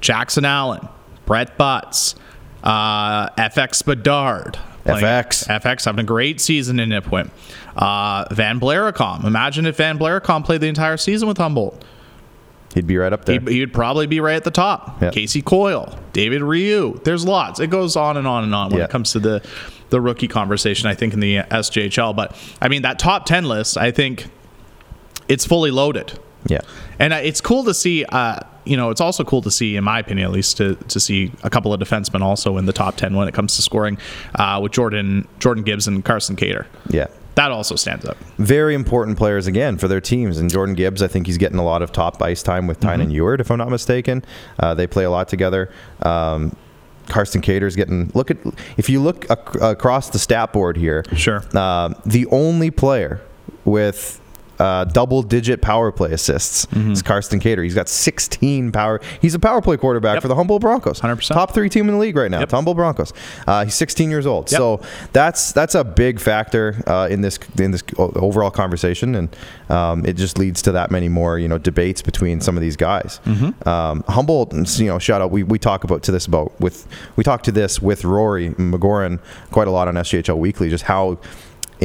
Jackson 0.00 0.44
Allen, 0.44 0.88
Brett 1.26 1.58
Butts, 1.58 2.14
uh, 2.62 3.28
FX 3.30 3.84
Bedard. 3.84 4.58
FX. 4.84 5.46
FX 5.46 5.84
having 5.84 6.00
a 6.00 6.06
great 6.06 6.40
season 6.40 6.80
in 6.80 6.88
Nipawin. 6.90 7.30
Uh, 7.76 8.24
Van 8.32 8.58
Blaricom. 8.58 9.24
Imagine 9.24 9.64
if 9.66 9.76
Van 9.76 9.98
Blaricom 9.98 10.44
played 10.44 10.60
the 10.60 10.66
entire 10.66 10.96
season 10.96 11.28
with 11.28 11.38
Humboldt. 11.38 11.84
He'd 12.74 12.86
be 12.86 12.96
right 12.96 13.12
up 13.12 13.24
there. 13.24 13.38
He'd, 13.38 13.48
he'd 13.48 13.72
probably 13.72 14.06
be 14.06 14.18
right 14.20 14.34
at 14.34 14.44
the 14.44 14.50
top. 14.50 15.00
Yep. 15.02 15.12
Casey 15.12 15.42
Coyle, 15.42 15.96
David 16.12 16.42
Ryu. 16.42 16.98
There's 17.04 17.24
lots. 17.24 17.60
It 17.60 17.68
goes 17.68 17.96
on 17.96 18.16
and 18.16 18.26
on 18.26 18.44
and 18.44 18.54
on 18.54 18.70
when 18.70 18.78
Yeah. 18.78 18.84
it 18.86 18.90
comes 18.90 19.12
to 19.12 19.18
the 19.20 19.42
the 19.90 20.00
rookie 20.00 20.26
conversation. 20.26 20.88
I 20.88 20.94
think 20.94 21.12
in 21.12 21.20
the 21.20 21.36
SJHL, 21.36 22.16
but 22.16 22.34
I 22.62 22.68
mean 22.68 22.80
that 22.82 22.98
top 22.98 23.26
ten 23.26 23.44
list. 23.44 23.76
I 23.76 23.90
think 23.90 24.26
it's 25.28 25.44
fully 25.44 25.70
loaded, 25.70 26.18
yeah. 26.46 26.60
and 26.98 27.12
uh, 27.12 27.16
it's 27.16 27.42
cool 27.42 27.62
to 27.64 27.74
see. 27.74 28.06
Uh, 28.06 28.40
you 28.64 28.76
know, 28.76 28.90
it's 28.90 29.00
also 29.00 29.24
cool 29.24 29.42
to 29.42 29.50
see, 29.50 29.76
in 29.76 29.84
my 29.84 29.98
opinion, 29.98 30.26
at 30.26 30.32
least, 30.32 30.56
to, 30.58 30.76
to 30.76 31.00
see 31.00 31.32
a 31.42 31.50
couple 31.50 31.72
of 31.72 31.80
defensemen 31.80 32.20
also 32.20 32.56
in 32.58 32.66
the 32.66 32.72
top 32.72 32.96
ten 32.96 33.16
when 33.16 33.28
it 33.28 33.34
comes 33.34 33.56
to 33.56 33.62
scoring, 33.62 33.98
uh, 34.36 34.60
with 34.62 34.72
Jordan 34.72 35.26
Jordan 35.38 35.64
Gibbs 35.64 35.88
and 35.88 36.04
Karsten 36.04 36.36
Cater. 36.36 36.66
Yeah. 36.88 37.08
That 37.34 37.50
also 37.50 37.76
stands 37.76 38.04
up. 38.04 38.18
very 38.36 38.74
important 38.74 39.16
players 39.16 39.46
again 39.46 39.78
for 39.78 39.88
their 39.88 40.02
teams. 40.02 40.38
And 40.38 40.50
Jordan 40.50 40.74
Gibbs, 40.74 41.02
I 41.02 41.08
think 41.08 41.26
he's 41.26 41.38
getting 41.38 41.58
a 41.58 41.64
lot 41.64 41.80
of 41.80 41.90
top 41.90 42.20
ice 42.22 42.42
time 42.42 42.66
with 42.66 42.78
Tynan 42.78 43.10
Ewart, 43.10 43.40
if 43.40 43.50
I'm 43.50 43.56
not 43.56 43.70
mistaken. 43.70 44.22
Uh, 44.58 44.74
they 44.74 44.86
play 44.86 45.04
a 45.04 45.10
lot 45.10 45.28
together. 45.28 45.72
Um, 46.02 46.54
Karsten 47.08 47.40
Cater's 47.40 47.74
getting 47.74 48.10
look 48.14 48.30
at 48.30 48.36
if 48.76 48.88
you 48.88 49.00
look 49.00 49.24
ac- 49.30 49.58
across 49.60 50.10
the 50.10 50.18
stat 50.18 50.52
board 50.52 50.76
here. 50.76 51.04
Sure. 51.16 51.42
Um, 51.56 51.96
the 52.04 52.26
only 52.26 52.70
player 52.70 53.20
with 53.64 54.20
uh, 54.62 54.84
double 54.84 55.22
digit 55.22 55.60
power 55.60 55.90
play 55.90 56.12
assists. 56.12 56.66
Mm-hmm. 56.66 56.92
It's 56.92 57.02
Karsten 57.02 57.40
Cater. 57.40 57.62
He's 57.64 57.74
got 57.74 57.88
16 57.88 58.70
power. 58.70 59.00
He's 59.20 59.34
a 59.34 59.38
power 59.40 59.60
play 59.60 59.76
quarterback 59.76 60.14
Yep. 60.16 60.22
for 60.22 60.28
the 60.28 60.36
Humboldt 60.36 60.60
Broncos. 60.60 61.00
100%. 61.00 61.28
Top 61.34 61.52
three 61.52 61.68
team 61.68 61.88
in 61.88 61.94
the 61.94 62.00
league 62.00 62.16
right 62.16 62.30
now. 62.30 62.38
Yep. 62.40 62.50
Humboldt 62.52 62.76
Broncos. 62.76 63.12
Uh, 63.46 63.64
he's 63.64 63.74
16 63.74 64.08
years 64.08 64.24
old. 64.26 64.50
Yep. 64.52 64.58
So 64.58 64.80
that's 65.12 65.50
that's 65.52 65.74
a 65.74 65.82
big 65.82 66.20
factor 66.20 66.80
uh, 66.86 67.08
in 67.10 67.22
this 67.22 67.38
in 67.58 67.72
this 67.72 67.82
overall 67.98 68.50
conversation, 68.50 69.14
and 69.16 69.36
um, 69.68 70.06
it 70.06 70.14
just 70.14 70.38
leads 70.38 70.62
to 70.62 70.72
that 70.72 70.90
many 70.90 71.08
more 71.08 71.38
you 71.38 71.48
know 71.48 71.58
debates 71.58 72.00
between 72.00 72.40
some 72.40 72.56
of 72.56 72.60
these 72.60 72.76
guys. 72.76 73.20
Mm-hmm. 73.24 73.68
Um, 73.68 74.04
Humboldt, 74.08 74.52
you 74.78 74.86
know, 74.86 74.98
shout 75.00 75.20
out. 75.20 75.30
We, 75.32 75.42
we 75.42 75.58
talk 75.58 75.82
about 75.84 76.02
to 76.04 76.12
this 76.12 76.26
about 76.26 76.52
with 76.60 76.86
we 77.16 77.24
talk 77.24 77.42
to 77.44 77.52
this 77.52 77.82
with 77.82 78.04
Rory 78.04 78.50
McGoran 78.50 79.18
quite 79.50 79.66
a 79.66 79.70
lot 79.72 79.88
on 79.88 79.94
SJHL 79.94 80.38
Weekly, 80.38 80.70
just 80.70 80.84
how 80.84 81.18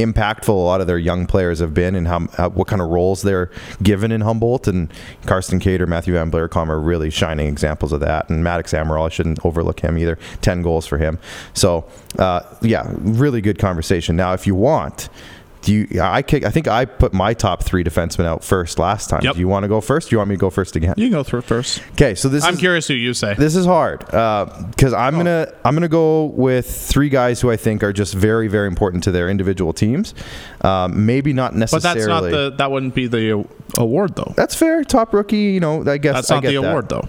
impactful 0.04 0.50
a 0.50 0.52
lot 0.52 0.82
of 0.82 0.88
their 0.88 0.98
young 0.98 1.26
players 1.26 1.60
have 1.60 1.74
been 1.74 1.96
and 1.96 2.08
how, 2.08 2.28
how 2.38 2.50
what 2.50 2.68
kind 2.68 2.82
of 2.82 2.90
roles 2.90 3.22
they're 3.22 3.52
given 3.82 4.12
in 4.12 4.22
Humboldt. 4.22 4.68
And 4.68 4.92
Karsten 5.26 5.60
Cater, 5.60 5.88
Matthew 5.88 6.14
Van 6.14 6.32
Blaricom 6.32 6.70
are 6.70 6.80
really 6.80 7.10
shining 7.10 7.48
examples 7.48 7.92
of 7.92 8.00
that. 8.02 8.30
And 8.30 8.44
Maddox 8.44 8.74
Amaral 8.74 9.06
I 9.06 9.10
shouldn't 9.10 9.46
overlook 9.46 9.80
him 9.80 9.98
either. 9.98 10.18
10 10.42 10.62
goals 10.62 10.86
for 10.86 10.98
him. 10.98 11.20
So 11.54 11.86
uh, 12.20 12.42
yeah 12.62 12.92
really 12.98 13.42
good 13.42 13.60
conversation. 13.60 14.16
Now 14.16 14.34
if 14.34 14.48
you 14.48 14.56
want 14.56 15.10
do 15.62 15.74
you 15.74 16.02
I 16.02 16.22
kick 16.22 16.46
I 16.46 16.50
think 16.50 16.68
I 16.68 16.86
put 16.86 17.14
my 17.14 17.34
top 17.34 17.64
three 17.64 17.84
defensemen 17.84 18.26
out 18.26 18.44
first 18.44 18.80
last 18.80 19.10
time 19.10 19.22
Yep. 19.24 19.34
do 19.34 19.40
you 19.40 19.48
want 19.48 19.64
to 19.64 19.68
go 19.68 19.82
first 19.82 20.10
do 20.10 20.14
you 20.14 20.18
want 20.20 20.30
me 20.30 20.36
to 20.36 20.40
go 20.40 20.50
first 20.50 20.76
again 20.76 20.94
You 20.98 21.06
can 21.08 21.12
go 21.14 21.24
through 21.24 21.42
first. 21.42 21.82
okay 21.94 22.16
so 22.16 22.30
this 22.30 22.44
I'm 22.44 22.54
is 22.54 22.60
curious 22.60 22.88
who 22.88 22.94
you 22.94 23.14
say. 23.14 23.34
this 23.34 23.56
is 23.56 23.66
hard 23.66 24.00
because 24.06 24.94
I'm 24.94 25.16
gonna 25.18 25.52
I'm 25.66 25.76
gonna 25.76 25.88
go 25.88 26.26
with 26.26 26.70
three 26.70 27.10
guys 27.10 27.42
who 27.42 27.50
I 27.52 27.58
think 27.58 27.84
are 27.84 27.92
just 27.94 28.14
very 28.14 28.48
very 28.48 28.68
important 28.68 29.04
to 29.06 29.12
their 29.12 29.30
individual 29.30 29.74
teams. 29.74 30.14
Um, 30.62 31.06
maybe 31.06 31.34
not 31.34 31.56
necessarily. 31.56 31.94
but 31.94 32.00
that's 32.00 32.08
not 32.08 32.22
the. 32.52 32.56
That 32.58 32.72
wouldn't 32.72 32.96
be 32.96 33.08
the 33.08 33.46
award 33.78 34.16
though. 34.16 34.34
That's 34.36 34.56
fair. 34.56 34.84
Top 34.84 35.14
rookie. 35.14 35.38
You 35.38 35.60
know, 35.60 35.82
I 35.90 35.98
guess 35.98 36.16
That's 36.16 36.32
I 36.32 36.36
not 36.36 36.44
get 36.44 36.50
the 36.54 36.62
that. 36.62 36.70
award 36.70 36.90
though. 36.90 37.08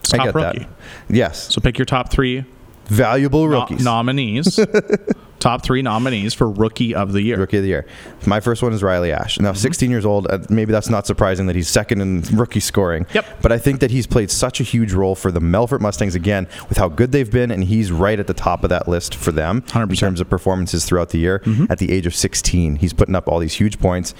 It's 0.00 0.12
I 0.14 0.18
top 0.18 0.34
rookie. 0.34 0.58
that. 0.60 0.68
Yes, 1.08 1.52
So 1.54 1.60
pick 1.60 1.78
your 1.78 1.86
top 1.86 2.10
three 2.10 2.44
valuable 2.86 3.46
no- 3.46 3.60
rookies. 3.60 3.84
nominees. 3.84 4.58
top 5.40 5.62
three 5.62 5.82
nominees 5.82 6.34
for 6.34 6.48
rookie 6.50 6.94
of 6.94 7.12
the 7.12 7.22
year. 7.22 7.38
Rookie 7.38 7.56
of 7.56 7.62
the 7.62 7.68
year. 7.68 7.86
My 8.26 8.40
first 8.40 8.62
one 8.62 8.72
is 8.72 8.82
Riley 8.82 9.12
Ash. 9.12 9.34
Mm-hmm. 9.34 9.44
Now, 9.44 9.52
16 9.54 9.90
years 9.90 10.06
old. 10.06 10.26
uh, 10.30 10.38
Maybe 10.48 10.70
that's 10.72 10.88
not 10.90 11.06
surprising 11.06 11.46
that 11.46 11.56
he's 11.56 11.68
second 11.68 12.00
in 12.00 12.22
rookie 12.36 12.60
scoring. 12.60 13.06
Yep. 13.14 13.42
But 13.42 13.52
I 13.52 13.58
think 13.58 13.80
that 13.80 13.90
he's 13.90 14.06
played 14.06 14.30
such 14.30 14.60
a 14.60 14.62
huge 14.64 14.92
role 14.92 15.14
for 15.14 15.32
the 15.32 15.40
Melfort 15.40 15.80
Mustangs 15.80 16.14
again 16.14 16.46
with 16.68 16.78
how 16.78 16.88
good 16.88 17.12
they've 17.12 17.30
been, 17.30 17.50
and 17.50 17.64
he's 17.64 17.90
right 17.90 18.20
at 18.20 18.26
the 18.26 18.34
top 18.34 18.62
of 18.62 18.70
that 18.70 18.86
list 18.86 19.14
for 19.14 19.32
them 19.32 19.62
100%. 19.62 19.90
in 19.90 19.96
terms 19.96 20.20
of 20.20 20.28
performances 20.28 20.84
throughout 20.84 21.08
the 21.10 21.18
year. 21.18 21.40
Mm-hmm. 21.40 21.66
At 21.70 21.78
the 21.78 21.90
age 21.90 22.06
of 22.06 22.14
16, 22.14 22.76
he's 22.76 22.92
putting 22.92 23.14
up 23.14 23.28
all 23.28 23.38
these 23.38 23.54
huge 23.54 23.78
points. 23.78 24.14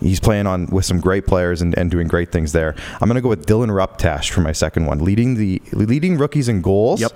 He's 0.00 0.20
playing 0.20 0.46
on 0.46 0.66
with 0.66 0.84
some 0.84 0.98
great 1.00 1.26
players 1.26 1.60
and, 1.62 1.76
and 1.78 1.90
doing 1.90 2.08
great 2.08 2.32
things 2.32 2.52
there. 2.52 2.74
I'm 3.00 3.08
going 3.08 3.16
to 3.16 3.20
go 3.20 3.28
with 3.28 3.46
Dylan 3.46 3.68
Ruptash 3.68 4.30
for 4.30 4.40
my 4.40 4.52
second 4.52 4.86
one, 4.86 4.98
leading 5.04 5.34
the 5.36 5.60
leading 5.72 6.16
rookies 6.18 6.48
in 6.48 6.62
goals, 6.62 7.00
Yep. 7.00 7.12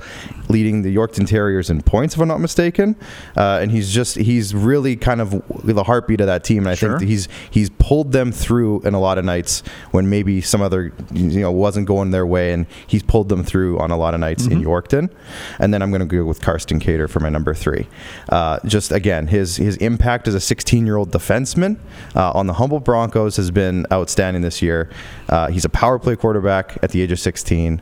leading 0.48 0.82
the 0.82 0.94
Yorkton 0.94 1.26
Terriers 1.26 1.70
in 1.70 1.80
points, 1.82 2.14
if 2.14 2.20
I'm 2.20 2.28
not 2.28 2.40
mistaken. 2.40 2.96
Uh, 3.36 3.58
and 3.62 3.70
he's 3.70 3.92
just 3.92 4.16
he's 4.16 4.54
really 4.54 4.96
kind 4.96 5.20
of 5.20 5.42
the 5.64 5.82
heartbeat 5.84 6.20
of 6.20 6.26
that 6.26 6.44
team. 6.44 6.58
And 6.64 6.68
I 6.68 6.74
Sure. 6.74 6.90
think 6.90 7.00
that 7.00 7.06
he's 7.08 7.28
he's 7.50 7.70
pulled 7.70 8.12
them 8.12 8.32
through 8.32 8.82
in 8.82 8.94
a 8.94 9.00
lot 9.00 9.18
of 9.18 9.24
nights 9.24 9.62
when 9.90 10.10
maybe 10.10 10.40
some 10.40 10.60
other 10.62 10.92
you 11.12 11.40
know 11.40 11.52
wasn't 11.52 11.86
going 11.86 12.10
their 12.10 12.26
way, 12.26 12.52
and 12.52 12.66
he's 12.86 13.02
pulled 13.02 13.28
them 13.28 13.42
through 13.44 13.78
on 13.78 13.90
a 13.90 13.96
lot 13.96 14.14
of 14.14 14.20
nights 14.20 14.46
in 14.46 14.60
Yorkton. 14.62 15.10
And 15.58 15.72
then 15.72 15.82
I'm 15.82 15.90
going 15.90 16.00
to 16.00 16.06
go 16.06 16.24
with 16.24 16.40
Karsten 16.40 16.80
Cater 16.80 17.08
for 17.08 17.20
my 17.20 17.28
number 17.28 17.54
three. 17.54 17.88
Uh, 18.28 18.58
just 18.66 18.92
again, 18.92 19.28
his 19.28 19.56
his 19.56 19.76
impact 19.78 20.28
as 20.28 20.34
a 20.34 20.40
16 20.40 20.84
year 20.86 20.96
old 20.96 21.10
defenseman 21.10 21.76
uh, 22.14 22.30
on 22.32 22.46
the 22.46 22.54
Broncos 22.80 23.36
has 23.36 23.50
been 23.50 23.86
outstanding 23.92 24.42
this 24.42 24.62
year. 24.62 24.90
Uh, 25.28 25.48
he's 25.48 25.64
a 25.64 25.68
power 25.70 25.98
play 25.98 26.16
quarterback 26.16 26.78
at 26.82 26.90
the 26.90 27.00
age 27.02 27.12
of 27.12 27.20
16. 27.20 27.80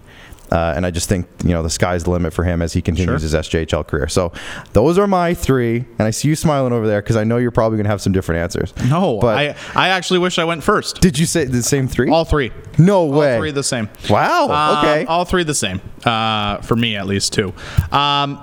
Uh, 0.51 0.75
and 0.77 0.85
I 0.85 0.91
just 0.91 1.09
think 1.09 1.27
you 1.45 1.53
know 1.53 1.63
the 1.63 1.71
sky's 1.71 2.05
the 2.05 2.11
limit 2.11 2.35
for 2.35 2.45
him 2.45 2.61
as 2.61 2.75
he 2.75 2.83
continues 2.83 3.23
Sure. 3.23 3.39
his 3.39 3.49
SJHL 3.49 3.87
career. 3.87 4.07
So 4.07 4.33
those 4.75 4.99
are 4.99 5.07
my 5.07 5.33
three, 5.33 5.77
and 5.99 6.03
I 6.03 6.11
see 6.11 6.29
you 6.29 6.37
smiling 6.37 6.75
over 6.75 6.87
there 6.87 7.01
because 7.01 7.17
I 7.17 7.25
know 7.25 7.39
you're 7.39 7.51
probably 7.51 7.77
going 7.79 7.85
to 7.85 7.91
have 7.91 8.03
some 8.03 8.13
different 8.13 8.43
answers. 8.43 8.75
No, 8.91 9.19
but 9.19 9.39
I 9.39 9.55
I 9.75 9.89
actually 9.89 10.19
wish 10.19 10.39
I 10.39 10.45
went 10.45 10.63
first. 10.63 11.01
did 11.01 11.19
you 11.19 11.25
say 11.25 11.47
the 11.47 11.63
same 11.63 11.89
three? 11.89 12.11
All 12.11 12.27
three. 12.27 12.53
no 12.77 13.07
way. 13.07 13.33
All 13.33 13.41
three 13.41 13.51
the 13.51 13.63
same. 13.63 13.89
wow. 14.11 14.49
Um, 14.51 14.79
okay. 14.85 15.05
all 15.07 15.25
three 15.25 15.43
the 15.43 15.55
same. 15.55 15.81
Uh, 16.05 16.59
for 16.59 16.77
me, 16.77 16.97
at 16.97 17.07
least 17.07 17.33
two. 17.33 17.55
Um, 17.91 18.39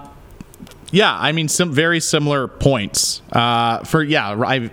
yeah, 0.92 1.16
I 1.16 1.32
mean, 1.32 1.48
some 1.48 1.72
very 1.72 2.00
similar 2.00 2.48
points. 2.48 3.22
Uh, 3.32 3.84
for 3.84 4.02
yeah, 4.02 4.30
I 4.32 4.72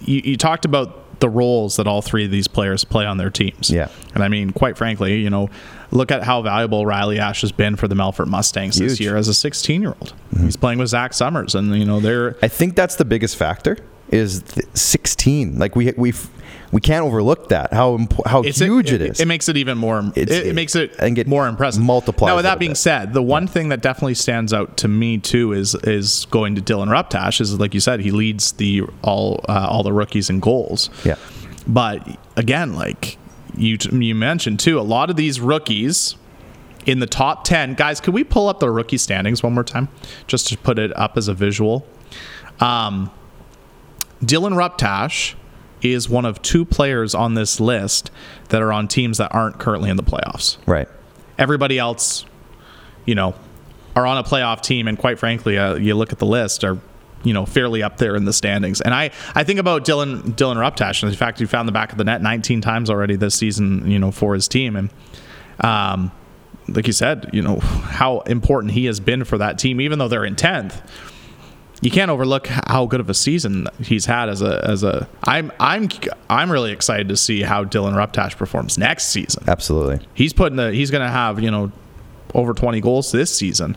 you, 0.00 0.20
you 0.24 0.36
talked 0.36 0.64
about 0.64 1.01
the 1.22 1.30
roles 1.30 1.76
that 1.76 1.86
all 1.86 2.02
three 2.02 2.24
of 2.24 2.30
these 2.32 2.48
players 2.48 2.84
play 2.84 3.06
on 3.06 3.16
their 3.16 3.30
teams. 3.30 3.70
Yeah. 3.70 3.88
and 4.12 4.24
I 4.24 4.28
mean, 4.28 4.50
quite 4.50 4.76
frankly, 4.76 5.20
you 5.20 5.30
know, 5.30 5.48
look 5.92 6.10
at 6.10 6.24
how 6.24 6.42
valuable 6.42 6.84
Riley 6.84 7.20
Ash 7.20 7.42
has 7.42 7.52
been 7.52 7.76
for 7.76 7.86
the 7.86 7.94
Melfort 7.94 8.26
Mustangs 8.26 8.76
this 8.76 8.98
Huge. 8.98 8.98
Mm-hmm. 8.98 9.02
year 9.04 9.16
as 9.16 9.28
a 9.28 9.34
16 9.34 9.80
year 9.80 9.94
old. 10.00 10.14
He's 10.40 10.56
playing 10.56 10.80
with 10.80 10.88
Zach 10.88 11.14
Summers, 11.14 11.54
and 11.54 11.74
you 11.78 11.84
know 11.84 12.00
they're 12.00 12.36
I 12.42 12.48
think 12.48 12.74
that's 12.74 12.96
the 12.96 13.04
biggest 13.04 13.36
factor 13.36 13.78
is 14.12 14.44
16. 14.74 15.58
Like 15.58 15.74
we 15.74 15.92
we 15.96 16.12
we 16.70 16.80
can't 16.80 17.04
overlook 17.04 17.48
that 17.50 17.72
how 17.72 17.96
imp- 17.96 18.26
how 18.26 18.42
it's 18.42 18.58
huge 18.58 18.92
it, 18.92 19.00
it 19.00 19.10
is. 19.10 19.20
It 19.20 19.26
makes 19.26 19.48
it 19.48 19.56
even 19.56 19.78
more. 19.78 20.02
It, 20.14 20.30
it 20.30 20.54
makes 20.54 20.74
it, 20.74 20.94
think 20.96 21.18
it 21.18 21.26
more 21.26 21.46
impressive. 21.46 21.82
multiplies 21.82 22.30
Now, 22.30 22.36
with 22.36 22.44
that 22.44 22.58
being 22.58 22.72
bit. 22.72 22.78
said, 22.78 23.12
the 23.12 23.22
one 23.22 23.46
thing 23.46 23.68
that 23.70 23.82
definitely 23.82 24.14
stands 24.14 24.52
out 24.52 24.76
to 24.78 24.88
me 24.88 25.18
too 25.18 25.52
is 25.52 25.74
is 25.84 26.26
going 26.30 26.54
to 26.54 26.62
Dylan 26.62 26.88
Ruptash. 26.88 27.40
Is 27.40 27.58
like 27.58 27.74
you 27.74 27.80
said, 27.80 28.00
he 28.00 28.10
leads 28.10 28.52
the 28.52 28.82
all 29.02 29.44
uh, 29.48 29.66
all 29.68 29.82
the 29.82 29.92
rookies 29.92 30.30
in 30.30 30.40
goals. 30.40 30.90
yeah. 31.04 31.16
But 31.66 32.18
again, 32.36 32.74
like 32.74 33.18
you 33.56 33.76
you 33.90 34.14
mentioned 34.14 34.60
too, 34.60 34.78
a 34.78 34.82
lot 34.82 35.10
of 35.10 35.16
these 35.16 35.40
rookies 35.40 36.16
in 36.84 36.98
the 36.98 37.06
top 37.06 37.44
10 37.44 37.74
guys 37.74 38.00
could 38.00 38.12
we 38.12 38.24
pull 38.24 38.48
up 38.48 38.58
the 38.58 38.68
rookie 38.68 38.98
standings 38.98 39.40
one 39.40 39.54
more 39.54 39.62
time 39.62 39.88
just 40.26 40.48
to 40.48 40.58
put 40.58 40.80
it 40.80 40.90
up 40.98 41.16
as 41.16 41.28
a 41.28 41.34
visual 41.34 41.86
um, 42.58 43.08
dylan 44.22 44.54
ruptash 44.54 45.34
is 45.82 46.08
one 46.08 46.24
of 46.24 46.40
two 46.42 46.64
players 46.64 47.14
on 47.14 47.34
this 47.34 47.58
list 47.58 48.10
that 48.50 48.62
are 48.62 48.72
on 48.72 48.86
teams 48.86 49.18
that 49.18 49.34
aren't 49.34 49.58
currently 49.58 49.90
in 49.90 49.96
the 49.96 50.02
playoffs. 50.02 50.56
Right. 50.66 50.88
everybody 51.38 51.78
else 51.78 52.24
you 53.04 53.14
know 53.14 53.34
are 53.96 54.06
on 54.06 54.16
a 54.18 54.22
playoff 54.22 54.62
team 54.62 54.86
and 54.86 54.96
quite 54.96 55.18
frankly 55.18 55.58
uh, 55.58 55.74
you 55.74 55.94
look 55.94 56.12
at 56.12 56.18
the 56.18 56.26
list 56.26 56.62
are 56.62 56.78
you 57.24 57.32
know 57.32 57.44
fairly 57.46 57.82
up 57.82 57.96
there 57.98 58.16
in 58.16 58.24
the 58.24 58.32
standings. 58.32 58.80
And 58.80 58.94
i 58.94 59.10
i 59.34 59.44
think 59.44 59.58
about 59.58 59.84
dylan 59.84 60.22
dylan 60.34 60.56
ruptash. 60.56 61.02
And 61.02 61.10
in 61.10 61.18
fact 61.18 61.38
he 61.38 61.46
found 61.46 61.68
the 61.68 61.72
back 61.72 61.92
of 61.92 61.98
the 61.98 62.04
net 62.04 62.22
19 62.22 62.60
times 62.60 62.90
already 62.90 63.16
this 63.16 63.34
season 63.34 63.90
you 63.90 63.98
know 63.98 64.12
for 64.12 64.34
his 64.34 64.48
team. 64.48 64.76
And 64.76 64.90
um 65.60 66.12
like 66.68 66.86
you 66.86 66.92
said 66.92 67.28
you 67.32 67.42
know 67.42 67.58
how 67.58 68.20
important 68.20 68.72
he 68.72 68.84
has 68.84 69.00
been 69.00 69.24
for 69.24 69.38
that 69.38 69.58
team 69.58 69.80
even 69.80 69.98
though 69.98 70.08
they're 70.08 70.24
in 70.24 70.36
10th 70.36 70.80
you 71.82 71.90
can't 71.90 72.10
overlook 72.10 72.46
how 72.46 72.86
good 72.86 73.00
of 73.00 73.10
a 73.10 73.14
season 73.14 73.66
he's 73.80 74.06
had 74.06 74.28
as 74.28 74.40
a 74.40 74.64
as 74.66 74.82
a 74.82 75.06
i'm 75.24 75.52
i'm 75.60 75.88
i'm 76.30 76.50
really 76.50 76.72
excited 76.72 77.08
to 77.08 77.16
see 77.16 77.42
how 77.42 77.64
dylan 77.64 77.92
ruptash 77.92 78.36
performs 78.36 78.78
next 78.78 79.06
season. 79.06 79.44
Absolutely. 79.46 80.00
he's 80.14 80.32
putting 80.32 80.56
the 80.56 80.72
he's 80.72 80.90
going 80.90 81.02
to 81.02 81.12
have 81.12 81.40
you 81.40 81.50
know 81.50 81.70
over 82.34 82.54
20 82.54 82.80
goals 82.80 83.12
this 83.12 83.36
season. 83.36 83.76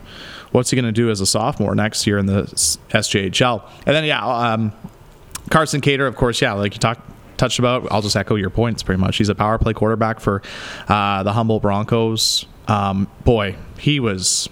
What's 0.53 0.69
he 0.69 0.75
going 0.77 0.85
to 0.85 0.93
do 0.93 1.09
as 1.09 1.19
a 1.19 1.25
sophomore 1.25 1.75
next 1.75 2.07
year 2.07 2.17
in 2.17 2.27
the 2.27 2.43
sjhl 2.43 3.69
and 3.85 3.95
then 3.95 4.05
yeah 4.05 4.25
um, 4.25 4.71
karsten 5.49 5.81
cater 5.81 6.07
of 6.07 6.15
course 6.15 6.41
yeah 6.41 6.53
like 6.53 6.73
you 6.73 6.79
talked 6.79 7.01
touched 7.37 7.59
about 7.59 7.91
i'll 7.91 8.01
just 8.01 8.15
echo 8.15 8.35
your 8.35 8.49
points 8.49 8.81
pretty 8.81 9.01
much. 9.01 9.17
He's 9.17 9.27
a 9.29 9.35
power 9.35 9.57
play 9.57 9.73
quarterback 9.73 10.21
for 10.21 10.41
uh, 10.87 11.23
the 11.23 11.33
Humboldt 11.33 11.63
broncos. 11.63 12.45
Um, 12.67 13.09
boy 13.25 13.57
he 13.77 13.99
was 13.99 14.47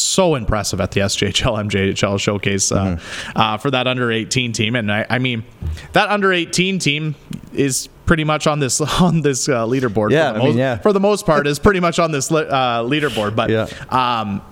so 0.00 0.34
impressive 0.34 0.80
at 0.80 0.92
the 0.92 1.00
SJHL 1.00 1.68
MJHL 1.70 2.18
showcase 2.20 2.70
uh, 2.72 2.98
uh, 3.34 3.56
for 3.58 3.70
that 3.70 3.86
under 3.86 4.10
18 4.12 4.52
team, 4.52 4.76
and 4.76 4.90
I, 4.92 5.06
I 5.08 5.18
mean 5.18 5.44
that 5.92 6.08
under 6.08 6.32
18 6.32 6.78
team 6.78 7.14
is 7.52 7.88
pretty 8.06 8.24
much 8.24 8.46
on 8.46 8.60
this 8.60 8.80
on 9.00 9.22
this 9.22 9.48
uh, 9.48 9.66
leaderboard. 9.66 10.10
Yeah, 10.10 10.32
for 10.32 10.38
the, 10.38 10.38
I 10.38 10.38
mean, 10.38 10.48
most, 10.48 10.56
yeah. 10.56 10.76
for 10.78 10.92
the 10.92 11.00
most 11.00 11.26
part, 11.26 11.46
is 11.46 11.58
pretty 11.58 11.80
much 11.80 11.98
on 11.98 12.12
this 12.12 12.30
uh, 12.30 12.82
leaderboard. 12.82 13.34
But 13.36 13.50
Yeah. 13.50 13.66
um, 13.90 14.42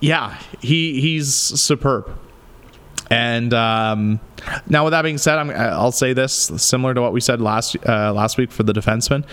yeah, 0.00 0.38
he 0.60 1.00
he's 1.00 1.32
superb. 1.34 2.18
And 3.10 3.52
um, 3.52 4.20
now, 4.68 4.84
with 4.84 4.92
that 4.92 5.02
being 5.02 5.18
said, 5.18 5.38
I'm, 5.38 5.50
I'll 5.50 5.92
say 5.92 6.12
this 6.14 6.32
similar 6.56 6.94
to 6.94 7.02
what 7.02 7.12
we 7.12 7.20
said 7.20 7.40
last 7.40 7.76
uh, 7.86 8.12
last 8.12 8.38
week 8.38 8.50
for 8.50 8.62
the 8.62 8.72
defenseman. 8.72 9.24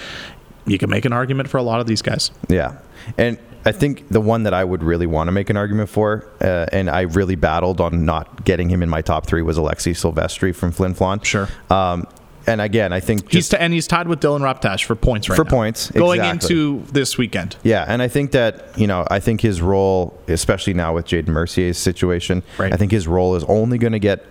You 0.67 0.77
can 0.77 0.89
make 0.89 1.05
an 1.05 1.13
argument 1.13 1.49
for 1.49 1.57
a 1.57 1.63
lot 1.63 1.79
of 1.79 1.87
these 1.87 2.01
guys. 2.01 2.31
Yeah, 2.49 2.77
and 3.17 3.39
I 3.65 3.71
think 3.73 4.07
the 4.09 4.21
one 4.21 4.43
that 4.43 4.53
I 4.53 4.63
would 4.63 4.83
really 4.83 5.05
want 5.07 5.27
to 5.27 5.31
make 5.31 5.49
an 5.49 5.57
argument 5.57 5.89
for, 5.89 6.25
uh, 6.41 6.65
and 6.71 6.89
I 6.89 7.01
really 7.01 7.35
battled 7.35 7.81
on 7.81 8.05
not 8.05 8.45
getting 8.45 8.69
him 8.69 8.81
in 8.81 8.89
my 8.89 9.01
top 9.01 9.25
three, 9.27 9.41
was 9.41 9.57
Alexi 9.57 9.91
Silvestri 9.91 10.55
from 10.55 10.71
Flin 10.71 10.93
Flon. 10.95 11.23
Sure. 11.23 11.47
Um, 11.69 12.07
and 12.47 12.61
again, 12.61 12.93
I 12.93 12.99
think 12.99 13.29
He's 13.31 13.49
t- 13.49 13.57
and 13.57 13.73
he's 13.73 13.85
tied 13.85 14.07
with 14.07 14.21
Dylan 14.21 14.39
Ruptash 14.41 14.85
for 14.85 14.95
points 14.95 15.29
right 15.29 15.35
For 15.35 15.43
now. 15.43 15.49
points, 15.51 15.91
going 15.91 16.19
exactly. 16.19 16.55
into 16.55 16.83
this 16.91 17.17
weekend. 17.17 17.57
yeah, 17.63 17.85
and 17.87 18.01
I 18.01 18.07
think 18.07 18.31
that 18.31 18.75
you 18.77 18.87
know, 18.87 19.05
I 19.11 19.19
think 19.19 19.41
his 19.41 19.61
role, 19.61 20.17
especially 20.27 20.73
now 20.73 20.95
with 20.95 21.05
Jaden 21.05 21.27
Mercier's 21.27 21.77
situation, 21.77 22.41
Right. 22.57 22.73
I 22.73 22.77
think 22.77 22.91
his 22.91 23.07
role 23.07 23.35
is 23.35 23.43
only 23.43 23.77
going 23.77 23.93
to 23.93 23.99
get 23.99 24.25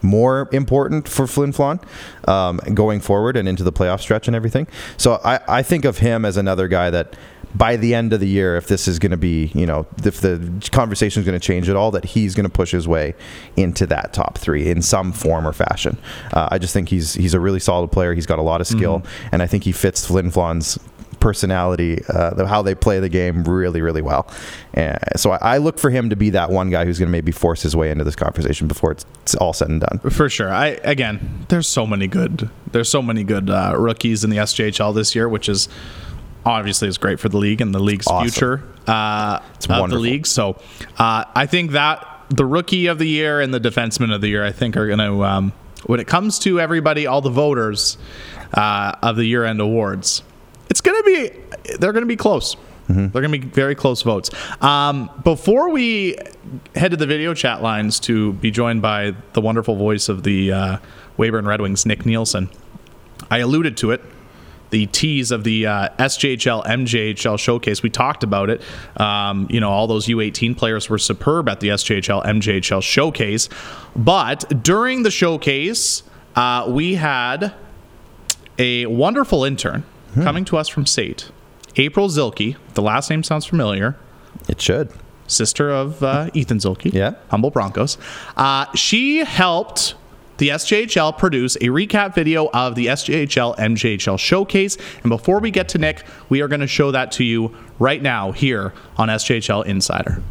more 0.00 0.48
important 0.52 1.08
for 1.08 1.26
Flin 1.26 1.52
Flon 1.52 1.82
um, 2.28 2.58
going 2.72 3.00
forward 3.00 3.36
and 3.36 3.48
into 3.48 3.64
the 3.64 3.72
playoff 3.72 4.00
stretch 4.00 4.28
and 4.28 4.36
everything. 4.36 4.68
So 4.96 5.20
I, 5.24 5.40
I 5.48 5.62
think 5.62 5.84
of 5.84 5.98
him 5.98 6.24
as 6.24 6.36
another 6.36 6.68
guy 6.68 6.88
that 6.90 7.14
by 7.54 7.76
the 7.76 7.94
end 7.94 8.12
of 8.12 8.20
the 8.20 8.28
year, 8.28 8.56
if 8.56 8.66
this 8.66 8.86
is 8.88 8.98
going 8.98 9.10
to 9.10 9.16
be, 9.16 9.50
you 9.54 9.66
know, 9.66 9.86
if 10.04 10.20
the 10.20 10.68
conversation 10.72 11.20
is 11.20 11.26
going 11.26 11.38
to 11.38 11.44
change 11.44 11.68
at 11.68 11.76
all, 11.76 11.90
that 11.92 12.04
he's 12.04 12.34
going 12.34 12.44
to 12.44 12.50
push 12.50 12.70
his 12.70 12.86
way 12.86 13.14
into 13.56 13.86
that 13.86 14.12
top 14.12 14.38
three 14.38 14.68
in 14.68 14.82
some 14.82 15.12
form 15.12 15.46
or 15.46 15.52
fashion. 15.52 15.98
Uh, 16.32 16.48
I 16.50 16.58
just 16.58 16.72
think 16.72 16.88
he's 16.88 17.14
he's 17.14 17.34
a 17.34 17.40
really 17.40 17.60
solid 17.60 17.90
player. 17.90 18.14
He's 18.14 18.26
got 18.26 18.38
a 18.38 18.42
lot 18.42 18.60
of 18.60 18.66
skill, 18.66 19.00
mm-hmm. 19.00 19.28
and 19.32 19.42
I 19.42 19.46
think 19.46 19.64
he 19.64 19.72
fits 19.72 20.06
Flin 20.06 20.30
Flon's 20.30 20.78
personality, 21.20 22.00
uh, 22.08 22.46
how 22.46 22.62
they 22.62 22.74
play 22.74 23.00
the 23.00 23.08
game 23.08 23.44
really, 23.44 23.80
really 23.80 24.02
well. 24.02 24.30
And 24.74 24.98
so 25.16 25.32
I, 25.32 25.38
I, 25.54 25.58
look 25.58 25.78
for 25.78 25.90
him 25.90 26.10
to 26.10 26.16
be 26.16 26.30
that 26.30 26.50
one 26.50 26.70
guy 26.70 26.84
who's 26.84 26.98
going 26.98 27.08
to 27.08 27.12
maybe 27.12 27.32
force 27.32 27.62
his 27.62 27.74
way 27.74 27.90
into 27.90 28.04
this 28.04 28.16
conversation 28.16 28.68
before 28.68 28.92
it's, 28.92 29.04
it's, 29.22 29.34
all 29.34 29.52
said 29.52 29.68
and 29.68 29.80
done. 29.80 29.98
For 30.10 30.28
sure. 30.28 30.52
I 30.52 30.78
again, 30.84 31.46
there's 31.48 31.68
so 31.68 31.86
many 31.86 32.06
good, 32.06 32.50
there's 32.70 32.88
so 32.88 33.02
many 33.02 33.24
good 33.24 33.50
uh, 33.50 33.74
rookies 33.76 34.24
in 34.24 34.30
the 34.30 34.36
SJHL 34.36 34.94
this 34.94 35.14
year, 35.14 35.28
which 35.28 35.48
is 35.48 35.68
obviously 36.48 36.88
is 36.88 36.98
great 36.98 37.20
for 37.20 37.28
the 37.28 37.36
league 37.36 37.60
and 37.60 37.74
the 37.74 37.78
league's 37.78 38.06
awesome. 38.06 38.28
future 38.28 38.62
uh, 38.86 39.40
of 39.40 39.68
wonderful. 39.68 39.88
the 39.88 39.98
league. 39.98 40.26
So 40.26 40.60
uh, 40.98 41.24
I 41.34 41.46
think 41.46 41.72
that 41.72 42.06
the 42.30 42.44
rookie 42.44 42.86
of 42.86 42.98
the 42.98 43.08
year 43.08 43.40
and 43.40 43.52
the 43.52 43.60
defenseman 43.60 44.14
of 44.14 44.20
the 44.20 44.28
year, 44.28 44.44
I 44.44 44.52
think, 44.52 44.76
are 44.76 44.86
going 44.86 44.98
to, 44.98 45.24
um, 45.24 45.52
when 45.86 46.00
it 46.00 46.06
comes 46.06 46.38
to 46.40 46.60
everybody, 46.60 47.06
all 47.06 47.20
the 47.20 47.30
voters 47.30 47.98
uh, 48.54 48.94
of 49.02 49.16
the 49.16 49.24
year 49.24 49.44
end 49.44 49.60
awards, 49.60 50.22
it's 50.70 50.80
going 50.80 51.02
to 51.02 51.04
be, 51.04 51.74
they're 51.76 51.92
going 51.92 52.02
to 52.02 52.06
be 52.06 52.16
close. 52.16 52.56
Mm-hmm. 52.88 53.08
They're 53.08 53.22
going 53.22 53.32
to 53.32 53.38
be 53.38 53.46
very 53.46 53.74
close 53.74 54.00
votes. 54.00 54.30
Um, 54.62 55.10
before 55.22 55.70
we 55.70 56.16
head 56.74 56.92
to 56.92 56.96
the 56.96 57.06
video 57.06 57.34
chat 57.34 57.62
lines 57.62 58.00
to 58.00 58.32
be 58.34 58.50
joined 58.50 58.80
by 58.80 59.14
the 59.34 59.42
wonderful 59.42 59.76
voice 59.76 60.08
of 60.08 60.22
the 60.22 60.52
uh, 60.52 60.78
Weyburn 61.18 61.46
Red 61.46 61.60
Wings, 61.60 61.84
Nick 61.84 62.06
Nielsen, 62.06 62.48
I 63.30 63.38
alluded 63.38 63.76
to 63.78 63.90
it 63.90 64.02
the 64.70 64.86
tease 64.86 65.30
of 65.30 65.44
the 65.44 65.66
uh, 65.66 65.88
SJHL 65.98 66.64
MJHL 66.64 67.38
showcase. 67.38 67.82
We 67.82 67.90
talked 67.90 68.22
about 68.22 68.50
it. 68.50 68.62
Um, 68.96 69.46
you 69.50 69.60
know, 69.60 69.70
all 69.70 69.86
those 69.86 70.06
U18 70.06 70.56
players 70.56 70.88
were 70.88 70.98
superb 70.98 71.48
at 71.48 71.60
the 71.60 71.68
SJHL 71.68 72.24
MJHL 72.24 72.82
showcase. 72.82 73.48
But 73.96 74.62
during 74.62 75.02
the 75.02 75.10
showcase, 75.10 76.02
uh, 76.36 76.66
we 76.68 76.94
had 76.94 77.54
a 78.58 78.86
wonderful 78.86 79.44
intern 79.44 79.84
hmm. 80.14 80.22
coming 80.22 80.44
to 80.46 80.56
us 80.56 80.68
from 80.68 80.86
Sate, 80.86 81.30
April 81.76 82.08
Zilke. 82.08 82.56
The 82.74 82.82
last 82.82 83.10
name 83.10 83.22
sounds 83.22 83.46
familiar. 83.46 83.96
It 84.48 84.60
should. 84.60 84.90
Sister 85.26 85.70
of 85.70 86.02
uh, 86.02 86.30
Ethan 86.32 86.58
Zilke. 86.58 86.92
Yeah. 86.92 87.14
Humboldt 87.30 87.54
Broncos. 87.54 87.98
Uh, 88.36 88.66
she 88.74 89.18
helped 89.18 89.94
the 90.38 90.48
SJHL 90.50 91.18
produce 91.18 91.56
a 91.56 91.66
recap 91.66 92.14
video 92.14 92.48
of 92.52 92.74
the 92.74 92.86
SJHL 92.86 93.56
MJHL 93.58 94.18
showcase. 94.18 94.76
And 95.02 95.10
before 95.10 95.40
we 95.40 95.50
get 95.50 95.68
to 95.70 95.78
Nick, 95.78 96.04
we 96.28 96.40
are 96.40 96.48
going 96.48 96.60
to 96.60 96.66
show 96.66 96.90
that 96.92 97.12
to 97.12 97.24
you 97.24 97.54
right 97.78 98.00
now 98.00 98.32
here 98.32 98.72
on 98.96 99.08
SJHL 99.08 99.66
Insider. 99.66 100.22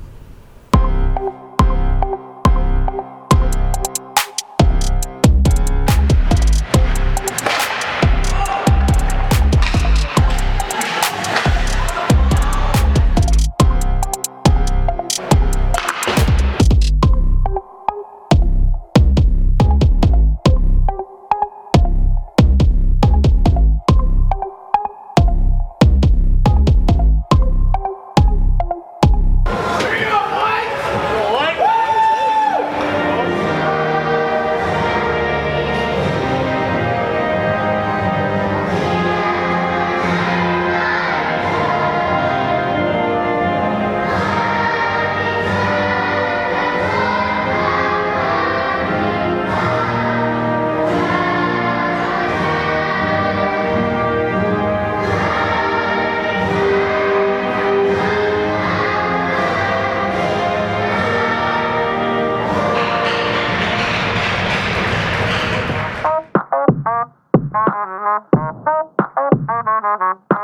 Ha 69.87 69.95
ha 70.01 70.09
ha. 70.31 70.36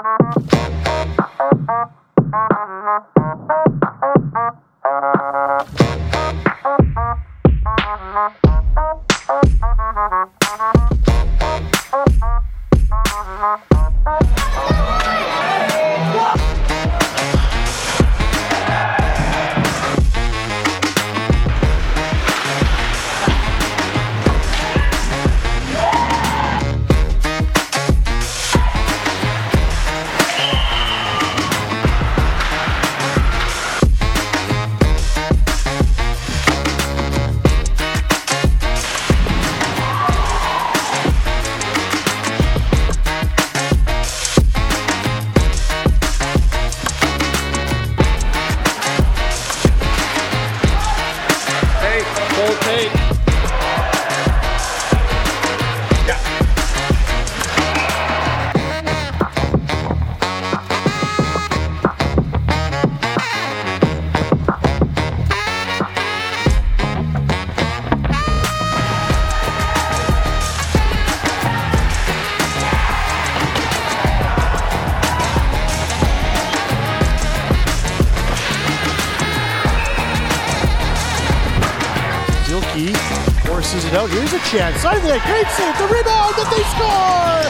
Chance. 84.53 84.83
Think 84.83 85.23
great 85.23 85.47
save, 85.47 85.77
the 85.79 85.87
rebound, 85.87 86.35
and 86.37 86.49
they 86.51 86.63
score! 86.73 87.41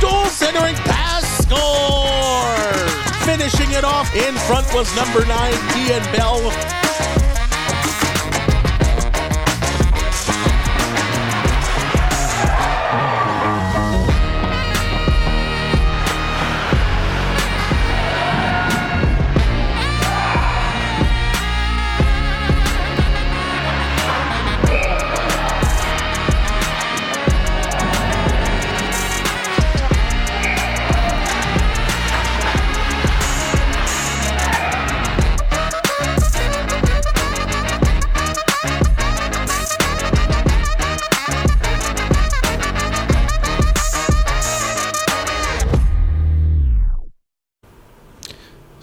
Goal, 0.00 0.26
centering 0.26 0.74
pass, 0.84 1.24
score! 1.44 3.24
Finishing 3.24 3.70
it 3.72 3.84
off 3.84 4.14
in 4.14 4.34
front 4.34 4.66
was 4.74 4.94
number 4.94 5.24
nine, 5.24 5.54
Ian 5.78 6.02
Bell. 6.12 7.11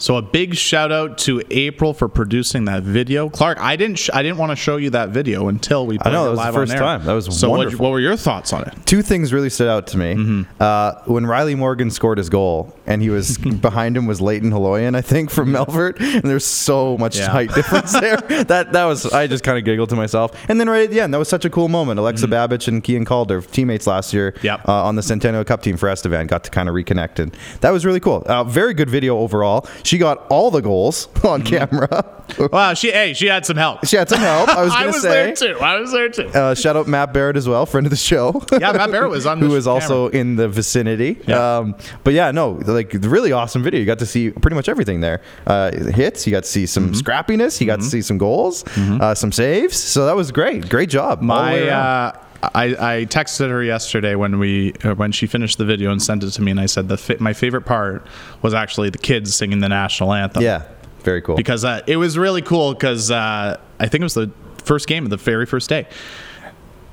So 0.10 0.16
a 0.16 0.24
big 0.24 0.56
shout 0.56 0.92
out 0.92 1.20
to 1.20 1.40
April 1.52 1.94
for 1.94 2.08
producing 2.10 2.66
that 2.66 2.82
video. 2.82 3.30
Clark, 3.30 3.60
I 3.60 3.76
didn't 3.76 4.00
sh- 4.00 4.10
I 4.12 4.24
didn't 4.24 4.40
want 4.40 4.52
to 4.52 4.56
show 4.56 4.78
you 4.78 4.90
that 4.90 5.10
video 5.10 5.50
until 5.50 5.86
we 5.86 6.00
played 6.00 6.14
know, 6.14 6.24
it 6.24 6.36
that 6.36 6.38
was 6.38 6.48
the 6.48 6.52
first 6.52 6.72
time. 6.72 7.06
That 7.06 7.14
was 7.14 7.40
so. 7.40 7.52
What, 7.52 7.76
what 7.76 7.92
were 7.92 8.00
your 8.00 8.16
thoughts 8.16 8.52
on 8.52 8.64
it? 8.64 8.74
Two 8.88 9.04
things 9.04 9.32
really 9.32 9.52
stood 9.52 9.68
out 9.68 9.86
to 9.86 10.00
me. 10.00 10.48
Uh, 10.60 10.94
when 11.06 11.28
Riley 11.28 11.54
Morgan 11.54 11.92
scored 11.92 12.18
his 12.18 12.28
goal, 12.28 12.76
and 12.90 13.02
he 13.02 13.10
was 13.10 13.38
behind 13.62 13.96
him 13.96 14.06
was 14.08 14.20
Leighton 14.20 14.52
Haloyan, 14.52 14.96
I 14.96 15.02
think, 15.02 15.30
from 15.30 15.50
Melfort, 15.54 16.00
and 16.02 16.24
there's 16.24 16.44
so 16.46 16.98
much 16.98 17.18
Yeah. 17.18 17.30
height 17.30 17.54
difference 17.54 17.94
there. 17.94 18.18
That 18.50 18.74
that 18.74 18.86
was 18.86 19.06
I 19.06 19.28
just 19.28 19.44
kind 19.44 19.58
of 19.58 19.64
giggled 19.64 19.90
to 19.90 19.96
myself. 19.96 20.32
And 20.50 20.60
then 20.60 20.70
right 20.70 20.84
at 20.84 20.90
the 20.90 21.00
end, 21.00 21.14
that 21.14 21.18
was 21.20 21.30
such 21.30 21.46
a 21.46 21.50
cool 21.50 21.68
moment. 21.70 22.00
Alexa 22.00 22.28
Babbage 22.28 22.68
and 22.68 22.84
Kian 22.84 23.06
Calder, 23.06 23.42
teammates 23.42 23.86
last 23.88 24.14
year, 24.14 24.34
Yep. 24.42 24.68
uh, 24.68 24.84
on 24.86 24.96
the 24.96 25.04
Centennial 25.04 25.44
Cup 25.46 25.62
team 25.62 25.78
for 25.78 25.88
Estevan, 25.88 26.28
got 26.28 26.44
to 26.46 26.50
kind 26.52 26.68
of 26.68 26.76
reconnect, 26.76 27.20
and 27.20 27.36
that 27.62 27.72
was 27.72 27.86
really 27.86 28.00
cool. 28.00 28.24
Uh, 28.26 28.44
very 28.44 28.74
good 28.74 28.90
video 28.90 29.18
overall. 29.20 29.66
She 29.84 29.98
got 29.98 30.26
all 30.30 30.50
the 30.52 30.62
goals 30.62 31.08
on 31.24 31.44
camera. 31.44 32.06
Wow, 32.52 32.74
she 32.74 32.92
hey, 32.92 33.14
she 33.14 33.28
had 33.28 33.46
some 33.46 33.58
help. 33.58 33.86
she 33.86 33.96
had 33.98 34.08
some 34.10 34.20
help. 34.20 34.50
I 34.50 34.64
was 34.64 34.72
I 34.74 34.82
going 34.82 34.92
to 34.94 34.98
was 34.98 35.02
say. 35.02 35.10
there 35.10 35.36
too. 35.36 35.60
I 35.60 35.80
was 35.80 35.92
there 35.92 36.10
too. 36.10 36.28
Uh, 36.28 36.56
shout 36.56 36.76
out 36.76 36.88
Matt 36.88 37.14
Barrett 37.14 37.36
as 37.38 37.48
well, 37.48 37.66
friend 37.66 37.86
of 37.88 37.92
the 37.92 37.96
show. 37.98 38.42
Yeah, 38.52 38.72
Matt 38.72 38.92
Barrett 38.92 39.10
was 39.12 39.26
on 39.26 39.40
who 39.40 39.50
was 39.50 39.68
also 39.68 40.08
in 40.10 40.36
the 40.36 40.48
vicinity. 40.48 41.20
Yeah. 41.28 41.58
Um, 41.58 41.76
but 42.04 42.14
yeah, 42.14 42.32
no, 42.32 42.60
like 42.80 42.92
really 43.16 43.32
awesome 43.32 43.62
video. 43.64 43.80
You 43.80 43.86
got 43.86 44.00
to 44.00 44.06
see 44.06 44.30
pretty 44.32 44.56
much 44.56 44.70
everything 44.70 45.02
there. 45.02 45.22
Uh, 45.46 45.72
hits. 45.92 46.26
You 46.26 46.32
got 46.32 46.44
to 46.44 46.50
see 46.50 46.66
some 46.66 46.92
Mm-hmm. 46.92 46.94
scrappiness. 47.04 47.60
You 47.62 47.68
got 47.68 47.80
to 47.80 47.86
see 47.86 48.02
some 48.02 48.18
goals, 48.18 48.64
uh, 48.78 49.14
some 49.16 49.32
saves. 49.32 49.78
So 49.78 50.06
that 50.06 50.16
was 50.16 50.32
great. 50.32 50.70
Great 50.70 50.90
job. 50.90 51.20
all 51.20 51.46
the 51.46 51.52
way 51.52 51.66
My 51.66 51.70
uh, 51.70 52.12
I, 52.42 52.66
I 53.00 53.06
texted 53.06 53.50
her 53.50 53.62
yesterday 53.62 54.16
when 54.16 54.40
we 54.40 54.74
uh, 54.86 54.96
when 54.96 55.12
she 55.12 55.28
finished 55.28 55.58
the 55.58 55.66
video 55.66 55.92
and 55.92 56.02
sent 56.02 56.24
it 56.24 56.32
to 56.32 56.42
me, 56.42 56.52
and 56.52 56.60
I 56.60 56.68
said 56.68 56.88
the 56.88 56.98
fi- 56.98 57.18
my 57.20 57.34
favorite 57.34 57.66
part 57.66 58.08
was 58.42 58.54
actually 58.54 58.90
the 58.90 58.98
kids 58.98 59.36
singing 59.36 59.60
the 59.60 59.68
national 59.70 60.14
anthem. 60.14 60.42
yeah, 60.44 60.64
very 61.04 61.22
cool. 61.22 61.36
because 61.36 61.66
uh, 61.66 61.82
it 61.86 61.98
was 61.98 62.18
really 62.18 62.42
cool 62.42 62.74
because 62.74 63.12
uh, 63.12 63.58
I 63.80 63.88
think 63.90 64.02
it 64.02 64.06
was 64.06 64.14
the 64.14 64.32
first 64.64 64.88
game 64.88 65.04
of 65.04 65.10
the 65.10 65.18
very 65.18 65.46
first 65.46 65.68
day. 65.70 65.86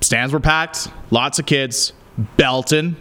Stands 0.01 0.33
were 0.33 0.41
packed, 0.41 0.89
lots 1.11 1.39
of 1.39 1.47
kids, 1.47 1.93
belting. 2.37 2.97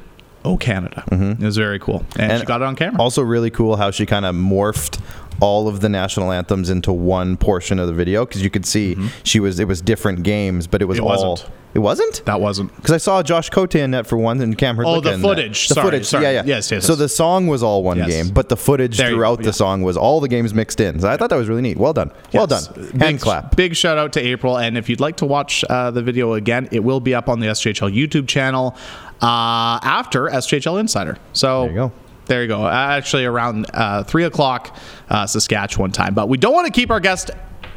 Oh, 0.46 0.58
Canada! 0.58 1.04
It 1.12 1.40
was 1.40 1.58
very 1.58 1.80
cool, 1.80 2.06
and, 2.18 2.40
she 2.40 2.46
got 2.46 2.62
it 2.62 2.66
on 2.66 2.76
camera. 2.76 3.02
Also, 3.02 3.22
really 3.22 3.50
cool 3.50 3.76
how 3.76 3.92
she 3.92 4.06
kind 4.06 4.26
of 4.26 4.36
morphed 4.36 5.02
all 5.42 5.68
of 5.68 5.82
the 5.82 5.90
national 5.90 6.32
anthems 6.32 6.70
into 6.70 6.94
one 6.94 7.36
portion 7.36 7.78
of 7.78 7.88
the 7.88 7.94
video 7.94 8.26
because 8.26 8.42
you 8.42 8.50
could 8.50 8.66
see 8.66 8.96
she 9.24 9.40
was 9.42 9.60
it 9.60 9.68
was 9.68 9.82
different 9.82 10.24
games, 10.24 10.66
but 10.68 10.82
it 10.82 10.86
was 10.86 10.98
Mm-hmm. 11.00 11.08
It 11.08 11.12
all. 11.12 11.32
wasn't. 11.32 11.52
It 11.74 11.80
wasn't. 11.80 12.24
that 12.24 12.40
wasn't. 12.40 12.74
Because 12.78 12.92
I 12.94 12.98
saw 13.00 13.22
Josh 13.22 13.50
Cote 13.50 13.76
in 13.76 13.92
that 13.92 14.08
for 14.08 14.18
one 14.18 14.40
and 14.40 14.58
Cam 14.58 14.78
Hrdlicka 14.78 14.86
Oh, 14.96 15.02
the 15.02 15.18
footage. 15.18 15.68
The 15.68 15.74
Sorry, 15.74 15.86
footage. 15.88 16.06
sorry. 16.06 16.24
Yeah, 16.24 16.32
yeah. 16.32 16.44
Yes, 16.46 16.72
yes, 16.72 16.86
So 16.86 16.94
yes. 16.94 17.00
the 17.00 17.10
song 17.10 17.48
was 17.48 17.62
all 17.64 17.84
one 17.84 17.98
Yes. 17.98 18.08
game, 18.08 18.30
but 18.30 18.48
the 18.48 18.56
footage 18.56 18.98
There 18.98 19.10
throughout 19.10 19.44
the 19.44 19.52
song 19.52 19.82
was 19.82 19.98
all 19.98 20.22
the 20.22 20.30
games 20.30 20.54
mixed 20.54 20.80
in. 20.80 21.02
So 21.02 21.10
I 21.10 21.18
thought 21.18 21.32
that 21.32 21.36
was 21.36 21.50
really 21.50 21.62
neat. 21.62 21.76
Well 21.76 21.92
done. 21.92 22.12
Well 22.34 22.48
done. 22.48 22.64
Big, 22.94 23.02
Hand 23.02 23.20
clap. 23.20 23.58
Big 23.58 23.76
shout 23.76 23.98
out 23.98 24.14
to 24.14 24.22
April. 24.22 24.58
And 24.58 24.78
if 24.78 24.88
you'd 24.88 25.02
like 25.02 25.18
to 25.18 25.26
watch 25.26 25.66
uh, 25.70 25.92
the 25.92 26.02
video 26.02 26.32
again, 26.36 26.70
it 26.72 26.80
will 26.82 27.02
be 27.02 27.14
up 27.14 27.28
on 27.28 27.42
the 27.42 27.48
SJHL 27.48 27.94
YouTube 27.94 28.30
channel 28.30 28.74
uh, 29.22 29.80
after 29.84 30.24
SJHL 30.28 30.80
Insider. 30.80 31.18
So 31.34 31.62
There 31.64 31.70
you 31.70 31.76
go. 31.76 31.92
There 32.28 32.42
you 32.42 32.48
go. 32.48 32.66
Uh, 32.66 32.70
Actually, 32.72 33.26
around 33.26 33.68
uh, 33.74 34.04
three 34.04 34.24
o'clock 34.24 34.76
uh, 35.10 35.28
Saskatchewan 35.28 35.92
time. 35.92 36.14
But 36.14 36.28
we 36.28 36.38
don't 36.38 36.54
want 36.54 36.66
to 36.68 36.74
keep 36.74 36.90
our 36.90 37.00
guest. 37.00 37.32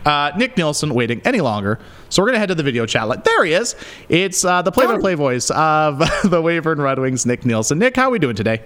Uh, 0.06 0.30
Nick 0.38 0.56
Nielsen 0.56 0.94
waiting 0.94 1.20
any 1.26 1.40
longer, 1.42 1.78
so 2.08 2.22
we're 2.22 2.28
gonna 2.28 2.38
head 2.38 2.48
to 2.48 2.54
the 2.54 2.62
video 2.62 2.86
chat. 2.86 3.08
Like 3.08 3.24
there 3.24 3.44
he 3.44 3.52
is. 3.52 3.76
It's 4.08 4.42
uh, 4.42 4.62
the 4.62 4.72
play-by-play 4.72 5.14
voice 5.16 5.50
of 5.50 5.98
the 6.24 6.40
Weyburn 6.40 6.78
Red 6.80 6.98
Wings, 6.98 7.26
Nick 7.26 7.44
Nielsen. 7.44 7.78
Nick, 7.78 7.96
how 7.96 8.04
are 8.04 8.10
we 8.10 8.18
doing 8.18 8.36
today? 8.36 8.62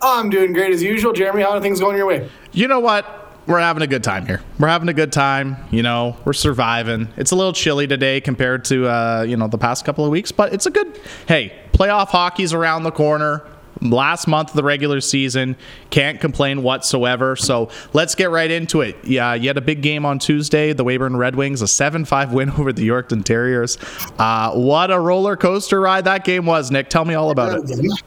I'm 0.00 0.30
doing 0.30 0.52
great 0.52 0.72
as 0.72 0.82
usual. 0.82 1.12
Jeremy, 1.12 1.42
how 1.42 1.50
are 1.50 1.60
things 1.60 1.78
going 1.78 1.96
your 1.96 2.06
way? 2.06 2.28
you 2.50 2.66
know 2.66 2.80
what? 2.80 3.20
We're 3.46 3.60
having 3.60 3.82
a 3.82 3.86
good 3.86 4.02
time 4.02 4.26
here. 4.26 4.40
We're 4.58 4.68
having 4.68 4.88
a 4.88 4.94
good 4.94 5.12
time. 5.12 5.56
You 5.70 5.82
know, 5.82 6.16
we're 6.24 6.32
surviving. 6.32 7.08
It's 7.16 7.30
a 7.30 7.36
little 7.36 7.52
chilly 7.52 7.86
today 7.86 8.20
compared 8.20 8.64
to 8.66 8.88
uh, 8.88 9.26
you 9.28 9.36
know 9.36 9.46
the 9.46 9.58
past 9.58 9.84
couple 9.84 10.04
of 10.04 10.10
weeks, 10.10 10.32
but 10.32 10.52
it's 10.52 10.66
a 10.66 10.70
good. 10.70 10.98
Hey, 11.28 11.61
playoff 11.72 12.08
hockey's 12.08 12.52
around 12.52 12.84
the 12.84 12.90
corner. 12.90 13.42
Last 13.80 14.28
month 14.28 14.50
of 14.50 14.54
the 14.54 14.62
regular 14.62 15.00
season, 15.00 15.56
can't 15.90 16.20
complain 16.20 16.62
whatsoever. 16.62 17.34
So 17.34 17.68
let's 17.92 18.14
get 18.14 18.30
right 18.30 18.50
into 18.50 18.80
it. 18.80 18.96
Yeah, 19.02 19.34
you 19.34 19.48
had 19.48 19.56
a 19.56 19.62
big 19.62 19.82
game 19.82 20.06
on 20.06 20.20
Tuesday. 20.20 20.72
The 20.72 20.84
Weyburn 20.84 21.16
Red 21.16 21.34
Wings, 21.34 21.62
a 21.62 21.64
7-5 21.64 22.32
win 22.32 22.50
over 22.58 22.72
the 22.72 22.86
Yorkton 22.86 23.24
Terriers. 23.24 23.78
Uh, 24.18 24.52
what 24.52 24.92
a 24.92 25.00
roller 25.00 25.36
coaster 25.36 25.80
ride 25.80 26.04
that 26.04 26.24
game 26.24 26.46
was, 26.46 26.70
Nick. 26.70 26.90
Tell 26.90 27.04
me 27.04 27.14
all 27.14 27.30
about 27.30 27.68
it. 27.68 28.02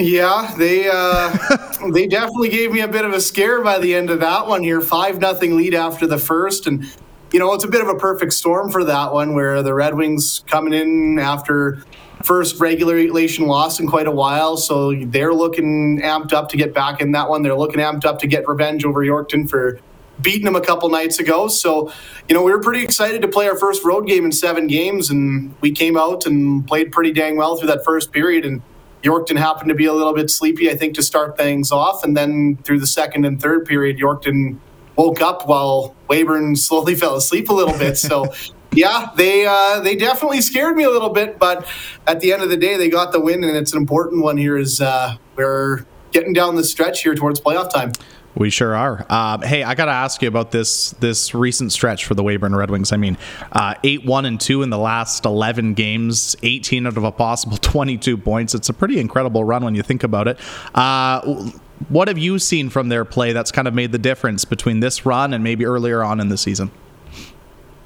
Yeah, 0.00 0.54
they 0.56 0.88
uh, 0.90 1.36
they 1.92 2.06
definitely 2.06 2.48
gave 2.48 2.72
me 2.72 2.80
a 2.80 2.88
bit 2.88 3.04
of 3.04 3.12
a 3.12 3.20
scare 3.20 3.62
by 3.62 3.78
the 3.78 3.94
end 3.94 4.10
of 4.10 4.20
that 4.20 4.46
one 4.46 4.62
here. 4.62 4.80
Five 4.80 5.18
nothing 5.18 5.56
lead 5.56 5.74
after 5.74 6.06
the 6.06 6.16
first, 6.16 6.66
and 6.66 6.84
you 7.32 7.38
know 7.38 7.52
it's 7.52 7.64
a 7.64 7.68
bit 7.68 7.82
of 7.82 7.88
a 7.88 7.96
perfect 7.96 8.32
storm 8.32 8.70
for 8.70 8.82
that 8.84 9.12
one, 9.12 9.34
where 9.34 9.62
the 9.62 9.74
Red 9.74 9.94
Wings 9.94 10.42
coming 10.46 10.72
in 10.72 11.18
after 11.18 11.84
first 12.24 12.60
regulation 12.60 13.46
loss 13.46 13.80
in 13.80 13.86
quite 13.86 14.06
a 14.06 14.10
while, 14.10 14.56
so 14.56 14.94
they're 15.06 15.34
looking 15.34 16.00
amped 16.02 16.32
up 16.32 16.48
to 16.50 16.56
get 16.56 16.74
back 16.74 17.00
in 17.00 17.12
that 17.12 17.28
one. 17.28 17.42
They're 17.42 17.54
looking 17.54 17.80
amped 17.80 18.04
up 18.04 18.18
to 18.20 18.26
get 18.26 18.46
revenge 18.46 18.84
over 18.84 19.00
Yorkton 19.00 19.48
for 19.48 19.80
beating 20.20 20.44
them 20.44 20.56
a 20.56 20.60
couple 20.60 20.88
nights 20.90 21.18
ago. 21.18 21.48
So, 21.48 21.92
you 22.28 22.34
know, 22.34 22.42
we 22.42 22.52
were 22.52 22.60
pretty 22.60 22.82
excited 22.82 23.22
to 23.22 23.28
play 23.28 23.48
our 23.48 23.56
first 23.56 23.84
road 23.84 24.06
game 24.06 24.24
in 24.24 24.32
seven 24.32 24.66
games, 24.66 25.10
and 25.10 25.54
we 25.60 25.72
came 25.72 25.96
out 25.96 26.26
and 26.26 26.66
played 26.66 26.92
pretty 26.92 27.12
dang 27.12 27.36
well 27.36 27.56
through 27.56 27.68
that 27.68 27.84
first 27.84 28.12
period. 28.12 28.44
And 28.44 28.62
Yorkton 29.02 29.38
happened 29.38 29.68
to 29.70 29.74
be 29.74 29.86
a 29.86 29.92
little 29.92 30.14
bit 30.14 30.30
sleepy, 30.30 30.70
I 30.70 30.76
think, 30.76 30.94
to 30.96 31.02
start 31.02 31.36
things 31.36 31.72
off. 31.72 32.04
And 32.04 32.16
then 32.16 32.58
through 32.64 32.80
the 32.80 32.86
second 32.86 33.24
and 33.24 33.40
third 33.40 33.66
period, 33.66 33.98
Yorkton 33.98 34.58
woke 34.96 35.20
up 35.22 35.48
while 35.48 35.94
Weyburn 36.08 36.56
slowly 36.58 36.94
fell 36.94 37.16
asleep 37.16 37.48
a 37.48 37.54
little 37.54 37.78
bit. 37.78 37.96
So, 37.96 38.32
yeah, 38.72 39.10
they 39.16 39.46
uh, 39.46 39.80
they 39.80 39.96
definitely 39.96 40.40
scared 40.40 40.76
me 40.76 40.84
a 40.84 40.90
little 40.90 41.10
bit, 41.10 41.38
but 41.38 41.66
at 42.06 42.20
the 42.20 42.32
end 42.32 42.42
of 42.42 42.50
the 42.50 42.56
day, 42.56 42.76
they 42.76 42.88
got 42.88 43.12
the 43.12 43.20
win, 43.20 43.42
and 43.42 43.56
it's 43.56 43.72
an 43.72 43.78
important 43.78 44.22
one 44.22 44.36
here. 44.36 44.56
Is 44.56 44.80
uh, 44.80 45.16
we're 45.36 45.86
getting 46.12 46.32
down 46.32 46.56
the 46.56 46.64
stretch 46.64 47.02
here 47.02 47.14
towards 47.14 47.40
playoff 47.40 47.70
time. 47.70 47.92
We 48.36 48.48
sure 48.48 48.76
are. 48.76 49.04
Um, 49.10 49.42
hey, 49.42 49.64
I 49.64 49.74
got 49.74 49.86
to 49.86 49.92
ask 49.92 50.22
you 50.22 50.28
about 50.28 50.52
this 50.52 50.90
this 50.92 51.34
recent 51.34 51.72
stretch 51.72 52.04
for 52.04 52.14
the 52.14 52.22
Weyburn 52.22 52.56
Red 52.56 52.70
Wings. 52.70 52.92
I 52.92 52.96
mean, 52.96 53.18
uh, 53.50 53.74
eight 53.82 54.04
one 54.04 54.24
and 54.24 54.40
two 54.40 54.62
in 54.62 54.70
the 54.70 54.78
last 54.78 55.24
eleven 55.24 55.74
games, 55.74 56.36
eighteen 56.44 56.86
out 56.86 56.96
of 56.96 57.02
a 57.02 57.10
possible 57.10 57.56
twenty 57.60 57.98
two 57.98 58.16
points. 58.16 58.54
It's 58.54 58.68
a 58.68 58.72
pretty 58.72 59.00
incredible 59.00 59.42
run 59.42 59.64
when 59.64 59.74
you 59.74 59.82
think 59.82 60.04
about 60.04 60.28
it. 60.28 60.38
Uh, 60.74 61.50
what 61.88 62.06
have 62.08 62.18
you 62.18 62.38
seen 62.38 62.70
from 62.70 62.88
their 62.88 63.04
play 63.04 63.32
that's 63.32 63.50
kind 63.50 63.66
of 63.66 63.74
made 63.74 63.90
the 63.90 63.98
difference 63.98 64.44
between 64.44 64.80
this 64.80 65.04
run 65.04 65.32
and 65.34 65.42
maybe 65.42 65.64
earlier 65.64 66.04
on 66.04 66.20
in 66.20 66.28
the 66.28 66.38
season? 66.38 66.70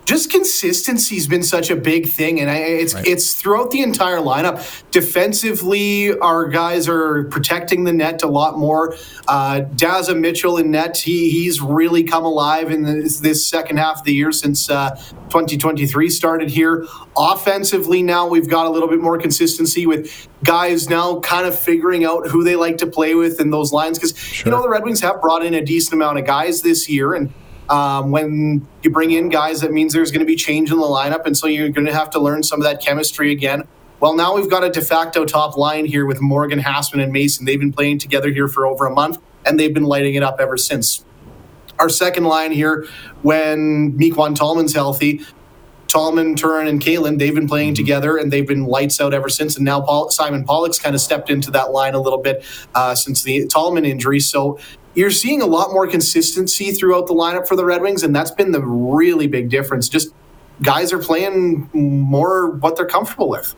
Just 0.05 0.31
consistency's 0.31 1.27
been 1.27 1.43
such 1.43 1.71
a 1.71 1.77
big 1.77 2.09
thing, 2.09 2.41
and 2.41 2.51
I, 2.51 2.57
it's 2.57 2.95
it's 2.95 3.35
throughout 3.35 3.71
the 3.71 3.81
entire 3.81 4.19
lineup. 4.19 4.83
Defensively, 4.91 6.17
our 6.19 6.49
guys 6.49 6.89
are 6.89 7.25
protecting 7.25 7.85
the 7.85 7.93
net 7.93 8.23
a 8.23 8.27
lot 8.27 8.59
more. 8.59 8.95
Uh, 9.27 9.63
Daza 9.75 10.19
Mitchell 10.19 10.59
in 10.59 10.71
net, 10.71 10.99
he 10.99 11.31
he's 11.31 11.61
really 11.61 12.05
come 12.05 12.25
alive 12.25 12.71
in 12.71 12.83
this, 12.83 13.21
this 13.21 13.47
second 13.47 13.79
half 13.79 14.01
of 14.01 14.05
the 14.05 14.13
year 14.13 14.31
since 14.31 14.69
uh, 14.69 14.91
2023 15.31 16.11
started 16.11 16.51
here. 16.51 16.87
Offensively, 17.17 18.03
now 18.03 18.27
we've 18.27 18.49
got 18.49 18.67
a 18.67 18.71
little 18.71 18.89
bit 18.89 19.01
more 19.01 19.19
consistency 19.19 19.87
with 19.87 20.29
guys 20.45 20.91
now 20.91 21.21
kind 21.21 21.47
of 21.47 21.59
figuring 21.59 22.05
out 22.05 22.29
who 22.29 22.45
they 22.45 22.57
like 22.57 22.77
to 22.77 22.87
play 22.87 23.15
with 23.15 23.41
in 23.41 23.51
those 23.51 23.73
lines 23.73 23.99
because 23.99 24.45
you 24.45 24.51
know 24.51 24.61
the 24.61 24.69
Red 24.69 24.85
Wings 24.85 25.01
have 25.01 25.21
brought 25.23 25.45
in 25.45 25.55
a 25.55 25.65
decent 25.65 25.95
amount 25.95 26.19
of 26.19 26.27
guys 26.27 26.61
this 26.63 26.89
year 26.89 27.15
and. 27.15 27.33
Um, 27.69 28.11
when 28.11 28.67
you 28.83 28.91
bring 28.91 29.11
in 29.11 29.29
guys, 29.29 29.61
that 29.63 29.73
means 29.73 29.93
there's 29.93 30.11
going 30.11 30.21
to 30.21 30.27
be 30.27 30.37
change 30.37 30.71
in 30.71 30.79
the 30.79 30.85
lineup, 30.85 31.25
and 31.25 31.37
so 31.37 31.47
you're 31.47 31.71
going 31.71 31.87
to 31.87 31.95
have 31.95 32.11
to 32.11 32.19
learn 32.21 32.43
some 32.43 32.61
of 32.61 32.65
that 32.65 32.83
chemistry 32.83 33.33
again. 33.33 33.67
Well, 34.01 34.15
now 34.15 34.35
we've 34.35 34.51
got 34.51 34.65
a 34.65 34.71
de 34.71 34.83
facto 34.83 35.25
top 35.25 35.57
line 35.57 35.87
here 35.87 36.05
with 36.05 36.21
Morgan, 36.21 36.59
Hassman, 36.59 37.03
and 37.03 37.13
Mason. 37.13 37.47
They've 37.47 37.59
been 37.61 37.73
playing 37.73 38.01
together 38.01 38.31
here 38.31 38.49
for 38.49 38.67
over 38.67 38.87
a 38.87 38.91
month, 38.93 39.19
and 39.47 39.59
they've 39.59 39.73
been 39.73 39.85
lighting 39.85 40.15
it 40.15 40.23
up 40.23 40.41
ever 40.41 40.57
since. 40.59 41.05
Our 41.79 41.89
second 41.89 42.25
line 42.25 42.53
here, 42.53 42.87
when 43.23 43.97
Meekwan 43.99 44.37
Tallman's 44.37 44.75
healthy, 44.75 45.23
Tallman, 45.89 46.35
Turin, 46.35 46.67
and 46.67 46.81
Kalen, 46.81 47.19
they've 47.19 47.35
been 47.35 47.47
playing 47.47 47.75
together 47.75 48.17
and 48.17 48.33
they've 48.33 48.47
been 48.47 48.65
lights 48.65 49.01
out 49.01 49.15
ever 49.15 49.29
since. 49.29 49.55
And 49.55 49.65
now 49.65 49.81
Paul, 49.81 50.11
Simon 50.11 50.45
Pollock's 50.45 50.79
kind 50.79 50.95
of 50.95 51.01
stepped 51.01 51.31
into 51.31 51.53
that 51.53 51.71
line 51.71 51.95
a 51.95 52.01
little 52.01 52.19
bit 52.19 52.45
uh, 52.75 52.97
since 52.97 53.23
the 53.23 53.47
Tallman 53.47 53.85
injury. 53.85 54.19
So 54.19 54.59
you're 54.95 55.11
seeing 55.11 55.43
a 55.43 55.47
lot 55.47 55.73
more 55.73 55.87
consistency 55.87 56.73
throughout 56.73 57.07
the 57.07 57.15
lineup 57.15 57.47
for 57.47 57.57
the 57.57 57.65
Red 57.65 57.83
Wings, 57.83 58.03
and 58.03 58.15
that's 58.15 58.31
been 58.31 58.53
the 58.53 58.63
really 58.63 59.27
big 59.27 59.49
difference. 59.49 59.89
Just 59.89 60.15
guys 60.63 60.93
are 60.93 60.99
playing 60.99 61.69
more 61.73 62.51
what 62.51 62.77
they're 62.77 62.87
comfortable 62.87 63.29
with. 63.29 63.55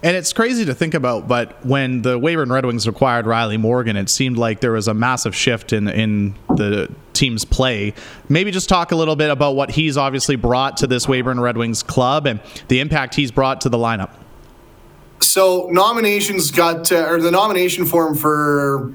And 0.00 0.16
it's 0.16 0.32
crazy 0.32 0.64
to 0.64 0.74
think 0.74 0.94
about, 0.94 1.26
but 1.26 1.64
when 1.66 2.02
the 2.02 2.20
Weyburn 2.20 2.52
Red 2.52 2.64
Wings 2.64 2.86
acquired 2.86 3.26
Riley 3.26 3.56
Morgan, 3.56 3.96
it 3.96 4.08
seemed 4.08 4.38
like 4.38 4.60
there 4.60 4.70
was 4.72 4.86
a 4.86 4.94
massive 4.94 5.34
shift 5.34 5.72
in 5.72 5.88
in 5.88 6.34
the 6.54 6.88
team's 7.14 7.44
play. 7.44 7.94
Maybe 8.28 8.52
just 8.52 8.68
talk 8.68 8.92
a 8.92 8.96
little 8.96 9.16
bit 9.16 9.28
about 9.28 9.56
what 9.56 9.72
he's 9.72 9.96
obviously 9.96 10.36
brought 10.36 10.76
to 10.78 10.86
this 10.86 11.06
Weyburn 11.06 11.40
Red 11.40 11.56
Wings 11.56 11.82
club 11.82 12.26
and 12.26 12.40
the 12.68 12.78
impact 12.78 13.16
he's 13.16 13.32
brought 13.32 13.60
to 13.62 13.68
the 13.68 13.78
lineup. 13.78 14.10
So 15.20 15.68
nominations 15.72 16.52
got, 16.52 16.92
uh, 16.92 17.08
or 17.08 17.20
the 17.20 17.32
nomination 17.32 17.84
form 17.84 18.14
for 18.14 18.94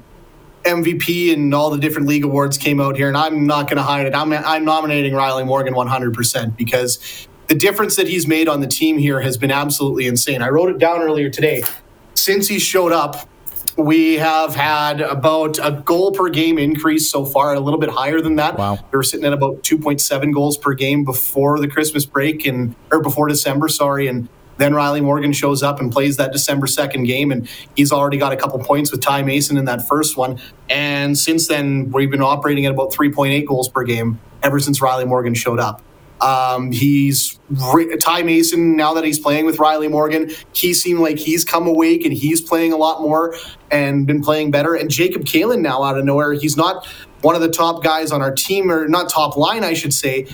MVP 0.64 1.32
and 1.32 1.54
all 1.54 1.70
the 1.70 1.78
different 1.78 2.08
league 2.08 2.24
awards 2.24 2.58
came 2.58 2.80
out 2.80 2.96
here, 2.96 3.08
and 3.08 3.16
I'm 3.16 3.46
not 3.46 3.68
going 3.68 3.76
to 3.76 3.82
hide 3.82 4.06
it. 4.06 4.14
I'm, 4.14 4.32
I'm 4.32 4.64
nominating 4.64 5.14
Riley 5.14 5.44
Morgan 5.44 5.74
100% 5.74 6.56
because 6.56 7.28
the 7.48 7.54
difference 7.54 7.96
that 7.96 8.08
he's 8.08 8.26
made 8.26 8.48
on 8.48 8.60
the 8.60 8.66
team 8.66 8.98
here 8.98 9.20
has 9.20 9.36
been 9.36 9.50
absolutely 9.50 10.06
insane. 10.06 10.42
I 10.42 10.48
wrote 10.48 10.70
it 10.70 10.78
down 10.78 11.00
earlier 11.02 11.30
today. 11.30 11.62
Since 12.14 12.48
he 12.48 12.58
showed 12.58 12.92
up, 12.92 13.28
we 13.76 14.14
have 14.14 14.54
had 14.54 15.00
about 15.00 15.58
a 15.58 15.82
goal 15.84 16.12
per 16.12 16.28
game 16.28 16.58
increase 16.58 17.10
so 17.10 17.24
far, 17.24 17.54
a 17.54 17.60
little 17.60 17.80
bit 17.80 17.90
higher 17.90 18.20
than 18.20 18.36
that. 18.36 18.56
Wow. 18.56 18.78
We 18.92 18.96
were 18.96 19.02
sitting 19.02 19.26
at 19.26 19.32
about 19.32 19.62
2.7 19.62 20.32
goals 20.32 20.56
per 20.56 20.74
game 20.74 21.04
before 21.04 21.58
the 21.58 21.68
Christmas 21.68 22.06
break 22.06 22.46
and 22.46 22.74
or 22.90 23.00
before 23.00 23.28
December, 23.28 23.68
sorry, 23.68 24.06
and 24.06 24.28
then 24.56 24.74
Riley 24.74 25.00
Morgan 25.00 25.32
shows 25.32 25.62
up 25.62 25.80
and 25.80 25.92
plays 25.92 26.16
that 26.16 26.32
December 26.32 26.66
2nd 26.66 27.06
game, 27.06 27.30
and 27.32 27.48
he's 27.76 27.92
already 27.92 28.18
got 28.18 28.32
a 28.32 28.36
couple 28.36 28.58
points 28.60 28.90
with 28.90 29.00
Ty 29.00 29.22
Mason 29.22 29.56
in 29.56 29.64
that 29.64 29.86
first 29.86 30.16
one. 30.16 30.40
And 30.70 31.18
since 31.18 31.48
then, 31.48 31.90
we've 31.90 32.10
been 32.10 32.22
operating 32.22 32.66
at 32.66 32.72
about 32.72 32.92
3.8 32.92 33.46
goals 33.46 33.68
per 33.68 33.84
game 33.84 34.20
ever 34.42 34.60
since 34.60 34.80
Riley 34.80 35.04
Morgan 35.04 35.34
showed 35.34 35.58
up. 35.58 35.82
Um, 36.20 36.72
he's 36.72 37.38
Ty 38.00 38.22
Mason 38.22 38.76
now 38.76 38.94
that 38.94 39.04
he's 39.04 39.18
playing 39.18 39.44
with 39.44 39.58
Riley 39.58 39.88
Morgan. 39.88 40.30
He 40.52 40.72
seemed 40.72 41.00
like 41.00 41.18
he's 41.18 41.44
come 41.44 41.66
awake 41.66 42.04
and 42.04 42.14
he's 42.14 42.40
playing 42.40 42.72
a 42.72 42.76
lot 42.76 43.02
more 43.02 43.34
and 43.70 44.06
been 44.06 44.22
playing 44.22 44.50
better. 44.50 44.74
And 44.74 44.90
Jacob 44.90 45.24
Kalen 45.24 45.60
now 45.60 45.82
out 45.82 45.98
of 45.98 46.04
nowhere, 46.04 46.32
he's 46.32 46.56
not 46.56 46.86
one 47.20 47.34
of 47.34 47.42
the 47.42 47.50
top 47.50 47.82
guys 47.82 48.10
on 48.10 48.22
our 48.22 48.32
team 48.32 48.70
or 48.70 48.88
not 48.88 49.10
top 49.10 49.36
line, 49.36 49.64
I 49.64 49.74
should 49.74 49.92
say. 49.92 50.26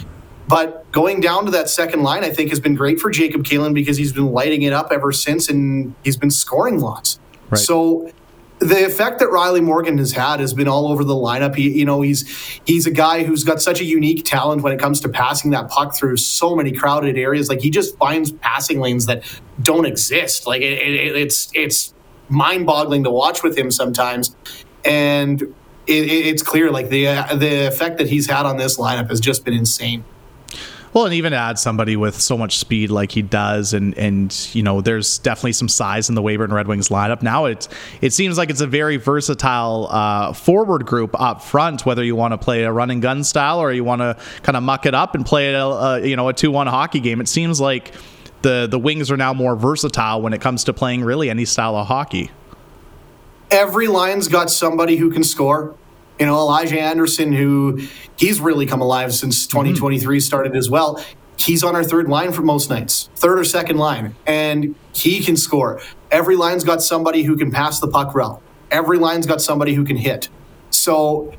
But 0.51 0.91
going 0.91 1.21
down 1.21 1.45
to 1.45 1.51
that 1.53 1.71
second 1.71 2.03
line, 2.03 2.25
I 2.25 2.31
think 2.31 2.51
has 2.51 2.61
been 2.61 2.75
great 2.75 2.99
for 2.99 3.11
Jacob 3.11 3.45
Kalen 3.45 3.73
because 3.73 3.97
he's 3.97 4.13
been 4.13 4.33
lighting 4.33 4.63
it 4.63 4.73
up 4.73 4.89
ever 4.91 5.13
since 5.13 5.49
and 5.49 5.95
he's 6.03 6.17
been 6.17 6.31
scoring 6.31 6.81
lots. 6.81 7.21
Right. 7.51 7.59
So 7.59 8.13
the 8.59 8.85
effect 8.85 9.21
that 9.21 9.31
Riley 9.31 9.61
Morgan 9.61 9.97
has 9.99 10.13
had 10.13 10.41
has 10.41 10.53
been 10.53 10.69
all 10.69 10.93
over 10.93 11.03
the 11.03 11.15
lineup. 11.15 11.55
He, 11.55 11.71
you 11.79 11.85
know, 11.85 12.03
he's 12.03 12.29
he's 12.67 12.87
a 12.87 12.91
guy 12.91 13.23
who's 13.23 13.43
got 13.43 13.63
such 13.63 13.81
a 13.81 13.85
unique 13.85 14.25
talent 14.25 14.63
when 14.63 14.73
it 14.73 14.79
comes 14.79 15.01
to 15.01 15.09
passing 15.09 15.51
that 15.53 15.69
puck 15.69 15.95
through 15.95 16.19
so 16.19 16.55
many 16.55 16.73
crowded 16.73 17.17
areas. 17.17 17.49
Like 17.49 17.61
he 17.61 17.71
just 17.71 17.97
finds 17.97 18.33
passing 18.33 18.81
lanes 18.81 19.07
that 19.07 19.25
don't 19.63 19.87
exist. 19.87 20.47
Like 20.47 20.61
it, 20.63 20.79
it, 20.79 21.17
it's 21.17 21.51
it's 21.55 21.95
mind-boggling 22.29 23.05
to 23.05 23.11
watch 23.11 23.43
with 23.43 23.57
him 23.57 23.71
sometimes, 23.71 24.37
and 24.85 25.41
it, 25.87 26.11
it's 26.11 26.43
clear 26.43 26.71
like 26.71 26.91
the 26.91 27.05
the 27.37 27.67
effect 27.67 27.99
that 27.99 28.09
he's 28.09 28.29
had 28.29 28.47
on 28.47 28.59
this 28.59 28.77
lineup 28.77 29.09
has 29.09 29.21
just 29.21 29.45
been 29.45 29.55
insane. 29.55 30.05
Well, 30.93 31.05
and 31.05 31.15
even 31.15 31.33
add 31.33 31.57
somebody 31.57 31.97
with 31.97 32.21
so 32.21 32.37
much 32.37 32.59
speed 32.59 32.91
like 32.91 33.13
he 33.13 33.23
does, 33.23 33.75
and 33.75 33.97
and 33.97 34.37
you 34.53 34.63
know, 34.65 34.81
there's 34.81 35.19
definitely 35.19 35.53
some 35.53 35.69
size 35.69 36.09
in 36.09 36.17
the 36.17 36.23
Weyburn 36.23 36.53
Red 36.53 36.67
Wings 36.67 36.89
lineup. 36.89 37.23
Now 37.23 37.45
it 37.45 37.69
it 38.01 38.13
seems 38.13 38.37
like 38.37 38.51
it's 38.51 38.61
a 38.61 38.67
very 38.67 38.97
versatile 38.97 39.87
uh, 39.89 40.33
forward 40.33 40.87
group 40.87 41.19
up 41.21 41.43
front. 41.43 41.87
Whether 41.87 42.03
you 42.03 42.17
want 42.17 42.33
to 42.33 42.39
play 42.39 42.65
a 42.65 42.73
run 42.73 42.91
and 42.91 43.01
gun 43.01 43.23
style 43.23 43.61
or 43.61 43.73
you 43.73 43.85
want 43.85 44.01
to 44.01 44.17
kind 44.43 44.57
of 44.57 44.65
muck 44.65 44.85
it 44.85 44.95
up 44.95 45.15
and 45.15 45.25
play 45.25 45.55
a, 45.55 45.65
a 45.65 46.05
you 46.05 46.17
know 46.17 46.29
a 46.29 46.33
two 46.33 46.51
one 46.51 46.67
hockey 46.67 46.99
game, 46.99 47.21
it 47.21 47.29
seems 47.29 47.61
like 47.61 47.95
the 48.43 48.67
the 48.69 48.79
Wings 48.79 49.13
are 49.13 49.17
now 49.17 49.33
more 49.33 49.55
versatile 49.55 50.21
when 50.21 50.33
it 50.33 50.41
comes 50.41 50.65
to 50.65 50.73
playing 50.73 51.05
really 51.05 51.31
any 51.31 51.45
style 51.45 51.77
of 51.77 51.87
hockey. 51.87 52.33
Every 53.53 53.87
line's 53.87 54.27
got 54.27 54.51
somebody 54.51 54.97
who 54.97 55.11
can 55.11 55.23
score. 55.23 55.77
You 56.21 56.27
know, 56.27 56.37
Elijah 56.39 56.79
Anderson, 56.79 57.33
who 57.33 57.81
he's 58.17 58.41
really 58.41 58.67
come 58.67 58.83
alive 58.83 59.15
since 59.15 59.47
2023 59.47 60.19
mm-hmm. 60.19 60.21
started 60.21 60.55
as 60.55 60.69
well. 60.69 61.03
He's 61.39 61.65
on 61.65 61.75
our 61.75 61.83
third 61.83 62.11
line 62.11 62.33
for 62.33 62.43
most 62.43 62.69
nights, 62.69 63.09
third 63.15 63.39
or 63.39 63.45
second 63.45 63.79
line, 63.79 64.15
and 64.27 64.75
he 64.93 65.25
can 65.25 65.39
score. 65.39 65.81
Every 66.11 66.37
line's 66.37 66.63
got 66.63 66.83
somebody 66.83 67.23
who 67.23 67.39
can 67.39 67.51
pass 67.51 67.81
the 67.81 67.89
puck 67.89 68.15
well. 68.15 68.43
Every 68.71 68.99
line's 68.99 69.25
got 69.25 69.41
somebody 69.41 69.73
who 69.73 69.83
can 69.83 69.97
hit. 69.97 70.29
So 70.69 71.33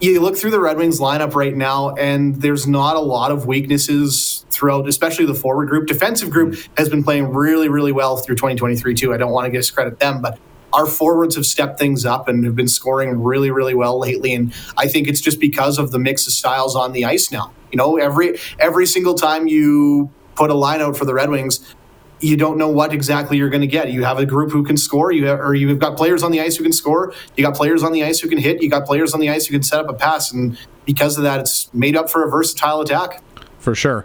you 0.00 0.20
look 0.20 0.36
through 0.36 0.50
the 0.50 0.60
Red 0.60 0.76
Wings 0.76 1.00
lineup 1.00 1.34
right 1.34 1.56
now, 1.56 1.94
and 1.94 2.36
there's 2.42 2.66
not 2.66 2.96
a 2.96 3.00
lot 3.00 3.32
of 3.32 3.46
weaknesses 3.46 4.44
throughout, 4.50 4.86
especially 4.86 5.24
the 5.24 5.34
forward 5.34 5.70
group. 5.70 5.86
Defensive 5.86 6.28
group 6.28 6.58
has 6.76 6.90
been 6.90 7.02
playing 7.02 7.32
really, 7.32 7.70
really 7.70 7.92
well 7.92 8.18
through 8.18 8.36
2023 8.36 8.94
too. 8.94 9.14
I 9.14 9.16
don't 9.16 9.32
want 9.32 9.50
to 9.50 9.58
discredit 9.58 9.98
them, 9.98 10.20
but 10.20 10.38
our 10.76 10.86
forwards 10.86 11.34
have 11.36 11.46
stepped 11.46 11.78
things 11.78 12.04
up 12.04 12.28
and 12.28 12.44
have 12.44 12.54
been 12.54 12.68
scoring 12.68 13.22
really, 13.22 13.50
really 13.50 13.74
well 13.74 13.98
lately. 13.98 14.34
And 14.34 14.52
I 14.76 14.86
think 14.86 15.08
it's 15.08 15.22
just 15.22 15.40
because 15.40 15.78
of 15.78 15.90
the 15.90 15.98
mix 15.98 16.26
of 16.26 16.34
styles 16.34 16.76
on 16.76 16.92
the 16.92 17.06
ice 17.06 17.32
now. 17.32 17.50
You 17.72 17.78
know, 17.78 17.96
every 17.96 18.38
every 18.58 18.86
single 18.86 19.14
time 19.14 19.46
you 19.48 20.10
put 20.34 20.50
a 20.50 20.54
line 20.54 20.82
out 20.82 20.96
for 20.96 21.06
the 21.06 21.14
Red 21.14 21.30
Wings, 21.30 21.74
you 22.20 22.36
don't 22.36 22.58
know 22.58 22.68
what 22.68 22.92
exactly 22.92 23.38
you're 23.38 23.48
going 23.48 23.62
to 23.62 23.66
get. 23.66 23.90
You 23.90 24.04
have 24.04 24.18
a 24.18 24.26
group 24.26 24.50
who 24.50 24.62
can 24.62 24.76
score, 24.76 25.12
you 25.12 25.26
have, 25.26 25.40
or 25.40 25.54
you've 25.54 25.78
got 25.78 25.96
players 25.96 26.22
on 26.22 26.30
the 26.30 26.42
ice 26.42 26.56
who 26.56 26.62
can 26.62 26.72
score. 26.72 27.14
You 27.36 27.44
got 27.44 27.54
players 27.54 27.82
on 27.82 27.92
the 27.92 28.04
ice 28.04 28.20
who 28.20 28.28
can 28.28 28.38
hit. 28.38 28.62
You 28.62 28.68
got 28.68 28.84
players 28.84 29.14
on 29.14 29.20
the 29.20 29.30
ice 29.30 29.46
who 29.46 29.54
can 29.54 29.62
set 29.62 29.80
up 29.80 29.88
a 29.88 29.94
pass, 29.94 30.30
and 30.30 30.58
because 30.84 31.16
of 31.16 31.24
that, 31.24 31.40
it's 31.40 31.72
made 31.72 31.96
up 31.96 32.10
for 32.10 32.22
a 32.22 32.30
versatile 32.30 32.82
attack. 32.82 33.22
For 33.58 33.74
sure. 33.74 34.04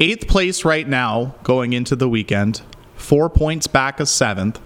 Eighth 0.00 0.26
place 0.26 0.64
right 0.64 0.88
now 0.88 1.34
going 1.42 1.74
into 1.74 1.94
the 1.94 2.08
weekend, 2.08 2.62
four 2.96 3.28
points 3.28 3.66
back 3.66 4.00
of 4.00 4.08
seventh 4.08 4.58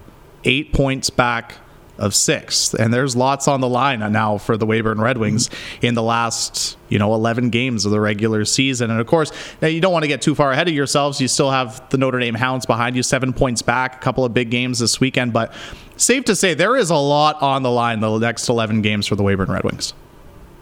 eight 0.47 0.73
points 0.73 1.11
back 1.11 1.57
of 1.99 2.15
sixth. 2.15 2.75
And 2.75 2.93
there's 2.93 3.17
lots 3.17 3.49
on 3.49 3.61
the 3.61 3.69
line 3.69 4.01
now 4.13 4.39
for 4.39 4.57
the 4.57 4.67
Weyburn 4.67 5.01
Red 5.01 5.19
Wings 5.19 5.49
in 5.81 5.95
the 5.95 6.03
last, 6.03 6.77
you 6.89 6.99
know, 6.99 7.15
11 7.15 7.51
games 7.51 7.87
of 7.87 7.93
the 7.93 8.01
regular 8.01 8.45
season. 8.45 8.91
And 8.91 9.01
of 9.01 9.07
course, 9.07 9.33
now 9.63 9.69
you 9.69 9.81
don't 9.81 9.93
want 9.93 10.03
to 10.03 10.09
get 10.09 10.23
too 10.23 10.35
far 10.35 10.53
ahead 10.53 10.69
of 10.69 10.75
yourselves. 10.75 11.21
You 11.21 11.29
still 11.29 11.51
have 11.51 11.89
the 11.91 11.99
Notre 11.99 12.19
Dame 12.19 12.35
Hounds 12.35 12.67
behind 12.67 12.97
you, 12.97 13.03
seven 13.03 13.33
points 13.33 13.63
back, 13.63 13.97
a 13.97 13.99
couple 13.99 14.25
of 14.25 14.35
big 14.35 14.51
games 14.51 14.79
this 14.79 15.01
weekend. 15.01 15.33
But 15.33 15.55
safe 15.97 16.25
to 16.25 16.37
say, 16.37 16.55
there 16.55 16.77
is 16.77 16.91
a 16.91 16.97
lot 16.97 17.41
on 17.43 17.63
the 17.63 17.71
line 17.71 18.01
the 18.01 18.19
next 18.19 18.49
11 18.49 18.83
games 18.83 19.07
for 19.07 19.17
the 19.17 19.23
Weyburn 19.23 19.49
Red 19.49 19.65
Wings. 19.65 19.95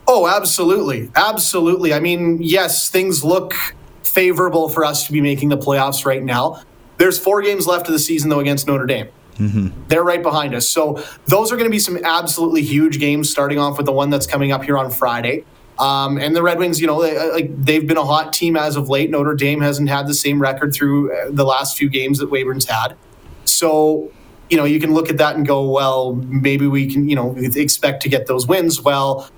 Oh, 0.07 0.29
absolutely. 0.29 1.11
Absolutely. 1.17 1.95
I 1.95 2.01
mean, 2.01 2.39
yes, 2.43 2.91
things 2.91 3.25
look 3.25 3.55
favorable 4.03 4.69
for 4.69 4.85
us 4.85 5.07
to 5.07 5.13
be 5.13 5.21
making 5.21 5.49
the 5.49 5.59
playoffs 5.59 6.05
right 6.05 6.23
now. 6.23 6.63
There's 6.99 7.19
four 7.19 7.43
games 7.43 7.67
left 7.67 7.87
of 7.89 7.93
the 7.93 7.99
season, 7.99 8.31
though, 8.31 8.39
against 8.39 8.69
Notre 8.69 8.87
Dame. 8.87 9.09
Mm-hmm. 9.37 9.69
They're 9.89 10.05
right 10.05 10.23
behind 10.23 10.55
us. 10.55 10.69
So 10.69 11.03
those 11.27 11.53
are 11.53 11.57
going 11.57 11.69
to 11.69 11.73
be 11.73 11.79
some 11.79 11.99
absolutely 12.05 12.63
huge 12.63 12.99
games, 12.99 13.31
starting 13.31 13.59
off 13.59 13.77
with 13.77 13.87
the 13.87 13.93
one 13.93 14.11
that's 14.11 14.27
coming 14.27 14.53
up 14.53 14.65
here 14.65 14.79
on 14.79 14.91
Friday. 14.91 15.45
Um, 15.79 16.19
and 16.19 16.37
the 16.37 16.43
Red 16.43 16.59
Wings, 16.59 16.81
you 16.81 16.87
know, 16.87 17.03
they, 17.03 17.19
like 17.33 17.65
they've 17.65 17.87
been 17.87 17.97
a 17.97 18.05
hot 18.05 18.33
team 18.33 18.57
as 18.57 18.77
of 18.77 18.89
late. 18.89 19.11
Notre 19.11 19.35
Dame 19.35 19.61
hasn't 19.61 19.89
had 19.89 20.07
the 20.07 20.15
same 20.15 20.41
record 20.41 20.73
through 20.73 21.13
uh, 21.13 21.31
the 21.31 21.45
last 21.45 21.77
few 21.77 21.89
games 21.89 22.19
that 22.19 22.31
Weyburn's 22.31 22.67
had. 22.67 22.97
So, 23.45 24.13
you 24.51 24.57
know, 24.57 24.65
you 24.65 24.79
can 24.79 24.95
look 24.95 25.11
at 25.11 25.19
that 25.19 25.35
and 25.37 25.47
go, 25.47 25.69
well, 25.69 26.15
maybe 26.15 26.67
we 26.69 26.93
can, 26.93 27.09
you 27.09 27.17
know, 27.17 27.35
expect 27.37 28.03
to 28.03 28.09
get 28.09 28.27
those 28.27 28.47
wins. 28.47 28.83
Well, 28.83 29.29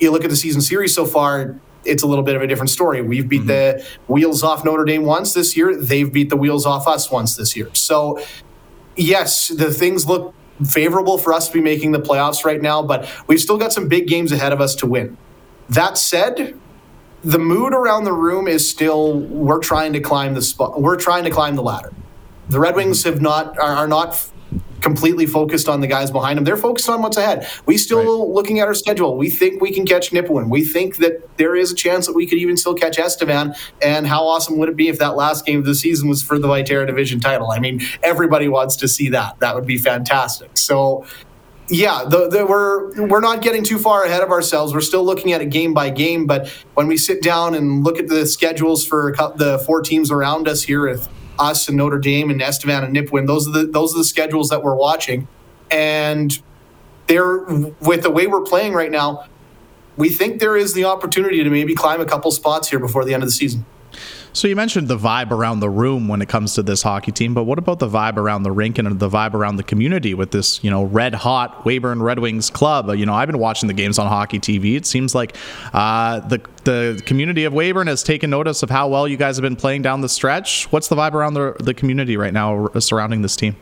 you 0.00 0.10
look 0.10 0.24
at 0.24 0.30
the 0.30 0.36
season 0.36 0.60
series 0.60 0.92
so 0.92 1.06
far, 1.06 1.60
it's 1.84 2.02
a 2.02 2.06
little 2.06 2.24
bit 2.24 2.34
of 2.34 2.42
a 2.42 2.46
different 2.46 2.70
story. 2.70 3.00
We've 3.00 3.28
beat 3.28 3.42
mm-hmm. 3.42 3.78
the 3.78 3.86
wheels 4.08 4.42
off 4.42 4.64
Notre 4.64 4.84
Dame 4.84 5.04
once 5.04 5.34
this 5.34 5.56
year. 5.56 5.76
They've 5.76 6.12
beat 6.12 6.30
the 6.30 6.36
wheels 6.36 6.66
off 6.66 6.88
us 6.88 7.10
once 7.10 7.36
this 7.36 7.54
year. 7.54 7.72
So 7.74 8.18
yes, 8.96 9.48
the 9.48 9.72
things 9.72 10.06
look 10.06 10.34
favorable 10.64 11.18
for 11.18 11.32
us 11.32 11.48
to 11.48 11.54
be 11.54 11.60
making 11.60 11.92
the 11.92 12.00
playoffs 12.00 12.44
right 12.44 12.62
now, 12.62 12.82
but 12.82 13.10
we've 13.26 13.40
still 13.40 13.58
got 13.58 13.72
some 13.72 13.88
big 13.88 14.06
games 14.06 14.32
ahead 14.32 14.52
of 14.52 14.60
us 14.60 14.74
to 14.76 14.86
win. 14.86 15.16
That 15.68 15.98
said, 15.98 16.58
the 17.22 17.38
mood 17.38 17.72
around 17.72 18.04
the 18.04 18.12
room 18.12 18.46
is 18.46 18.68
still 18.68 19.18
we're 19.18 19.58
trying 19.58 19.94
to 19.94 20.00
climb 20.00 20.34
the 20.34 20.42
spot. 20.42 20.80
We're 20.80 20.96
trying 20.96 21.24
to 21.24 21.30
climb 21.30 21.56
the 21.56 21.62
ladder. 21.62 21.92
The 22.50 22.60
Red 22.60 22.76
Wings 22.76 23.02
have 23.04 23.22
not 23.22 23.58
are, 23.58 23.72
are 23.72 23.88
not 23.88 24.30
completely 24.84 25.24
focused 25.24 25.66
on 25.66 25.80
the 25.80 25.86
guys 25.86 26.10
behind 26.10 26.36
them. 26.36 26.44
They're 26.44 26.58
focused 26.58 26.90
on 26.90 27.00
what's 27.00 27.16
ahead. 27.16 27.48
We 27.64 27.78
still 27.78 28.26
right. 28.26 28.34
looking 28.34 28.60
at 28.60 28.68
our 28.68 28.74
schedule. 28.74 29.16
We 29.16 29.30
think 29.30 29.62
we 29.62 29.72
can 29.72 29.86
catch 29.86 30.10
Nipawin. 30.10 30.50
We 30.50 30.62
think 30.62 30.98
that 30.98 31.36
there 31.38 31.56
is 31.56 31.72
a 31.72 31.74
chance 31.74 32.06
that 32.06 32.14
we 32.14 32.26
could 32.26 32.38
even 32.38 32.58
still 32.58 32.74
catch 32.74 32.98
Estevan. 32.98 33.54
And 33.80 34.06
how 34.06 34.26
awesome 34.26 34.58
would 34.58 34.68
it 34.68 34.76
be 34.76 34.88
if 34.88 34.98
that 34.98 35.16
last 35.16 35.46
game 35.46 35.58
of 35.58 35.64
the 35.64 35.74
season 35.74 36.10
was 36.10 36.22
for 36.22 36.38
the 36.38 36.46
Viterra 36.46 36.86
Division 36.86 37.18
title? 37.18 37.50
I 37.50 37.60
mean, 37.60 37.80
everybody 38.02 38.46
wants 38.46 38.76
to 38.76 38.86
see 38.86 39.08
that. 39.08 39.40
That 39.40 39.54
would 39.54 39.66
be 39.66 39.78
fantastic. 39.78 40.58
So 40.58 41.06
yeah, 41.68 42.04
the, 42.06 42.28
the, 42.28 42.44
we're 42.44 43.06
we're 43.06 43.20
not 43.22 43.40
getting 43.40 43.64
too 43.64 43.78
far 43.78 44.04
ahead 44.04 44.22
of 44.22 44.30
ourselves. 44.30 44.74
We're 44.74 44.82
still 44.82 45.02
looking 45.02 45.32
at 45.32 45.40
it 45.40 45.48
game 45.48 45.72
by 45.72 45.88
game. 45.88 46.26
But 46.26 46.48
when 46.74 46.88
we 46.88 46.98
sit 46.98 47.22
down 47.22 47.54
and 47.54 47.82
look 47.82 47.98
at 47.98 48.08
the 48.08 48.26
schedules 48.26 48.86
for 48.86 49.14
the 49.36 49.62
four 49.64 49.80
teams 49.80 50.10
around 50.10 50.46
us 50.46 50.62
here, 50.62 50.86
if 50.86 51.08
us 51.38 51.68
and 51.68 51.76
Notre 51.76 51.98
Dame 51.98 52.30
and 52.30 52.40
Estevan 52.40 52.84
and 52.84 52.94
Nipawin. 52.94 53.26
Those 53.26 53.48
are 53.48 53.52
the 53.52 53.66
those 53.66 53.94
are 53.94 53.98
the 53.98 54.04
schedules 54.04 54.48
that 54.50 54.62
we're 54.62 54.76
watching, 54.76 55.28
and 55.70 56.40
they're 57.06 57.38
with 57.80 58.02
the 58.02 58.10
way 58.10 58.26
we're 58.26 58.42
playing 58.42 58.72
right 58.72 58.90
now. 58.90 59.26
We 59.96 60.08
think 60.08 60.40
there 60.40 60.56
is 60.56 60.74
the 60.74 60.84
opportunity 60.84 61.44
to 61.44 61.50
maybe 61.50 61.74
climb 61.74 62.00
a 62.00 62.04
couple 62.04 62.30
spots 62.30 62.68
here 62.68 62.80
before 62.80 63.04
the 63.04 63.14
end 63.14 63.22
of 63.22 63.28
the 63.28 63.32
season. 63.32 63.64
So 64.34 64.48
you 64.48 64.56
mentioned 64.56 64.88
the 64.88 64.98
vibe 64.98 65.30
around 65.30 65.60
the 65.60 65.70
room 65.70 66.08
when 66.08 66.20
it 66.20 66.28
comes 66.28 66.54
to 66.54 66.62
this 66.64 66.82
hockey 66.82 67.12
team, 67.12 67.34
but 67.34 67.44
what 67.44 67.56
about 67.56 67.78
the 67.78 67.88
vibe 67.88 68.16
around 68.16 68.42
the 68.42 68.50
rink 68.50 68.78
and 68.78 68.98
the 68.98 69.08
vibe 69.08 69.32
around 69.32 69.56
the 69.56 69.62
community 69.62 70.12
with 70.12 70.32
this, 70.32 70.62
you 70.64 70.72
know, 70.72 70.82
red 70.82 71.14
hot 71.14 71.64
Weyburn 71.64 72.02
Red 72.02 72.18
Wings 72.18 72.50
club? 72.50 72.92
You 72.96 73.06
know, 73.06 73.14
I've 73.14 73.28
been 73.28 73.38
watching 73.38 73.68
the 73.68 73.74
games 73.74 73.96
on 73.96 74.08
Hockey 74.08 74.40
TV. 74.40 74.74
It 74.74 74.86
seems 74.86 75.14
like 75.14 75.36
uh, 75.72 76.18
the 76.18 76.40
the 76.64 77.00
community 77.06 77.44
of 77.44 77.52
Weyburn 77.52 77.86
has 77.86 78.02
taken 78.02 78.28
notice 78.28 78.64
of 78.64 78.70
how 78.70 78.88
well 78.88 79.06
you 79.06 79.16
guys 79.16 79.36
have 79.36 79.42
been 79.42 79.54
playing 79.54 79.82
down 79.82 80.00
the 80.00 80.08
stretch. 80.08 80.64
What's 80.72 80.88
the 80.88 80.96
vibe 80.96 81.12
around 81.12 81.34
the 81.34 81.54
the 81.60 81.72
community 81.72 82.16
right 82.16 82.32
now 82.32 82.70
surrounding 82.80 83.22
this 83.22 83.36
team? 83.36 83.54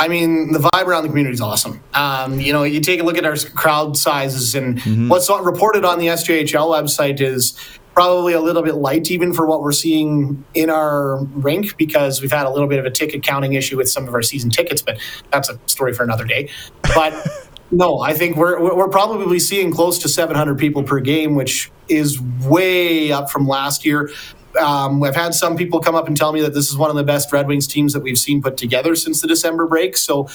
I 0.00 0.08
mean, 0.08 0.52
the 0.52 0.58
vibe 0.58 0.86
around 0.86 1.02
the 1.02 1.10
community 1.10 1.34
is 1.34 1.42
awesome. 1.42 1.82
Um, 1.92 2.40
you 2.40 2.54
know, 2.54 2.62
you 2.62 2.80
take 2.80 3.00
a 3.00 3.02
look 3.02 3.18
at 3.18 3.26
our 3.26 3.36
crowd 3.36 3.98
sizes 3.98 4.54
and 4.54 4.78
mm-hmm. 4.78 5.08
what's 5.08 5.28
reported 5.28 5.84
on 5.84 5.98
the 5.98 6.06
SJHL 6.06 6.68
website 6.68 7.20
is 7.20 7.54
probably 7.94 8.32
a 8.32 8.40
little 8.40 8.62
bit 8.62 8.76
light 8.76 9.10
even 9.10 9.32
for 9.32 9.46
what 9.46 9.62
we're 9.62 9.72
seeing 9.72 10.44
in 10.54 10.70
our 10.70 11.22
rink 11.24 11.76
because 11.76 12.20
we've 12.20 12.32
had 12.32 12.46
a 12.46 12.50
little 12.50 12.68
bit 12.68 12.78
of 12.78 12.84
a 12.84 12.90
ticket 12.90 13.22
counting 13.22 13.54
issue 13.54 13.76
with 13.76 13.88
some 13.88 14.06
of 14.06 14.14
our 14.14 14.22
season 14.22 14.50
tickets, 14.50 14.82
but 14.82 14.98
that's 15.30 15.48
a 15.48 15.58
story 15.66 15.92
for 15.92 16.02
another 16.02 16.24
day. 16.24 16.48
But 16.94 17.14
no, 17.70 18.00
I 18.00 18.14
think 18.14 18.36
we're 18.36 18.60
we're 18.74 18.88
probably 18.88 19.38
seeing 19.38 19.72
close 19.72 19.98
to 20.00 20.08
700 20.08 20.58
people 20.58 20.82
per 20.82 21.00
game, 21.00 21.34
which 21.34 21.70
is 21.88 22.20
way 22.20 23.12
up 23.12 23.30
from 23.30 23.46
last 23.46 23.84
year. 23.84 24.10
Um, 24.60 25.02
I've 25.04 25.14
had 25.14 25.32
some 25.34 25.56
people 25.56 25.80
come 25.80 25.94
up 25.94 26.08
and 26.08 26.16
tell 26.16 26.32
me 26.32 26.40
that 26.40 26.54
this 26.54 26.68
is 26.70 26.76
one 26.76 26.90
of 26.90 26.96
the 26.96 27.04
best 27.04 27.32
Red 27.32 27.46
Wings 27.46 27.68
teams 27.68 27.92
that 27.92 28.02
we've 28.02 28.18
seen 28.18 28.42
put 28.42 28.56
together 28.56 28.96
since 28.96 29.20
the 29.20 29.28
December 29.28 29.66
break. 29.66 29.96
So 29.96 30.28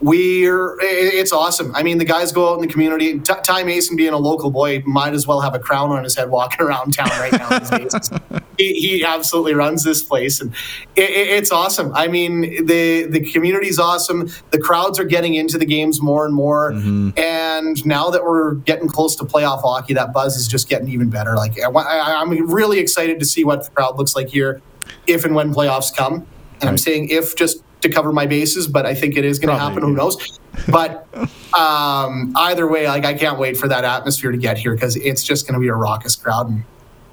we're 0.00 0.76
it's 0.80 1.32
awesome. 1.32 1.74
I 1.74 1.82
mean, 1.82 1.98
the 1.98 2.04
guys 2.04 2.30
go 2.30 2.50
out 2.52 2.56
in 2.56 2.60
the 2.60 2.72
community. 2.72 3.18
T- 3.18 3.32
Ty 3.42 3.62
Mason, 3.62 3.96
being 3.96 4.12
a 4.12 4.18
local 4.18 4.50
boy, 4.50 4.82
might 4.84 5.14
as 5.14 5.26
well 5.26 5.40
have 5.40 5.54
a 5.54 5.58
crown 5.58 5.90
on 5.90 6.04
his 6.04 6.14
head 6.14 6.30
walking 6.30 6.60
around 6.66 6.92
town 6.92 7.08
right 7.08 7.32
now. 7.32 8.40
he, 8.58 8.74
he, 8.74 9.04
absolutely 9.04 9.54
runs 9.54 9.84
this 9.84 10.02
place, 10.02 10.40
and 10.40 10.54
it, 10.96 11.10
it's 11.10 11.50
awesome. 11.50 11.92
I 11.94 12.08
mean, 12.08 12.66
the 12.66 13.04
the 13.04 13.20
community's 13.32 13.78
awesome. 13.78 14.28
The 14.50 14.58
crowds 14.58 14.98
are 14.98 15.04
getting 15.04 15.34
into 15.34 15.56
the 15.56 15.66
games 15.66 16.02
more 16.02 16.26
and 16.26 16.34
more, 16.34 16.72
mm-hmm. 16.72 17.18
and 17.18 17.84
now 17.86 18.10
that 18.10 18.22
we're 18.22 18.54
getting 18.54 18.88
close 18.88 19.16
to 19.16 19.24
playoff 19.24 19.62
hockey, 19.62 19.94
that 19.94 20.12
buzz 20.12 20.36
is 20.36 20.46
just 20.46 20.68
getting 20.68 20.88
even 20.88 21.08
better. 21.08 21.36
Like 21.36 21.58
I, 21.58 22.20
I'm 22.20 22.30
really 22.52 22.80
excited 22.80 23.18
to 23.20 23.24
see 23.24 23.44
what 23.44 23.64
the 23.64 23.70
crowd 23.70 23.96
looks 23.96 24.14
like 24.14 24.28
here, 24.28 24.60
if 25.06 25.24
and 25.24 25.34
when 25.34 25.54
playoffs 25.54 25.94
come. 25.94 26.14
And 26.14 26.64
right. 26.64 26.70
I'm 26.70 26.78
saying 26.78 27.08
if 27.10 27.36
just 27.36 27.62
to 27.88 27.94
cover 27.94 28.12
my 28.12 28.26
bases, 28.26 28.66
but 28.66 28.86
I 28.86 28.94
think 28.94 29.16
it 29.16 29.24
is 29.24 29.38
going 29.38 29.54
to 29.54 29.60
happen. 29.60 29.82
Who 29.82 29.94
knows? 29.94 30.38
But 30.68 31.06
um, 31.54 32.32
either 32.36 32.66
way, 32.66 32.86
like 32.86 33.04
I 33.04 33.14
can't 33.14 33.38
wait 33.38 33.56
for 33.56 33.68
that 33.68 33.84
atmosphere 33.84 34.32
to 34.32 34.38
get 34.38 34.58
here 34.58 34.74
because 34.74 34.96
it's 34.96 35.22
just 35.22 35.46
going 35.46 35.54
to 35.54 35.60
be 35.60 35.68
a 35.68 35.74
raucous 35.74 36.16
crowd, 36.16 36.48
and 36.48 36.64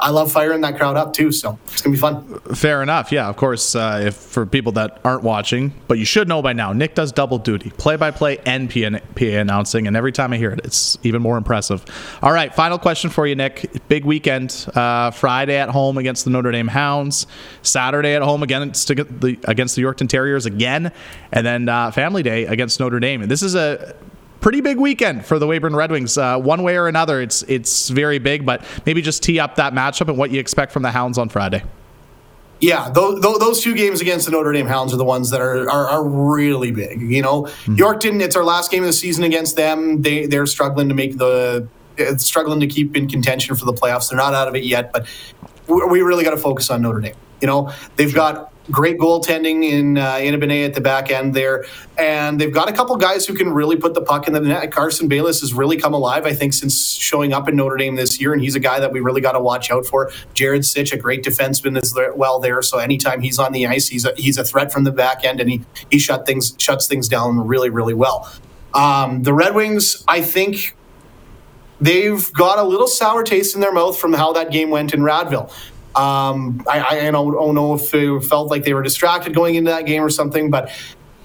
I 0.03 0.09
love 0.09 0.33
firing 0.33 0.59
that 0.61 0.75
crowd 0.75 0.97
up 0.97 1.13
too. 1.13 1.31
So 1.31 1.57
it's 1.67 1.81
gonna 1.81 1.93
be 1.93 1.99
fun. 1.99 2.39
Fair 2.53 2.83
enough. 2.83 3.09
Yeah, 3.09 3.29
of 3.29 3.37
course. 3.37 3.73
Uh, 3.73 4.03
if 4.05 4.15
for 4.15 4.45
people 4.45 4.73
that 4.73 4.99
aren't 5.05 5.23
watching, 5.23 5.73
but 5.87 5.97
you 5.97 6.03
should 6.03 6.27
know 6.27 6.41
by 6.41 6.51
now, 6.51 6.73
Nick 6.73 6.93
does 6.93 7.13
double 7.13 7.37
duty, 7.37 7.69
play-by-play 7.77 8.39
and 8.45 8.69
PA, 8.69 9.23
announcing, 9.23 9.87
and 9.87 9.95
every 9.95 10.11
time 10.11 10.33
I 10.33 10.37
hear 10.37 10.51
it, 10.51 10.59
it's 10.65 10.97
even 11.03 11.21
more 11.21 11.37
impressive. 11.37 11.85
All 12.21 12.33
right, 12.33 12.53
final 12.53 12.77
question 12.77 13.09
for 13.09 13.25
you, 13.25 13.35
Nick. 13.35 13.87
Big 13.87 14.03
weekend. 14.03 14.67
Uh, 14.75 15.11
Friday 15.11 15.55
at 15.55 15.69
home 15.69 15.97
against 15.97 16.25
the 16.25 16.31
Notre 16.31 16.51
Dame 16.51 16.67
Hounds. 16.67 17.25
Saturday 17.61 18.13
at 18.13 18.21
home 18.21 18.43
against 18.43 18.89
the 18.89 19.39
against 19.45 19.77
the 19.77 19.83
Yorkton 19.83 20.09
Terriers 20.09 20.45
again, 20.45 20.91
and 21.31 21.45
then 21.45 21.69
uh, 21.69 21.91
Family 21.91 22.23
Day 22.23 22.43
against 22.45 22.77
Notre 22.77 22.99
Dame. 22.99 23.21
And 23.21 23.31
this 23.31 23.41
is 23.41 23.55
a 23.55 23.95
pretty 24.43 24.61
big 24.61 24.77
weekend 24.77 25.25
for 25.25 25.39
the 25.39 25.47
Weyburn 25.47 25.75
Red 25.75 25.89
Wings. 25.89 26.17
Uh, 26.17 26.37
one 26.37 26.61
way 26.61 26.77
or 26.77 26.87
another, 26.87 27.21
it's 27.21 27.41
it's 27.43 27.89
very 27.89 28.19
big. 28.19 28.45
But 28.45 28.63
maybe 28.85 29.01
just 29.01 29.23
tee 29.23 29.39
up 29.39 29.55
that 29.55 29.73
matchup 29.73 30.09
and 30.09 30.17
what 30.17 30.29
you 30.29 30.39
expect 30.39 30.71
from 30.71 30.83
the 30.83 30.91
Hounds 30.91 31.17
on 31.17 31.29
Friday. 31.29 31.63
Yeah, 32.59 32.89
those, 32.91 33.19
those 33.21 33.61
two 33.61 33.75
games 33.75 33.99
against 33.99 34.25
the 34.25 34.31
Notre 34.31 34.53
Dame 34.53 34.67
Hounds 34.67 34.93
are 34.93 34.97
the 34.97 35.03
ones 35.03 35.31
that 35.31 35.41
are 35.41 35.69
are, 35.69 35.89
are 35.89 36.03
really 36.03 36.71
big. 36.71 37.01
You 37.01 37.23
know, 37.23 37.43
mm-hmm. 37.43 37.75
Yorkton. 37.75 38.21
It's 38.21 38.35
our 38.35 38.43
last 38.43 38.69
game 38.69 38.83
of 38.83 38.87
the 38.87 38.93
season 38.93 39.23
against 39.23 39.55
them. 39.55 40.01
They 40.01 40.27
they're 40.27 40.45
struggling 40.45 40.89
to 40.89 40.95
make 40.95 41.17
the 41.17 41.67
uh, 41.99 42.17
struggling 42.17 42.59
to 42.59 42.67
keep 42.67 42.95
in 42.95 43.07
contention 43.07 43.55
for 43.55 43.65
the 43.65 43.73
playoffs. 43.73 44.09
They're 44.09 44.17
not 44.17 44.33
out 44.33 44.47
of 44.47 44.55
it 44.55 44.63
yet, 44.63 44.91
but 44.93 45.07
we 45.67 46.01
really 46.01 46.23
got 46.23 46.31
to 46.31 46.37
focus 46.37 46.69
on 46.69 46.81
Notre 46.81 46.99
Dame. 46.99 47.15
You 47.41 47.47
know, 47.47 47.73
they've 47.95 48.09
sure. 48.09 48.15
got 48.15 48.52
great 48.71 48.97
goaltending 48.97 49.63
in 49.63 49.97
uh, 49.97 50.13
Inabene 50.13 50.65
at 50.65 50.73
the 50.73 50.81
back 50.81 51.11
end 51.11 51.33
there, 51.33 51.65
and 51.97 52.39
they've 52.39 52.53
got 52.53 52.69
a 52.69 52.73
couple 52.73 52.95
guys 52.95 53.25
who 53.25 53.33
can 53.33 53.51
really 53.51 53.75
put 53.75 53.93
the 53.93 54.01
puck 54.01 54.27
in 54.27 54.33
the 54.33 54.39
net. 54.39 54.71
Carson 54.71 55.07
Bayless 55.07 55.41
has 55.41 55.53
really 55.53 55.77
come 55.77 55.93
alive, 55.93 56.25
I 56.25 56.33
think, 56.33 56.53
since 56.53 56.93
showing 56.93 57.33
up 57.33 57.49
in 57.49 57.55
Notre 57.55 57.77
Dame 57.77 57.95
this 57.95 58.19
year, 58.21 58.33
and 58.33 58.41
he's 58.41 58.55
a 58.55 58.59
guy 58.59 58.79
that 58.79 58.91
we 58.91 58.99
really 58.99 59.21
got 59.21 59.33
to 59.33 59.39
watch 59.39 59.69
out 59.69 59.85
for. 59.85 60.11
Jared 60.33 60.65
Sitch, 60.65 60.93
a 60.93 60.97
great 60.97 61.23
defenseman, 61.23 61.81
is 61.81 61.97
well 62.15 62.39
there, 62.39 62.61
so 62.61 62.77
anytime 62.77 63.21
he's 63.21 63.39
on 63.39 63.51
the 63.51 63.67
ice, 63.67 63.87
he's 63.87 64.05
a, 64.05 64.13
he's 64.15 64.37
a 64.37 64.43
threat 64.43 64.71
from 64.71 64.83
the 64.83 64.91
back 64.91 65.25
end, 65.25 65.39
and 65.41 65.49
he 65.49 65.63
he 65.89 65.99
shut 65.99 66.25
things 66.25 66.55
shuts 66.57 66.87
things 66.87 67.07
down 67.07 67.45
really 67.45 67.69
really 67.69 67.93
well. 67.93 68.31
Um, 68.73 69.23
the 69.23 69.33
Red 69.33 69.55
Wings, 69.55 70.03
I 70.07 70.21
think. 70.21 70.75
They've 71.81 72.31
got 72.31 72.59
a 72.59 72.63
little 72.63 72.87
sour 72.87 73.23
taste 73.23 73.55
in 73.55 73.59
their 73.61 73.73
mouth 73.73 73.99
from 73.99 74.13
how 74.13 74.31
that 74.33 74.51
game 74.51 74.69
went 74.69 74.93
in 74.93 75.01
Radville. 75.01 75.51
Um, 75.95 76.63
I, 76.67 77.07
I 77.07 77.11
don't, 77.11 77.33
don't 77.33 77.55
know 77.55 77.75
if 77.75 77.91
they 77.91 78.19
felt 78.19 78.49
like 78.49 78.63
they 78.63 78.73
were 78.73 78.81
distracted 78.81 79.35
going 79.35 79.55
into 79.55 79.71
that 79.71 79.85
game 79.85 80.03
or 80.03 80.09
something, 80.09 80.49
but 80.49 80.71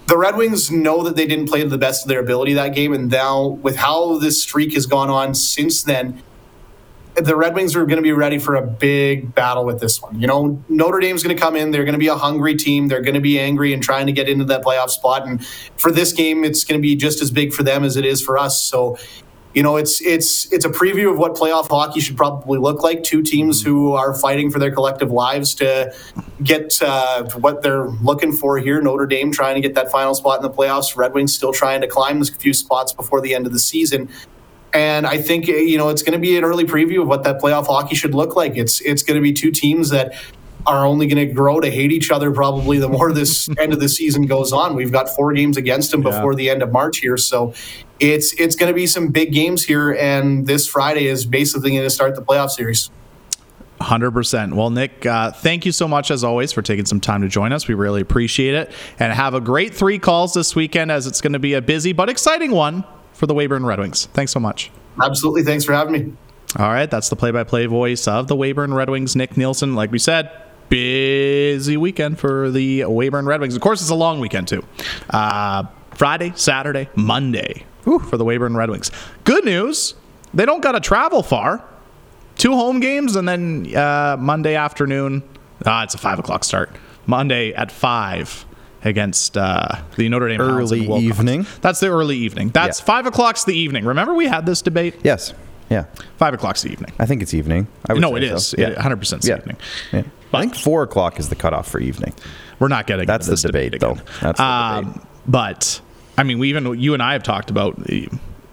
the 0.09 0.17
Red 0.17 0.37
Wings 0.37 0.71
know 0.71 1.03
that 1.05 1.17
they 1.17 1.27
didn't 1.27 1.49
play 1.49 1.63
to 1.63 1.69
the 1.69 1.79
best 1.79 2.05
of 2.05 2.09
their 2.09 2.21
ability 2.21 2.55
that 2.55 2.75
game, 2.75 2.93
and 2.93 3.11
now 3.11 3.47
with 3.47 3.77
how 3.77 4.19
this 4.19 4.43
streak 4.43 4.73
has 4.75 4.87
gone 4.87 5.11
on 5.11 5.35
since 5.35 5.83
then, 5.83 6.23
the 7.15 7.37
Red 7.37 7.55
Wings 7.55 7.75
are 7.77 7.85
going 7.85 7.97
to 7.97 8.03
be 8.03 8.13
ready 8.13 8.39
for 8.39 8.55
a 8.55 8.63
big 8.63 9.35
battle 9.35 9.65
with 9.65 9.81
this 9.81 10.01
one. 10.01 10.21
You 10.21 10.27
know, 10.27 10.63
Notre 10.69 11.01
Dame's 11.01 11.23
going 11.23 11.37
to 11.37 11.41
come 11.41 11.57
in; 11.57 11.71
they're 11.73 11.85
going 11.85 11.95
to 11.95 11.99
be 11.99 12.09
a 12.09 12.15
hungry 12.15 12.55
team. 12.55 12.89
They're 12.89 13.03
going 13.03 13.15
to 13.15 13.21
be 13.21 13.39
angry 13.39 13.73
and 13.75 13.83
trying 13.83 14.07
to 14.07 14.13
get 14.13 14.29
into 14.29 14.45
that 14.47 14.63
playoff 14.63 14.91
spot. 14.91 15.27
And 15.27 15.45
for 15.77 15.91
this 15.91 16.13
game, 16.13 16.45
it's 16.45 16.65
going 16.65 16.81
to 16.81 16.83
be 16.83 16.97
just 16.97 17.21
as 17.21 17.31
big 17.31 17.53
for 17.53 17.63
them 17.63 17.85
as 17.85 17.97
it 17.97 18.05
is 18.05 18.23
for 18.23 18.39
us. 18.39 18.61
So 18.63 18.99
you 19.55 19.63
know, 19.63 19.77
it's 19.77 20.01
it's 20.03 20.53
it's 20.53 20.65
a 20.65 20.69
preview 20.69 21.11
of 21.11 21.19
what 21.19 21.35
playoff 21.35 21.69
hockey 21.69 22.01
should 22.01 22.17
probably 22.17 22.59
look 22.59 22.83
like. 22.83 23.03
Two 23.03 23.23
teams 23.23 23.63
who 23.63 23.93
are 23.93 24.15
fighting 24.15 24.51
for 24.51 24.59
their 24.59 24.71
collective 24.71 25.11
lives 25.11 25.55
to 25.57 25.93
get 26.43 26.81
uh, 26.83 27.25
what 27.37 27.63
they're 27.63 27.89
looking 27.89 28.33
for 28.33 28.59
here. 28.59 28.81
Notre 28.83 29.07
Dame 29.07 29.33
trying 29.33 29.55
to 29.55 29.61
get 29.61 29.75
that 29.75 29.91
final 29.91 30.15
spot 30.15 30.39
in 30.39 30.43
the 30.43 30.51
playoffs. 30.51 30.97
Red 30.97 31.15
Wings 31.15 31.35
still 31.35 31.53
trying 31.53 31.81
to 31.81 31.89
climb 31.89 32.21
a 32.21 32.27
few 32.27 32.53
spots 32.53 32.93
before 32.93 33.21
the 33.21 33.35
end 33.35 33.47
of 33.47 33.53
the 33.53 33.59
season. 33.59 34.11
And 34.75 35.07
I 35.07 35.17
think 35.17 35.47
you 35.47 35.79
know 35.79 35.89
it's 35.89 36.03
going 36.03 36.13
to 36.13 36.19
be 36.19 36.37
an 36.37 36.45
early 36.45 36.65
preview 36.65 37.01
of 37.01 37.09
what 37.09 37.25
that 37.25 37.41
playoff 37.41 37.67
hockey 37.67 37.95
should 37.95 38.15
look 38.15 38.37
like. 38.37 38.57
It's 38.57 38.83
it's 38.83 39.03
going 39.03 39.17
to 39.17 39.23
be 39.23 39.33
two 39.33 39.51
teams 39.51 39.89
that 39.91 40.13
are 40.67 40.85
only 40.85 41.07
going 41.07 41.27
to 41.27 41.33
grow 41.33 41.61
to 41.61 41.71
hate 41.71 41.93
each 41.93 42.11
other 42.11 42.31
probably 42.31 42.79
the 42.79 42.89
more 42.89 43.13
this 43.13 43.49
end 43.59 43.73
of 43.73 43.81
the 43.81 43.89
season 43.89 44.27
goes 44.27 44.53
on. 44.53 44.75
We've 44.75 44.93
got 44.93 45.09
four 45.09 45.33
games 45.33 45.57
against 45.57 45.91
them 45.91 46.03
before 46.03 46.35
the 46.35 46.51
end 46.51 46.63
of 46.63 46.71
March 46.71 46.99
here, 46.99 47.17
so 47.17 47.55
it's 48.01 48.33
it's 48.35 48.57
going 48.57 48.71
to 48.71 48.75
be 48.75 48.87
some 48.87 49.09
big 49.09 49.33
games 49.33 49.65
here, 49.65 49.93
and 49.93 50.47
this 50.47 50.67
Friday 50.67 51.07
is 51.07 51.27
basically 51.27 51.71
going 51.71 51.83
to 51.83 51.91
start 51.91 52.15
the 52.15 52.23
playoff 52.23 52.51
series. 52.51 52.91
100%. 53.81 54.55
Well, 54.55 54.71
Nick, 54.71 55.07
uh, 55.07 55.31
thank 55.31 55.65
you 55.65 55.73
so 55.73 55.87
much 55.87 56.11
as 56.11 56.25
always 56.25 56.53
for 56.53 56.63
taking 56.63 56.85
some 56.85 57.01
time 57.01 57.23
to 57.23 57.29
join 57.29 57.53
us. 57.53 57.69
We 57.69 57.75
really 57.75 58.01
appreciate 58.01 58.55
it. 58.55 58.73
And 58.99 59.13
have 59.13 59.35
a 59.35 59.41
great 59.41 59.75
three 59.75 59.99
calls 59.99 60.35
this 60.35 60.57
weekend 60.57 60.91
as 60.91 61.07
it's 61.07 61.21
going 61.21 61.33
to 61.33 61.39
be 61.39 61.55
a 61.55 61.63
busy 61.63 61.93
but 61.93 62.09
exciting 62.09 62.51
one 62.51 62.85
for 63.13 63.27
the 63.27 63.35
Weyburn 63.35 63.65
Red 63.65 63.79
Wings. 63.79 64.07
Thanks 64.07 64.33
so 64.33 64.41
much. 64.41 64.71
Absolutely. 65.01 65.45
Thanks 65.45 65.65
for 65.65 65.73
having 65.73 65.93
me. 65.93 66.13
All 66.59 66.69
right. 66.69 66.91
That's 66.91 67.09
the 67.09 67.17
play 67.17 67.31
by 67.31 67.45
play 67.45 67.67
voice 67.67 68.09
of 68.09 68.27
the 68.27 68.37
Weyburn 68.37 68.75
Red 68.75 68.91
Wings, 68.91 69.15
Nick 69.15 69.37
Nielsen. 69.37 69.75
Like 69.75 69.93
we 69.93 69.99
said, 69.99 70.31
busy 70.69 71.77
weekend 71.77 72.19
for 72.19 72.51
the 72.51 72.81
Weyburn 72.81 73.27
Red 73.27 73.41
Wings. 73.41 73.55
Of 73.55 73.63
course, 73.63 73.81
it's 73.81 73.91
a 73.91 73.95
long 73.95 74.19
weekend 74.19 74.49
too. 74.49 74.65
Uh, 75.11 75.65
Friday, 75.93 76.33
Saturday, 76.37 76.89
Monday 76.95 77.65
whew, 77.89 77.99
for 77.99 78.17
the 78.17 78.25
Weyburn 78.25 78.57
Red 78.57 78.71
Wings. 78.71 78.91
Good 79.25 79.45
news, 79.45 79.95
they 80.35 80.45
don't 80.45 80.63
got 80.63 80.73
to 80.73 80.81
travel 80.81 81.23
far. 81.23 81.65
Two 82.37 82.53
home 82.53 82.81
games 82.81 83.17
and 83.17 83.29
then 83.29 83.75
uh, 83.75 84.17
Monday 84.19 84.55
afternoon. 84.55 85.23
Ah, 85.67 85.83
it's 85.83 85.95
a 85.95 85.99
five 85.99 86.19
o'clock 86.19 86.45
start. 86.45 86.71
Monday 87.07 87.53
at 87.55 87.73
five 87.73 88.45
against 88.85 89.37
uh, 89.37 89.81
the 89.97 90.09
Notre 90.09 90.29
Dame 90.29 90.41
early 90.41 90.87
evening. 90.87 91.47
That's 91.63 91.81
the 91.81 91.89
early 91.89 92.17
evening. 92.17 92.51
That's 92.51 92.79
yeah. 92.79 92.85
five 92.85 93.07
o'clock's 93.07 93.45
the 93.45 93.55
evening. 93.55 93.85
Remember 93.85 94.15
we 94.15 94.27
had 94.27 94.47
this 94.47 94.63
debate. 94.63 94.95
Yes. 95.03 95.35
Yeah. 95.69 95.87
Five 96.17 96.35
o'clock's 96.35 96.63
the 96.63 96.71
evening. 96.71 96.93
I 96.99 97.07
think 97.07 97.23
it's 97.23 97.35
evening. 97.35 97.67
no, 97.89 98.15
it 98.15 98.23
is. 98.23 98.49
So. 98.49 98.57
Yeah. 98.59 98.75
100% 98.75 99.27
yeah. 99.27 99.37
evening. 99.37 99.57
Yeah. 99.93 100.03
I 100.33 100.41
think 100.43 100.55
four 100.55 100.83
o'clock 100.83 101.19
is 101.19 101.29
the 101.29 101.37
cutoff 101.37 101.69
for 101.69 101.81
evening. 101.81 102.15
We're 102.59 102.69
not 102.69 102.87
getting 102.87 103.07
that's 103.07 103.27
the 103.27 103.37
debate, 103.37 103.73
debate 103.73 103.81
though. 103.81 104.03
That's 104.21 104.39
the 104.39 104.45
um, 104.45 104.85
debate. 104.85 105.03
But 105.27 105.81
I 106.19 106.25
mean, 106.25 106.39
we 106.39 106.51
even 106.51 106.79
you 106.79 106.93
and 106.95 107.03
I 107.03 107.15
have 107.15 107.23
talked 107.23 107.49
about. 107.49 107.79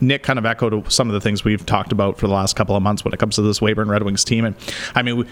Nick 0.01 0.23
kind 0.23 0.37
of 0.37 0.45
echoed 0.45 0.91
some 0.91 1.07
of 1.07 1.13
the 1.13 1.21
things 1.21 1.43
we've 1.43 1.65
talked 1.65 1.91
about 1.93 2.19
for 2.19 2.27
the 2.27 2.33
last 2.33 2.55
couple 2.55 2.75
of 2.75 2.83
months 2.83 3.03
when 3.03 3.13
it 3.13 3.19
comes 3.19 3.35
to 3.35 3.41
this 3.41 3.59
Weyburn 3.59 3.89
Red 3.89 4.03
Wings 4.03 4.25
team. 4.25 4.43
And 4.43 4.55
I 4.93 5.01
mean, 5.01 5.25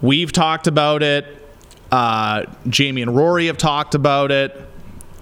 we, 0.00 0.22
have 0.22 0.32
talked 0.32 0.66
about 0.66 1.02
it. 1.02 1.26
Uh, 1.92 2.46
Jamie 2.68 3.02
and 3.02 3.14
Rory 3.14 3.46
have 3.46 3.58
talked 3.58 3.94
about 3.94 4.32
it. 4.32 4.56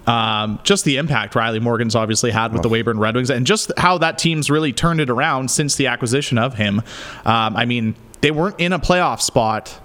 Um, 0.06 0.60
just 0.62 0.84
the 0.84 0.98
impact 0.98 1.34
Riley 1.34 1.58
Morgan's 1.58 1.96
obviously 1.96 2.30
had 2.30 2.52
with 2.52 2.62
the 2.62 2.68
Weyburn 2.68 2.98
Red 2.98 3.16
Wings, 3.16 3.28
and 3.28 3.44
just 3.44 3.72
how 3.76 3.98
that 3.98 4.18
team's 4.18 4.48
really 4.50 4.72
turned 4.72 5.00
it 5.00 5.10
around 5.10 5.50
since 5.50 5.74
the 5.74 5.88
acquisition 5.88 6.38
of 6.38 6.54
him. 6.54 6.78
Um, 7.24 7.56
I 7.56 7.64
mean, 7.64 7.96
they 8.20 8.30
weren't 8.30 8.58
in 8.60 8.72
a 8.72 8.78
playoff 8.78 9.20
spot 9.20 9.80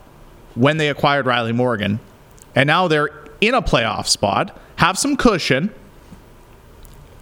when 0.53 0.77
they 0.77 0.89
acquired 0.89 1.25
Riley 1.25 1.53
Morgan, 1.53 1.99
and 2.53 2.67
now 2.67 2.87
they're 2.87 3.09
in 3.41 3.55
a 3.55 3.63
playoff 3.63 4.07
spot, 4.07 4.55
have 4.75 4.97
some 4.99 5.17
cushion, 5.17 5.73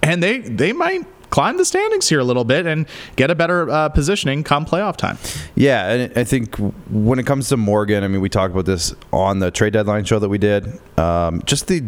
and 0.02 0.22
they 0.24 0.40
they 0.40 0.74
might 0.74 1.06
climb 1.30 1.58
the 1.58 1.66
standings 1.66 2.10
here 2.10 2.20
a 2.20 2.24
little 2.24 2.44
bit 2.44 2.66
and 2.66 2.88
get 3.16 3.30
a 3.30 3.36
better 3.36 3.70
uh, 3.70 3.90
positioning 3.90 4.44
come 4.44 4.66
playoff 4.66 4.98
time. 4.98 5.18
Yeah, 5.56 5.92
and 5.92 6.18
I 6.18 6.24
think 6.24 6.56
when 6.90 7.20
it 7.20 7.26
comes 7.26 7.50
to 7.50 7.58
Morgan, 7.58 8.04
I 8.04 8.08
mean, 8.08 8.22
we 8.22 8.30
talked 8.30 8.52
about 8.52 8.66
this 8.66 8.94
on 9.14 9.40
the 9.40 9.52
trade 9.52 9.74
deadline 9.74 10.06
show 10.06 10.20
that 10.20 10.30
we 10.30 10.38
did. 10.38 10.80
Um, 10.98 11.42
just 11.46 11.68
the 11.68 11.84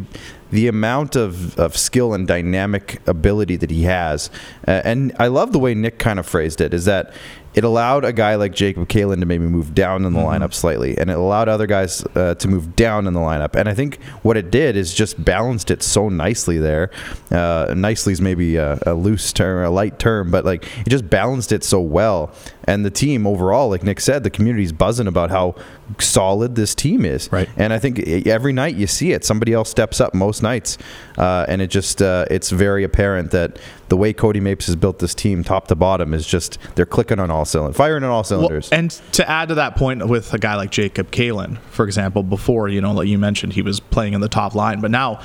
the 0.52 0.68
amount 0.68 1.16
of, 1.16 1.58
of 1.58 1.76
skill 1.78 2.14
and 2.14 2.28
dynamic 2.28 3.02
ability 3.08 3.56
that 3.58 3.72
he 3.72 3.84
has. 3.84 4.30
Uh, 4.68 4.82
and 4.84 5.14
I 5.18 5.28
love 5.28 5.52
the 5.52 5.60
way 5.60 5.74
Nick 5.74 5.98
kind 5.98 6.20
of 6.20 6.26
phrased 6.26 6.62
it 6.62 6.74
is 6.74 6.86
that 6.86 7.14
it 7.54 7.66
allowed 7.66 8.06
a 8.06 8.14
guy 8.14 8.36
like 8.36 8.54
Jacob 8.54 8.88
Kalen 8.88 9.20
to 9.20 9.26
maybe 9.26 9.46
move 9.46 9.74
down 9.76 10.06
in 10.06 10.14
the 10.14 10.20
Mm-hmm. 10.22 10.44
lineup 10.44 10.54
slightly, 10.54 10.98
and 10.98 11.10
it 11.10 11.18
allowed 11.18 11.50
other 11.50 11.68
guys 11.68 12.06
uh, 12.16 12.36
to 12.36 12.48
move 12.48 12.76
down 12.76 13.08
in 13.08 13.14
the 13.14 13.20
lineup. 13.20 13.56
And 13.56 13.68
I 13.68 13.74
think 13.74 14.02
what 14.22 14.38
it 14.38 14.52
did 14.52 14.78
is 14.78 14.94
just 14.94 15.22
balanced 15.24 15.72
it 15.72 15.84
so 15.84 16.08
nicely 16.10 16.60
there. 16.60 16.92
Uh, 17.30 17.74
nicely 17.76 18.14
is 18.14 18.22
maybe 18.22 18.56
a, 18.56 18.80
a 18.86 18.94
loose 18.94 19.34
term, 19.34 19.66
a 19.66 19.70
light 19.70 20.00
term, 20.00 20.32
but 20.32 20.46
like 20.46 20.66
it 20.86 20.90
just 20.90 21.10
balanced 21.10 21.52
it 21.52 21.64
so 21.64 21.82
well. 21.82 22.32
And 22.66 22.86
the 22.86 22.92
team 22.92 23.26
overall, 23.26 23.70
like 23.70 23.84
Nick 23.84 24.00
said, 24.00 24.24
the 24.24 24.30
community's 24.30 24.72
buzzing 24.72 25.08
about 25.08 25.30
how 25.32 25.56
solid 26.00 26.56
this 26.56 26.76
team 26.76 27.06
is. 27.06 27.32
Right. 27.32 27.50
And 27.58 27.74
I 27.74 27.80
think 27.80 28.00
every 28.28 28.54
night 28.54 28.76
you 28.76 28.88
see 28.88 29.12
it. 29.12 29.26
Somebody 29.26 29.54
else 29.54 29.70
steps 29.70 30.00
up 30.00 30.14
most 30.14 30.42
nights, 30.44 30.78
uh, 31.18 31.46
and 31.48 31.62
it 31.62 31.68
just 31.68 32.02
uh, 32.02 32.26
it's 32.30 32.50
very 32.50 32.84
apparent 32.84 33.32
that 33.32 33.58
the 33.90 33.98
way 33.98 34.14
Cody 34.14 34.40
Mapes 34.40 34.68
has 34.68 34.76
built 34.76 35.00
this 35.00 35.14
team, 35.14 35.44
top 35.44 35.68
to 35.68 35.76
bottom, 35.76 36.14
is 36.14 36.26
just 36.26 36.58
they're 36.76 36.86
clicking 36.86 37.20
on 37.20 37.30
all 37.32 37.46
cylinders, 37.46 37.76
firing 37.78 38.04
on 38.04 38.10
all 38.10 38.18
Well, 38.18 38.24
cylinders. 38.24 38.70
and 38.72 38.92
to 39.14 39.30
add 39.30 39.50
to 39.50 39.56
that 39.56 39.76
point 39.76 40.08
with 40.08 40.34
a 40.34 40.38
guy 40.38 40.56
like 40.56 40.72
Jacob 40.72 41.12
Kalen, 41.12 41.58
for 41.72 41.86
example, 41.86 42.24
before, 42.24 42.70
you 42.70 42.80
know, 42.80 42.94
like 42.94 43.08
you 43.08 43.18
mentioned, 43.18 43.54
he 43.54 43.62
was 43.62 43.80
playing 43.80 44.14
in 44.14 44.22
the 44.22 44.30
top 44.30 44.56
line, 44.56 44.80
but 44.80 44.92
now 44.92 45.20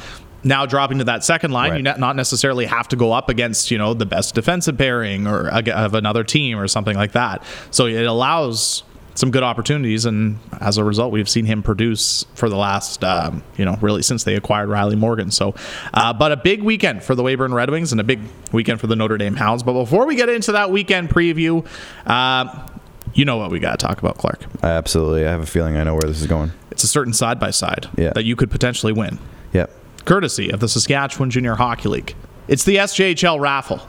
now 0.46 0.64
dropping 0.64 0.98
to 0.98 1.04
that 1.04 1.24
second 1.24 1.50
line, 1.50 1.70
Right. 1.72 1.76
you 1.78 1.82
not 1.82 1.98
not 2.00 2.16
necessarily 2.16 2.64
have 2.66 2.88
to 2.88 2.96
go 2.96 3.12
up 3.12 3.28
against, 3.28 3.70
you 3.70 3.78
know, 3.78 3.92
the 3.92 4.06
best 4.06 4.34
defensive 4.34 4.78
pairing 4.78 5.26
or 5.26 5.48
of 5.48 5.94
another 5.94 6.24
team 6.24 6.58
or 6.58 6.68
something 6.68 6.96
like 6.96 7.12
that. 7.12 7.42
So 7.70 7.86
it 7.86 8.04
allows 8.06 8.82
some 9.14 9.30
good 9.30 9.42
opportunities, 9.42 10.04
and 10.04 10.38
as 10.60 10.76
a 10.76 10.84
result, 10.84 11.10
we've 11.10 11.28
seen 11.28 11.46
him 11.46 11.62
produce 11.62 12.26
for 12.34 12.50
the 12.50 12.56
last, 12.56 13.02
um, 13.02 13.42
you 13.56 13.64
know, 13.64 13.78
really 13.80 14.02
since 14.02 14.24
they 14.24 14.34
acquired 14.36 14.68
Riley 14.68 14.94
Morgan. 14.94 15.30
So, 15.30 15.54
uh, 15.94 16.12
but 16.12 16.32
a 16.32 16.36
big 16.36 16.62
weekend 16.62 17.02
for 17.02 17.14
the 17.14 17.22
Weyburn 17.22 17.54
Red 17.54 17.70
Wings 17.70 17.92
and 17.92 18.00
a 18.00 18.04
big 18.04 18.20
weekend 18.52 18.78
for 18.78 18.88
the 18.88 18.94
Notre 18.96 19.16
Dame 19.16 19.36
Hounds. 19.36 19.62
But 19.62 19.72
before 19.72 20.06
we 20.06 20.16
get 20.16 20.28
into 20.28 20.52
that 20.52 20.70
weekend 20.70 21.08
preview, 21.08 21.66
uh, 22.06 22.68
you 23.14 23.24
know 23.24 23.38
what 23.38 23.50
we 23.50 23.58
got 23.58 23.78
to 23.80 23.86
talk 23.86 23.98
about, 24.00 24.18
Clark. 24.18 24.44
Absolutely, 24.62 25.26
I 25.26 25.30
have 25.30 25.40
a 25.40 25.46
feeling 25.46 25.78
I 25.78 25.84
know 25.84 25.94
where 25.94 26.02
this 26.02 26.20
is 26.20 26.26
going. 26.26 26.52
It's 26.70 26.84
a 26.84 26.88
certain 26.88 27.14
side 27.14 27.40
by 27.40 27.50
side 27.52 27.86
that 27.96 28.24
you 28.26 28.36
could 28.36 28.50
potentially 28.50 28.92
win, 28.92 29.18
Yep. 29.54 29.70
Courtesy 30.06 30.50
of 30.50 30.60
the 30.60 30.68
Saskatchewan 30.68 31.30
Junior 31.30 31.56
Hockey 31.56 31.88
League. 31.90 32.14
It's 32.48 32.64
the 32.64 32.76
SJHL 32.76 33.38
raffle. 33.38 33.80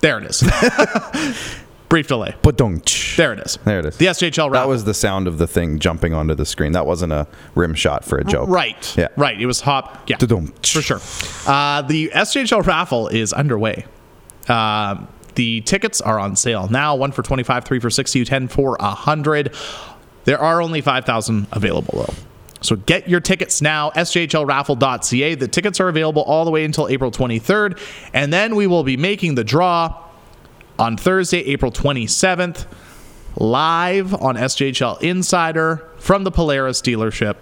There 0.00 0.18
it 0.18 0.24
is. 0.24 0.42
Brief 1.90 2.06
delay. 2.06 2.34
But 2.42 2.56
don't. 2.56 3.14
There 3.16 3.32
it 3.32 3.40
is. 3.40 3.58
There 3.64 3.80
it 3.80 3.84
is. 3.84 3.96
The 3.96 4.06
SJHL 4.06 4.50
raffle. 4.50 4.50
That 4.52 4.68
was 4.68 4.84
the 4.84 4.94
sound 4.94 5.26
of 5.26 5.38
the 5.38 5.46
thing 5.46 5.78
jumping 5.78 6.14
onto 6.14 6.34
the 6.34 6.46
screen. 6.46 6.72
That 6.72 6.86
wasn't 6.86 7.12
a 7.12 7.26
rim 7.54 7.74
shot 7.74 8.04
for 8.04 8.16
a 8.16 8.24
joke. 8.24 8.48
Right. 8.48 8.96
Yeah. 8.96 9.08
Right. 9.16 9.38
It 9.38 9.46
was 9.46 9.60
hop. 9.60 10.08
Yeah. 10.08 10.16
Da-dum. 10.16 10.54
For 10.62 10.80
sure. 10.80 11.00
Uh, 11.46 11.82
the 11.82 12.10
SJHL 12.14 12.64
raffle 12.64 13.08
is 13.08 13.32
underway. 13.32 13.84
Uh, 14.48 15.04
the 15.34 15.60
tickets 15.62 16.00
are 16.00 16.18
on 16.18 16.36
sale 16.36 16.68
now. 16.68 16.94
One 16.94 17.12
for 17.12 17.22
25, 17.22 17.64
three 17.64 17.80
for 17.80 17.90
60, 17.90 18.24
10 18.24 18.48
for 18.48 18.76
100. 18.78 19.54
There 20.24 20.38
are 20.38 20.62
only 20.62 20.80
5,000 20.80 21.48
available, 21.52 22.04
though. 22.06 22.14
So 22.62 22.76
get 22.76 23.08
your 23.08 23.20
tickets 23.20 23.62
now, 23.62 23.90
sjhlraffle.ca. 23.90 25.34
The 25.34 25.48
tickets 25.48 25.80
are 25.80 25.88
available 25.88 26.22
all 26.22 26.44
the 26.44 26.50
way 26.50 26.64
until 26.64 26.88
April 26.88 27.10
23rd. 27.10 27.78
And 28.12 28.32
then 28.32 28.54
we 28.56 28.66
will 28.66 28.82
be 28.84 28.96
making 28.96 29.34
the 29.34 29.44
draw 29.44 30.04
on 30.78 30.96
Thursday, 30.96 31.38
April 31.40 31.72
27th, 31.72 32.66
live 33.36 34.14
on 34.14 34.36
SJHL 34.36 35.00
Insider 35.02 35.86
from 35.98 36.24
the 36.24 36.30
Polaris 36.30 36.80
dealership 36.82 37.36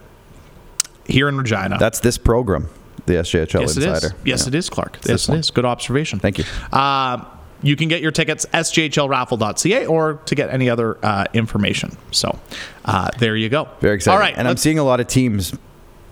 here 1.06 1.28
in 1.28 1.36
Regina. 1.38 1.78
That's 1.78 2.00
this 2.00 2.18
program, 2.18 2.68
the 3.06 3.14
SJHL 3.14 3.60
yes, 3.60 3.76
Insider. 3.76 3.96
it 3.96 4.04
is. 4.04 4.12
Yes, 4.24 4.42
Yeah. 4.42 4.48
it 4.48 4.54
is, 4.54 4.70
Clark. 4.70 4.98
yes, 5.06 5.24
it 5.28 5.30
one. 5.30 5.38
is. 5.40 5.50
Good 5.50 5.64
observation. 5.64 6.18
Thank 6.18 6.38
you. 6.38 6.44
Uh, 6.72 7.24
you 7.62 7.76
can 7.76 7.88
get 7.88 8.00
your 8.02 8.12
tickets 8.12 8.46
sjhlraffle.ca 8.52 9.86
or 9.86 10.14
to 10.26 10.34
get 10.34 10.50
any 10.50 10.70
other 10.70 10.98
uh, 11.04 11.24
information. 11.34 11.96
So 12.12 12.38
uh, 12.84 13.10
there 13.18 13.36
you 13.36 13.48
go. 13.48 13.68
Very 13.80 13.96
exciting. 13.96 14.14
All 14.14 14.20
right. 14.20 14.34
And 14.36 14.46
I'm 14.48 14.56
seeing 14.56 14.78
a 14.78 14.84
lot 14.84 15.00
of 15.00 15.06
teams 15.08 15.54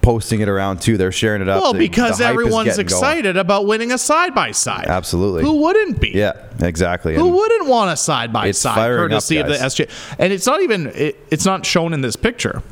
posting 0.03 0.40
it 0.40 0.49
around 0.49 0.80
too. 0.80 0.97
They're 0.97 1.11
sharing 1.12 1.42
it 1.42 1.49
up. 1.49 1.61
well, 1.61 1.72
The- 1.72 1.80
because 1.80 2.18
the 2.18 2.26
everyone's 2.26 2.68
getting 2.76 2.86
going. 2.86 3.03
excited 3.03 3.36
about 3.36 3.66
winning 3.66 3.90
a 3.92 3.99
side 3.99 4.34
by 4.34 4.53
side. 4.53 4.86
Absolutely. 4.86 5.42
Who 5.42 5.62
wouldn't 5.62 6.01
be? 6.01 6.11
Yeah, 6.14 6.32
exactly. 6.61 7.14
Who 7.16 7.26
And 7.26 7.34
wouldn't 7.34 7.66
want 7.66 7.90
a 7.90 7.97
side 7.97 8.32
by 8.32 8.51
side 8.53 8.74
firing 8.76 9.05
up, 9.07 9.11
courtesy 9.22 9.38
of 9.38 9.49
the. 9.49 9.55
SJ? 9.55 9.90
And 10.18 10.32
it's 10.32 10.47
not 10.47 10.62
even 10.62 10.88
it, 10.94 11.16
it's 11.30 11.44
not 11.44 11.66
shown 11.66 11.92
in 11.92 12.03
this 12.03 12.14
picture, 12.14 12.62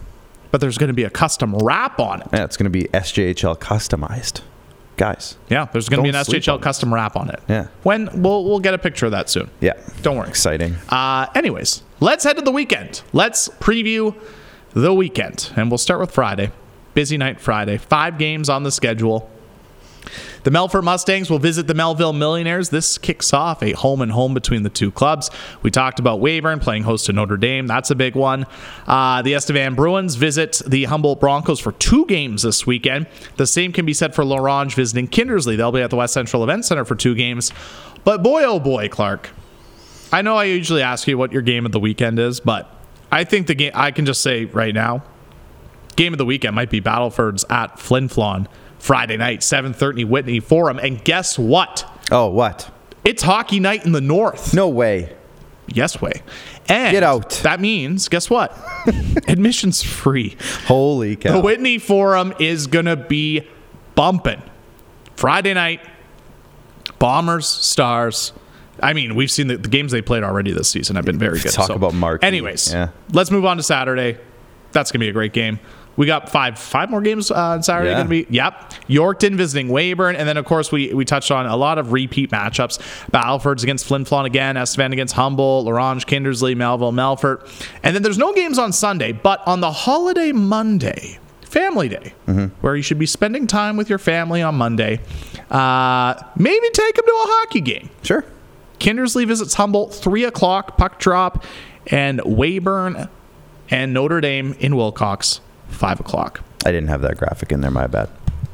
but 0.53 0.61
there's 0.61 0.79
going 0.79 0.89
to 0.89 0.95
be 0.95 1.03
a 1.05 1.11
custom 1.11 1.57
wrap 1.59 1.99
on 1.99 2.21
it. 2.23 2.29
yeah, 2.33 2.45
it's 2.45 2.57
going 2.57 2.65
to 2.65 2.71
be 2.71 2.85
SJHL 2.85 3.59
customized, 3.59 4.41
guys. 4.97 5.37
Yeah, 5.49 5.67
there's 5.73 5.89
going 5.89 5.99
to 5.99 6.03
be 6.03 6.09
an 6.09 6.15
Don't 6.15 6.25
sleep 6.25 6.43
SJHL 6.43 6.55
on 6.55 6.59
it. 6.61 6.63
custom 6.63 6.95
wrap 6.95 7.17
on 7.17 7.31
it. 7.31 7.41
Yeah. 7.49 7.67
When 7.83 8.09
we'll 8.23 8.45
we'll 8.45 8.61
get 8.61 8.75
a 8.75 8.79
picture 8.79 9.07
of 9.07 9.13
that 9.13 9.29
soon. 9.29 9.51
Yeah, 9.61 9.73
Don't 10.03 10.17
worry. 10.17 10.29
exciting. 10.29 10.77
Uh, 10.89 11.27
anyways, 11.35 11.83
let's 12.01 12.25
head 12.25 12.37
to 12.37 12.43
the 12.43 12.51
weekend. 12.53 13.03
Let's 13.13 13.49
preview 13.49 14.15
the 14.73 14.93
weekend, 14.95 15.53
and 15.57 15.71
we'll 15.71 15.79
start 15.79 16.01
with 16.01 16.11
Friday. 16.11 16.51
Busy 16.95 17.17
night 17.19 17.41
Friday. 17.41 17.77
Five 17.77 18.19
games 18.19 18.49
on 18.49 18.63
the 18.63 18.71
schedule. 18.71 19.31
The 20.45 20.51
Melfort 20.51 20.85
Mustangs 20.85 21.31
will 21.31 21.39
visit 21.39 21.67
the 21.67 21.75
Melville 21.75 22.13
Millionaires. 22.13 22.69
This 22.69 22.99
kicks 22.99 23.33
off 23.33 23.63
a 23.63 23.73
home 23.73 24.01
and 24.01 24.13
home 24.13 24.35
between 24.35 24.63
the 24.63 24.71
two 24.71 24.91
clubs. 24.91 25.31
We 25.63 25.71
talked 25.71 25.99
about 25.99 26.21
Weyburn 26.21 26.61
playing 26.61 26.83
host 26.83 27.07
to 27.07 27.13
Notre 27.13 27.37
Dame. 27.37 27.67
That's 27.67 27.91
a 27.91 27.95
big 27.95 28.15
one. 28.15 28.47
Uh, 28.87 29.23
the 29.23 29.35
Estevan 29.35 29.75
Bruins 29.75 30.17
visit 30.17 30.61
the 30.67 30.85
Humboldt 30.85 31.21
Broncos 31.21 31.61
for 31.61 31.73
two 31.73 32.07
games 32.07 32.43
this 32.43 32.67
weekend. 32.67 33.07
The 33.37 33.47
same 33.47 33.73
can 33.73 33.87
be 33.87 33.95
said 33.95 34.15
for 34.15 34.25
La 34.25 34.37
Ronge 34.37 34.75
visiting 34.75 35.09
Kindersley. 35.09 35.57
They'll 35.57 35.73
be 35.73 35.81
at 35.81 35.91
the 35.91 35.97
West 35.97 36.15
Central 36.15 36.43
Event 36.43 36.65
Center 36.65 36.85
for 36.85 36.95
two 36.95 37.15
games. 37.15 37.53
But 38.05 38.23
boy, 38.23 38.45
oh 38.45 38.61
boy, 38.61 38.89
Clark. 38.89 39.31
I 40.13 40.23
know 40.23 40.37
I 40.37 40.45
usually 40.45 40.83
ask 40.83 41.09
you 41.09 41.19
what 41.19 41.33
your 41.33 41.43
game 41.43 41.67
of 41.67 41.73
the 41.73 41.81
weekend 41.81 42.19
is, 42.19 42.39
but 42.39 42.71
I 43.11 43.25
think 43.25 43.47
the 43.47 43.55
game 43.55 43.73
I 43.75 43.91
can 43.91 44.07
just 44.07 44.23
say 44.23 44.45
right 44.45 44.75
now, 44.75 45.03
game 45.97 46.13
of 46.13 46.19
the 46.19 46.25
weekend 46.25 46.55
might 46.55 46.71
be 46.71 46.81
Battleford's 46.81 47.45
at 47.49 47.79
Flin 47.79 48.09
Flon 48.09 48.47
Friday 48.85 49.17
night, 49.17 49.41
7:30 49.41 50.05
Whitney 50.05 50.41
Forum. 50.41 50.79
And 50.79 51.03
guess 51.03 51.39
what? 51.39 51.91
Oh, 52.13 52.29
what? 52.29 52.71
It's 53.03 53.23
hockey 53.23 53.59
night 53.59 53.87
in 53.87 53.93
the 53.93 54.01
north. 54.03 54.53
No 54.53 54.69
way. 54.69 55.17
Yes 55.67 56.03
way. 56.03 56.21
And 56.69 56.93
Get 56.93 57.03
out. 57.03 57.31
That 57.45 57.61
means, 57.61 58.09
guess 58.11 58.29
what? 58.29 58.55
Admission's 59.27 59.83
free. 59.83 60.37
Holy 60.67 61.17
cow. 61.17 61.33
The 61.33 61.41
Whitney 61.41 61.79
Forum 61.79 62.35
is 62.39 62.67
going 62.67 62.85
to 62.85 62.97
be 62.97 63.49
bumping. 63.95 64.43
Friday 65.17 65.55
night, 65.55 65.81
Bombers, 66.99 67.47
Stars. 67.47 68.35
I 68.83 68.93
mean, 68.93 69.15
we've 69.15 69.31
seen 69.31 69.47
the, 69.47 69.57
the 69.57 69.69
games 69.71 69.93
they 69.93 70.03
played 70.03 70.25
already 70.25 70.53
this 70.53 70.69
season 70.69 70.97
have 70.97 71.07
been 71.07 71.19
very 71.19 71.39
good. 71.39 71.53
Talk 71.53 71.71
about 71.71 71.95
Mark. 71.95 72.23
Anyways, 72.23 72.71
Yeah. 72.71 72.89
let's 73.13 73.31
move 73.31 73.47
on 73.47 73.57
to 73.57 73.63
Saturday. 73.63 74.19
That's 74.73 74.93
going 74.93 75.01
to 75.01 75.05
be 75.07 75.09
a 75.09 75.13
great 75.15 75.33
game. 75.33 75.59
We 75.97 76.07
got 76.07 76.29
five 76.29 76.59
five 76.59 76.91
more 76.91 77.01
games 77.01 77.31
uh, 77.31 77.35
on 77.37 77.63
Saturday. 77.63 77.91
Yeah. 77.91 77.95
Going 78.05 78.07
to 78.07 78.27
be 78.27 78.35
yep. 78.35 78.73
Yorkton 78.89 79.37
visiting 79.37 79.69
Weyburn, 79.69 80.17
and 80.17 80.29
then 80.29 80.37
of 80.37 80.45
course 80.45 80.73
we 80.73 80.93
we 80.93 81.05
touched 81.05 81.31
on 81.31 81.47
a 81.47 81.57
lot 81.57 81.79
of 81.79 81.93
repeat 81.93 82.31
matchups. 82.31 82.79
Battleford's 83.11 83.63
against 83.63 83.87
Flin 83.87 84.05
Flon 84.05 84.25
again. 84.25 84.57
Estevan 84.57 84.93
against 84.93 85.15
Humboldt. 85.15 85.65
La 85.67 85.73
Ronge, 85.73 86.07
Kindersley, 86.07 86.57
Melville, 86.57 86.93
Melfort, 86.93 87.49
and 87.83 87.95
then 87.95 88.03
there's 88.03 88.19
no 88.19 88.33
games 88.33 88.59
on 88.59 88.73
Sunday, 88.73 89.13
but 89.13 89.41
on 89.47 89.61
the 89.61 89.71
holiday 89.71 90.33
Monday, 90.33 91.19
Family 91.43 91.89
Day, 91.89 92.15
Mm-hmm. 92.27 92.47
where 92.63 92.75
you 92.75 92.83
should 92.83 92.99
be 92.99 93.07
spending 93.07 93.47
time 93.47 93.77
with 93.77 93.89
your 93.89 93.99
family 93.99 94.43
on 94.43 94.57
Monday. 94.57 95.01
Uh, 95.51 96.15
maybe 96.37 96.69
take 96.71 96.95
them 96.97 97.05
to 97.05 97.13
a 97.13 97.27
hockey 97.29 97.61
game. 97.61 97.91
Sure. 98.03 98.25
Kindersley 98.81 99.27
visits 99.27 99.55
Humboldt, 99.55 99.95
3 99.95 100.25
o'clock, 100.25 100.77
puck 100.77 100.99
drop, 100.99 101.45
and 101.87 102.21
Weyburn 102.21 103.09
and 103.71 103.95
Notre 103.95 104.21
Dame 104.21 104.55
in 104.59 104.75
Wilcox, 104.77 105.41
5 105.69 106.01
o'clock. 106.01 106.41
I 106.67 106.73
didn't 106.73 106.89
have 106.89 107.03
that 107.03 107.17
graphic 107.17 107.53
in 107.53 107.61
there. 107.61 107.71
My 107.71 107.87
bad. 107.87 108.09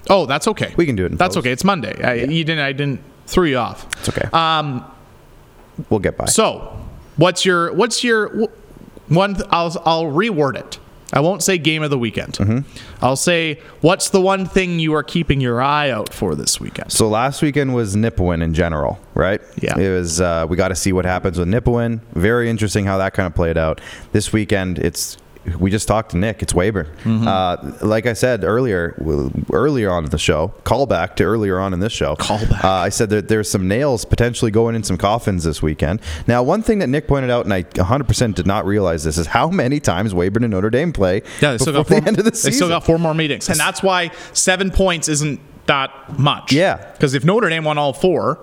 Oh, 0.09 0.27
that's 0.27 0.49
okay. 0.49 0.75
We 0.77 0.87
can 0.87 0.97
do 0.97 1.05
it 1.05 1.13
in 1.13 1.19
That's 1.19 1.37
post. 1.37 1.45
okay. 1.45 1.53
It's 1.53 1.65
Monday. 1.65 2.03
I, 2.03 2.15
you 2.15 2.45
didn't. 2.45 2.61
I 2.65 2.73
didn't 2.73 3.01
threw 3.27 3.47
you 3.47 3.59
off. 3.59 3.87
It's 3.99 4.09
okay. 4.09 4.29
Um, 4.33 4.85
we'll 5.89 6.01
get 6.01 6.17
by. 6.17 6.25
So, 6.27 6.77
what's 7.17 7.45
your 7.45 7.73
what's 7.73 8.03
your 8.03 8.49
one? 9.09 9.35
th- 9.37 9.47
I'll 9.51 9.81
I'll 9.85 10.05
reword 10.07 10.57
it. 10.57 10.79
I 11.13 11.21
won't 11.21 11.43
say 11.43 11.59
game 11.59 11.83
of 11.83 11.91
the 11.91 11.99
weekend. 11.99 12.35
Mm-hmm. 12.35 13.05
I'll 13.05 13.17
say 13.17 13.61
what's 13.81 14.11
the 14.11 14.21
one 14.21 14.47
thing 14.47 14.79
you 14.79 14.95
are 14.95 15.03
keeping 15.03 15.41
your 15.41 15.61
eye 15.61 15.91
out 15.91 16.13
for 16.15 16.35
this 16.37 16.61
weekend? 16.61 16.93
So 16.93 17.09
last 17.09 17.43
weekend 17.43 17.75
was 17.75 17.97
Nipawin 17.97 18.43
in 18.43 18.55
general, 18.55 19.01
right? 19.15 19.41
Yeah. 19.61 19.79
It 19.79 19.91
was. 19.91 20.21
Uh, 20.21 20.47
we 20.49 20.57
got 20.57 20.69
to 20.69 20.77
see 20.77 20.93
what 20.93 21.05
happens 21.05 21.39
with 21.39 21.49
Nipawin. 21.49 22.01
Very 22.15 22.49
interesting 22.51 22.85
how 22.87 22.99
that 22.99 23.13
kind 23.13 23.27
of 23.27 23.35
played 23.35 23.59
out. 23.59 23.81
This 24.13 24.33
weekend, 24.33 24.79
it's 24.79 25.17
we 25.59 25.71
just 25.71 25.89
talked 25.89 26.11
to 26.11 26.19
Nick. 26.19 26.43
It's 26.43 26.53
Weyburn. 26.53 26.87
Mm-hmm. 27.03 27.27
Uh, 27.27 27.87
like 27.87 28.07
I 28.07 28.13
said 28.13 28.45
earlier, 28.45 28.95
earlier 29.53 29.91
on 29.91 30.05
in 30.05 30.11
the 30.11 30.19
show, 30.19 30.53
callback 30.65 31.17
to 31.17 31.25
earlier 31.25 31.59
on 31.59 31.73
in 31.73 31.81
this 31.81 31.93
show. 31.93 32.17
Callback. 32.17 32.65
Uh, 32.65 32.69
I 32.69 32.89
said 32.91 33.11
that 33.11 33.29
there's 33.29 33.51
some 33.51 33.67
nails 33.67 34.05
potentially 34.05 34.51
going 34.51 34.75
in 34.75 34.83
some 34.83 34.97
coffins 34.97 35.45
this 35.45 35.63
weekend. 35.63 36.01
Now, 36.27 36.43
one 36.43 36.63
thing 36.63 36.79
that 36.81 36.89
Nick 36.89 37.09
pointed 37.09 37.31
out, 37.31 37.45
and 37.45 37.55
I 37.55 37.63
100% 37.63 38.35
did 38.35 38.47
not 38.47 38.67
realize 38.67 39.05
this, 39.05 39.19
is 39.19 39.29
how 39.29 39.49
many 39.49 39.81
times 39.81 40.13
Weyburn 40.13 40.45
and 40.45 40.51
Notre 40.51 40.71
Dame 40.71 40.93
play 40.93 41.23
Yeah, 41.41 41.53
they 41.53 41.59
still 41.59 41.73
got 41.73 41.89
four, 41.89 42.01
the 42.01 42.07
end 42.07 42.19
of 42.19 42.25
the 42.25 42.31
they 42.31 42.51
still 42.51 42.69
got 42.69 42.85
four 42.85 42.99
more 42.99 43.15
meetings, 43.15 43.49
and 43.49 43.59
that's 43.59 43.83
why 43.83 44.11
seven 44.33 44.71
points 44.71 45.09
isn't 45.09 45.41
that 45.67 46.19
much. 46.19 46.53
Yeah. 46.53 46.77
because 46.93 47.15
if 47.15 47.25
Notre 47.25 47.49
Dame 47.49 47.65
won 47.65 47.79
all 47.79 47.93
four, 47.93 48.39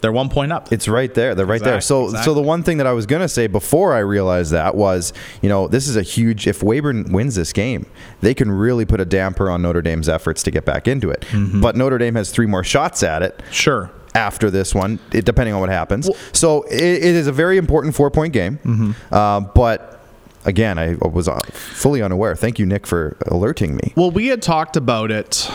they're 0.00 0.12
one 0.12 0.28
point 0.28 0.52
up. 0.52 0.72
It's 0.72 0.88
right 0.88 1.12
there. 1.14 1.34
They're 1.34 1.46
right 1.46 1.62
there. 1.62 1.76
Exact- 1.76 1.84
So, 1.88 2.22
so 2.22 2.34
the 2.34 2.42
one 2.42 2.62
thing 2.62 2.78
that 2.78 2.86
I 2.86 2.92
was 2.92 3.06
gonna 3.06 3.28
say 3.28 3.46
before 3.46 3.94
I 3.94 3.98
realized 4.00 4.50
that 4.52 4.74
was, 4.74 5.12
you 5.42 5.48
know, 5.48 5.68
this 5.68 5.86
is 5.88 5.96
a 5.96 6.02
huge. 6.02 6.46
If 6.46 6.60
Weyburn 6.60 7.10
wins 7.12 7.34
this 7.34 7.52
game, 7.52 7.86
they 8.20 8.34
can 8.34 8.50
really 8.50 8.84
put 8.84 9.00
a 9.00 9.04
damper 9.04 9.50
on 9.50 9.62
Notre 9.62 9.82
Dame's 9.82 10.08
efforts 10.08 10.42
to 10.44 10.50
get 10.50 10.64
back 10.64 10.88
into 10.88 11.10
it. 11.10 11.22
Mm-hmm. 11.30 11.60
But 11.60 11.76
Notre 11.76 11.98
Dame 11.98 12.14
has 12.16 12.30
three 12.30 12.46
more 12.46 12.64
shots 12.64 13.02
at 13.02 13.22
it 13.22 13.40
sure. 13.50 13.90
after 14.14 14.50
this 14.50 14.74
one, 14.74 14.98
it, 15.12 15.24
depending 15.24 15.54
on 15.54 15.60
what 15.60 15.70
happens. 15.70 16.08
so 16.32 16.62
it, 16.64 16.80
it 16.80 17.02
is 17.02 17.26
a 17.26 17.32
very 17.32 17.58
important 17.58 17.94
four 17.94 18.10
point 18.10 18.32
game. 18.32 18.58
Mm-hmm. 18.58 18.92
Uh, 19.14 19.40
but 19.40 20.00
again, 20.46 20.78
I 20.78 20.94
was 20.94 21.28
uh, 21.28 21.38
fully 21.52 22.00
unaware. 22.02 22.34
Thank 22.34 22.58
you, 22.58 22.66
Nick, 22.66 22.86
for 22.86 23.16
alerting 23.26 23.76
me. 23.76 23.92
Well, 23.96 24.10
we 24.10 24.28
had 24.28 24.40
talked 24.42 24.76
about 24.76 25.10
it. 25.10 25.50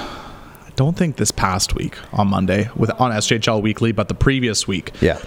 Don't 0.76 0.97
think 0.97 1.15
this 1.15 1.32
past 1.32 1.76
week 1.76 1.97
on 2.13 2.28
Monday 2.28 2.69
with 2.76 2.91
on 2.99 3.11
SJHL 3.11 3.61
Weekly, 3.61 3.91
but 3.91 4.07
the 4.07 4.13
previous 4.13 4.67
week. 4.67 4.91
Yeah. 5.01 5.19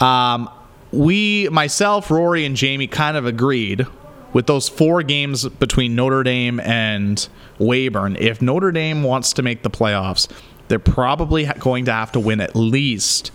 Um, 0.00 0.50
we, 0.92 1.48
myself, 1.50 2.10
Rory, 2.10 2.44
and 2.44 2.56
Jamie, 2.56 2.86
kind 2.86 3.16
of 3.16 3.26
agreed 3.26 3.86
with 4.32 4.46
those 4.46 4.68
four 4.68 5.02
games 5.02 5.48
between 5.48 5.94
Notre 5.94 6.22
Dame 6.22 6.60
and 6.60 7.28
Weyburn. 7.58 8.16
If 8.18 8.42
Notre 8.42 8.72
Dame 8.72 9.02
wants 9.02 9.32
to 9.34 9.42
make 9.42 9.62
the 9.62 9.70
playoffs, 9.70 10.28
they're 10.68 10.78
probably 10.78 11.44
going 11.58 11.84
to 11.86 11.92
have 11.92 12.12
to 12.12 12.20
win 12.20 12.40
at 12.40 12.56
least 12.56 13.30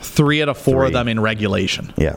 three 0.00 0.42
out 0.42 0.48
of 0.48 0.58
four 0.58 0.84
of 0.84 0.92
them 0.92 1.08
in 1.08 1.20
regulation. 1.20 1.92
Yeah. 1.96 2.16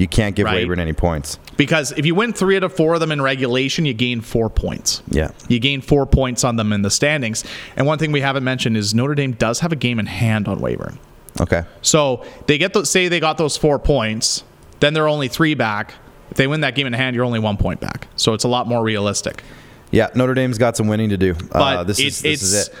You 0.00 0.08
can't 0.08 0.34
give 0.34 0.46
Right. 0.46 0.66
Weyburn 0.66 0.78
any 0.78 0.94
points. 0.94 1.38
Because 1.58 1.92
if 1.92 2.06
you 2.06 2.14
win 2.14 2.32
three 2.32 2.56
out 2.56 2.62
of 2.62 2.72
four 2.74 2.94
of 2.94 3.00
them 3.00 3.12
in 3.12 3.20
regulation, 3.20 3.84
you 3.84 3.92
gain 3.92 4.22
four 4.22 4.48
points. 4.48 5.02
Yeah. 5.10 5.30
You 5.46 5.58
gain 5.58 5.82
four 5.82 6.06
points 6.06 6.42
on 6.42 6.56
them 6.56 6.72
in 6.72 6.80
the 6.80 6.88
standings. 6.90 7.44
And 7.76 7.86
one 7.86 7.98
thing 7.98 8.10
we 8.10 8.22
haven't 8.22 8.42
mentioned 8.42 8.78
is 8.78 8.94
Notre 8.94 9.14
Dame 9.14 9.32
does 9.32 9.60
have 9.60 9.72
a 9.72 9.76
game 9.76 9.98
in 10.00 10.06
hand 10.06 10.48
on 10.48 10.58
Weyburn. 10.58 10.96
Okay. 11.38 11.64
So 11.82 12.24
they 12.46 12.56
get 12.56 12.72
those, 12.72 12.90
say 12.90 13.08
they 13.08 13.20
got 13.20 13.36
those 13.36 13.58
four 13.58 13.78
points, 13.78 14.42
then 14.80 14.94
they're 14.94 15.06
only 15.06 15.28
three 15.28 15.52
back. 15.52 15.92
If 16.30 16.38
they 16.38 16.46
win 16.46 16.62
that 16.62 16.74
game 16.74 16.86
in 16.86 16.94
hand, 16.94 17.14
you're 17.14 17.26
only 17.26 17.38
one 17.40 17.58
point 17.58 17.80
back. 17.80 18.08
So 18.16 18.32
it's 18.32 18.44
a 18.44 18.48
lot 18.48 18.66
more 18.66 18.82
realistic. 18.82 19.42
Yeah, 19.90 20.08
Notre 20.14 20.32
Dame's 20.32 20.56
got 20.56 20.78
some 20.78 20.86
winning 20.88 21.10
to 21.10 21.18
do. 21.18 21.34
But 21.34 21.76
uh, 21.76 21.84
this 21.84 21.98
it- 21.98 22.06
is 22.06 22.22
this 22.22 22.42
is 22.42 22.68
it. 22.68 22.74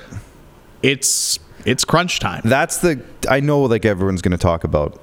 it's 0.82 1.38
it's 1.66 1.84
crunch 1.84 2.18
time. 2.20 2.40
That's 2.46 2.78
the 2.78 3.02
I 3.28 3.40
know 3.40 3.60
like 3.62 3.84
everyone's 3.84 4.22
going 4.22 4.32
to 4.32 4.38
talk 4.38 4.64
about 4.64 4.98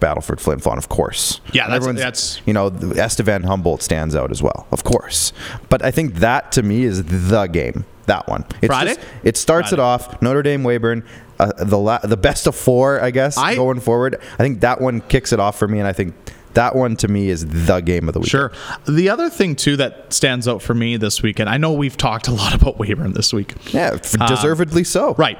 Battleford 0.00 0.40
Flin 0.40 0.60
Flon, 0.60 0.76
of 0.78 0.88
course. 0.88 1.40
Yeah, 1.52 1.68
that's- 1.68 1.86
that's- 1.96 2.40
you 2.46 2.52
know 2.52 2.66
Estevan 2.96 3.44
Humboldt 3.44 3.82
stands 3.82 4.14
out 4.14 4.30
as 4.30 4.42
well, 4.42 4.66
of 4.70 4.84
course. 4.84 5.32
But 5.68 5.84
I 5.84 5.90
think 5.90 6.16
that 6.16 6.52
to 6.52 6.62
me 6.62 6.84
is 6.84 7.04
the 7.04 7.46
game. 7.46 7.84
That 8.06 8.28
one. 8.28 8.44
It's 8.62 8.66
Friday? 8.66 8.94
just- 8.94 9.06
it 9.24 9.36
starts 9.36 9.72
it 9.72 9.80
off. 9.80 10.20
Notre 10.22 10.42
Dame 10.42 10.62
Weyburn, 10.62 11.02
uh, 11.40 11.50
the 11.58 11.76
la- 11.78 11.98
the 11.98 12.16
best 12.16 12.46
of 12.46 12.54
four, 12.54 13.02
I 13.02 13.10
guess, 13.10 13.36
I- 13.36 13.56
going 13.56 13.80
forward. 13.80 14.16
I 14.38 14.42
think 14.42 14.60
that 14.60 14.80
one 14.80 15.00
kicks 15.08 15.32
it 15.32 15.40
off 15.40 15.58
for 15.58 15.66
me, 15.66 15.78
and 15.80 15.88
I 15.88 15.92
think 15.92 16.14
that 16.54 16.76
one 16.76 16.94
to 16.96 17.08
me 17.08 17.28
is 17.30 17.44
the 17.46 17.80
game 17.80 18.06
of 18.08 18.14
the 18.14 18.20
week. 18.20 18.30
Sure. 18.30 18.52
The 18.88 19.10
other 19.10 19.28
thing 19.28 19.56
too 19.56 19.76
that 19.78 20.12
stands 20.12 20.46
out 20.46 20.62
for 20.62 20.72
me 20.72 20.96
this 20.96 21.20
weekend, 21.22 21.48
I 21.50 21.56
know 21.56 21.72
we've 21.72 21.96
talked 21.96 22.28
a 22.28 22.32
lot 22.32 22.54
about 22.60 22.78
Weyburn 22.78 23.12
this 23.14 23.32
week. 23.32 23.54
Yeah, 23.72 23.92
f- 23.94 24.12
deservedly 24.28 24.84
so. 24.84 25.14
Right. 25.18 25.38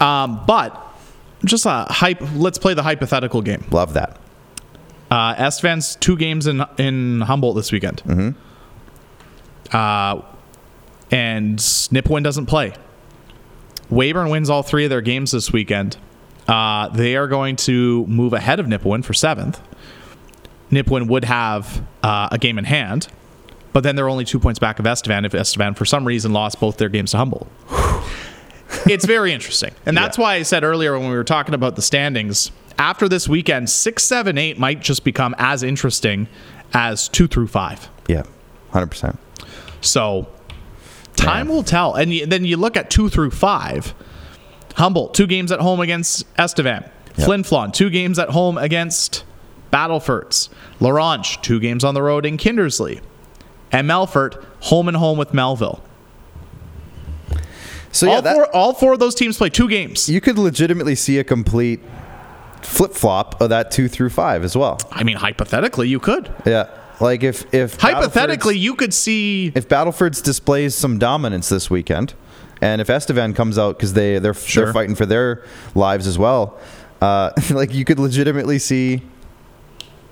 Um, 0.00 0.40
but 0.46 0.76
just 1.44 1.66
a 1.66 1.86
hype. 1.88 2.20
Let's 2.34 2.58
play 2.58 2.74
the 2.74 2.82
hypothetical 2.82 3.42
game. 3.42 3.64
Love 3.70 3.94
that. 3.94 4.18
Uh, 5.10 5.34
Estevan's 5.36 5.96
two 5.96 6.16
games 6.16 6.46
in 6.46 6.64
in 6.78 7.20
Humboldt 7.22 7.56
this 7.56 7.72
weekend. 7.72 8.02
Mm-hmm. 8.04 9.76
Uh, 9.76 10.22
and 11.10 11.58
Nipawin 11.58 12.22
doesn't 12.22 12.46
play. 12.46 12.74
Weyburn 13.90 14.30
wins 14.30 14.48
all 14.48 14.62
three 14.62 14.84
of 14.84 14.90
their 14.90 15.02
games 15.02 15.32
this 15.32 15.52
weekend. 15.52 15.98
Uh, 16.48 16.88
they 16.88 17.16
are 17.16 17.26
going 17.26 17.56
to 17.56 18.06
move 18.06 18.32
ahead 18.32 18.58
of 18.58 18.66
Nipawin 18.66 19.04
for 19.04 19.12
seventh. 19.12 19.60
Nipawin 20.70 21.08
would 21.08 21.24
have 21.24 21.84
uh, 22.02 22.28
a 22.32 22.38
game 22.38 22.58
in 22.58 22.64
hand, 22.64 23.08
but 23.74 23.82
then 23.82 23.94
they're 23.96 24.08
only 24.08 24.24
two 24.24 24.40
points 24.40 24.58
back 24.58 24.78
of 24.78 24.86
Estevan 24.86 25.26
if 25.26 25.34
Estevan, 25.34 25.74
for 25.74 25.84
some 25.84 26.06
reason, 26.06 26.32
lost 26.32 26.58
both 26.58 26.78
their 26.78 26.88
games 26.88 27.10
to 27.10 27.18
Humboldt. 27.18 27.48
it's 28.86 29.04
very 29.06 29.32
interesting. 29.32 29.72
And 29.86 29.96
that's 29.96 30.18
why 30.18 30.34
I 30.34 30.42
said 30.42 30.64
earlier 30.64 30.98
when 30.98 31.08
we 31.10 31.16
were 31.16 31.24
talking 31.24 31.54
about 31.54 31.76
the 31.76 31.82
standings, 31.82 32.50
after 32.78 33.08
this 33.08 33.28
weekend, 33.28 33.70
six, 33.70 34.02
seven, 34.04 34.38
eight 34.38 34.58
might 34.58 34.80
just 34.80 35.04
become 35.04 35.34
as 35.38 35.62
interesting 35.62 36.28
as 36.74 37.08
two 37.08 37.26
through 37.26 37.48
five. 37.48 37.88
Yeah, 38.08 38.22
hundred 38.70 38.88
percent. 38.88 39.18
So 39.80 40.28
time 41.16 41.48
will 41.48 41.62
tell. 41.62 41.94
And 41.94 42.10
y- 42.10 42.24
then 42.26 42.44
you 42.44 42.56
look 42.56 42.76
at 42.76 42.90
two 42.90 43.08
through 43.08 43.30
five. 43.30 43.94
Humboldt, 44.76 45.12
two 45.12 45.26
games 45.26 45.52
at 45.52 45.60
home 45.60 45.80
against 45.80 46.24
Estevan. 46.38 46.84
Yep. 47.16 47.26
Flin 47.26 47.42
Flon, 47.42 47.72
two 47.74 47.90
games 47.90 48.18
at 48.18 48.30
home 48.30 48.56
against 48.56 49.22
Battlefords. 49.70 50.48
La 50.80 50.88
Ronge, 50.90 51.40
two 51.42 51.60
games 51.60 51.84
on 51.84 51.92
the 51.92 52.02
road 52.02 52.24
in 52.24 52.38
Kindersley. 52.38 53.02
And 53.70 53.88
Melfort, 53.88 54.42
home 54.60 54.88
and 54.88 54.96
home 54.96 55.18
with 55.18 55.34
Melville. 55.34 55.82
So 57.92 58.06
yeah, 58.06 58.14
all, 58.16 58.22
that, 58.22 58.34
four, 58.34 58.56
all 58.56 58.72
four 58.74 58.92
of 58.94 58.98
those 58.98 59.14
teams 59.14 59.36
play 59.38 59.50
two 59.50 59.68
games. 59.68 60.08
you 60.08 60.20
could 60.20 60.38
legitimately 60.38 60.94
see 60.94 61.18
a 61.18 61.24
complete 61.24 61.80
flip 62.62 62.92
flop 62.94 63.40
of 63.40 63.50
that 63.50 63.70
two 63.70 63.86
through 63.88 64.10
five 64.10 64.44
as 64.44 64.56
well. 64.56 64.78
I 64.90 65.04
mean, 65.04 65.16
hypothetically, 65.16 65.88
you 65.88 66.00
could. 66.00 66.32
Yeah, 66.46 66.68
like 67.00 67.22
if 67.22 67.52
if 67.54 67.78
Hypothetically, 67.80 68.56
you 68.56 68.74
could 68.74 68.94
see. 68.94 69.52
if 69.54 69.68
Battleford's 69.68 70.20
displays 70.22 70.74
some 70.74 70.98
dominance 70.98 71.48
this 71.48 71.68
weekend, 71.70 72.14
and 72.60 72.80
if 72.80 72.88
Estevan 72.88 73.34
comes 73.34 73.58
out 73.58 73.76
because 73.76 73.92
they 73.92 74.18
they're 74.18 74.34
Sure. 74.34 74.64
they're 74.64 74.72
fighting 74.72 74.94
for 74.94 75.04
their 75.06 75.44
lives 75.74 76.06
as 76.06 76.16
well, 76.18 76.58
uh, 77.00 77.30
like 77.50 77.74
you 77.74 77.84
could 77.84 77.98
legitimately 77.98 78.58
see. 78.58 79.02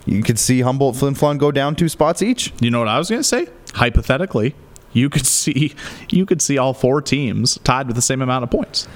You 0.06 0.22
could 0.22 0.38
see 0.38 0.62
Humboldt 0.62 0.96
Flin 0.96 1.14
Flon 1.14 1.38
go 1.38 1.52
down 1.52 1.76
two 1.76 1.88
spots 1.88 2.22
each. 2.22 2.52
You 2.60 2.70
know 2.70 2.78
what 2.78 2.88
I 2.88 2.98
was 2.98 3.10
going 3.10 3.20
to 3.20 3.24
say? 3.28 3.48
Hypothetically, 3.74 4.54
you 4.93 5.09
could 5.09 5.26
see 5.26 5.74
you 6.11 6.26
could 6.26 6.43
see 6.43 6.59
all 6.59 6.74
four 6.74 7.01
teams 7.03 7.59
tied 7.64 7.86
with 7.86 7.97
the 7.97 8.03
same 8.03 8.22
amount 8.22 8.45
of 8.45 8.51
points. 8.51 8.88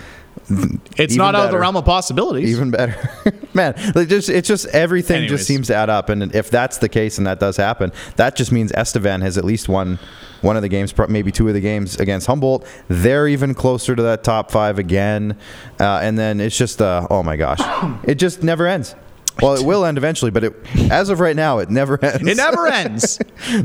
It's 0.97 1.15
Even 1.15 1.17
not 1.17 1.35
out 1.35 1.47
of 1.47 1.53
the 1.53 1.59
realm 1.59 1.77
of 1.77 1.85
possibilities. 1.85 2.51
Even 2.51 2.71
better, 2.71 2.97
man. 3.55 3.75
Like 3.95 4.09
just 4.09 4.29
it's 4.29 4.49
just 4.49 4.67
everything 4.67 5.17
Anyways. 5.23 5.31
just 5.31 5.47
seems 5.47 5.69
to 5.69 5.75
add 5.75 5.89
up, 5.89 6.09
and 6.09 6.35
if 6.35 6.51
that's 6.51 6.79
the 6.79 6.89
case 6.89 7.19
and 7.19 7.27
that 7.27 7.41
does 7.41 7.57
happen, 7.57 7.93
that 8.17 8.37
just 8.37 8.53
means 8.53 8.73
Estevan 8.73 9.21
has 9.23 9.39
at 9.39 9.45
least 9.45 9.69
won 9.69 9.99
one 10.43 10.57
of 10.57 10.63
the 10.63 10.69
games, 10.69 10.93
maybe 11.09 11.33
two 11.33 11.49
of 11.49 11.55
the 11.55 11.61
games 11.61 11.97
against 11.99 12.27
Humboldt. 12.27 12.67
They're 12.89 13.29
even 13.29 13.55
closer 13.55 13.97
to 13.97 14.03
that 14.03 14.23
top 14.25 14.51
five 14.51 14.79
again, 14.79 15.39
uh, 15.81 16.01
and 16.03 16.19
then 16.19 16.41
it's 16.41 16.59
just 16.59 16.83
uh, 16.83 17.07
oh 17.11 17.23
my 17.23 17.37
gosh, 17.37 17.61
it 18.05 18.17
just 18.17 18.43
never 18.43 18.67
ends. 18.67 18.95
Well, 19.43 19.55
it 19.57 19.65
will 19.65 19.85
end 19.85 19.99
eventually, 19.99 20.31
but 20.31 20.45
it, 20.45 20.55
as 20.91 21.09
of 21.11 21.19
right 21.21 21.35
now, 21.35 21.59
it 21.59 21.69
never 21.69 22.03
ends. 22.05 22.27
it 22.29 22.37
never 22.37 22.67
ends, 22.83 23.19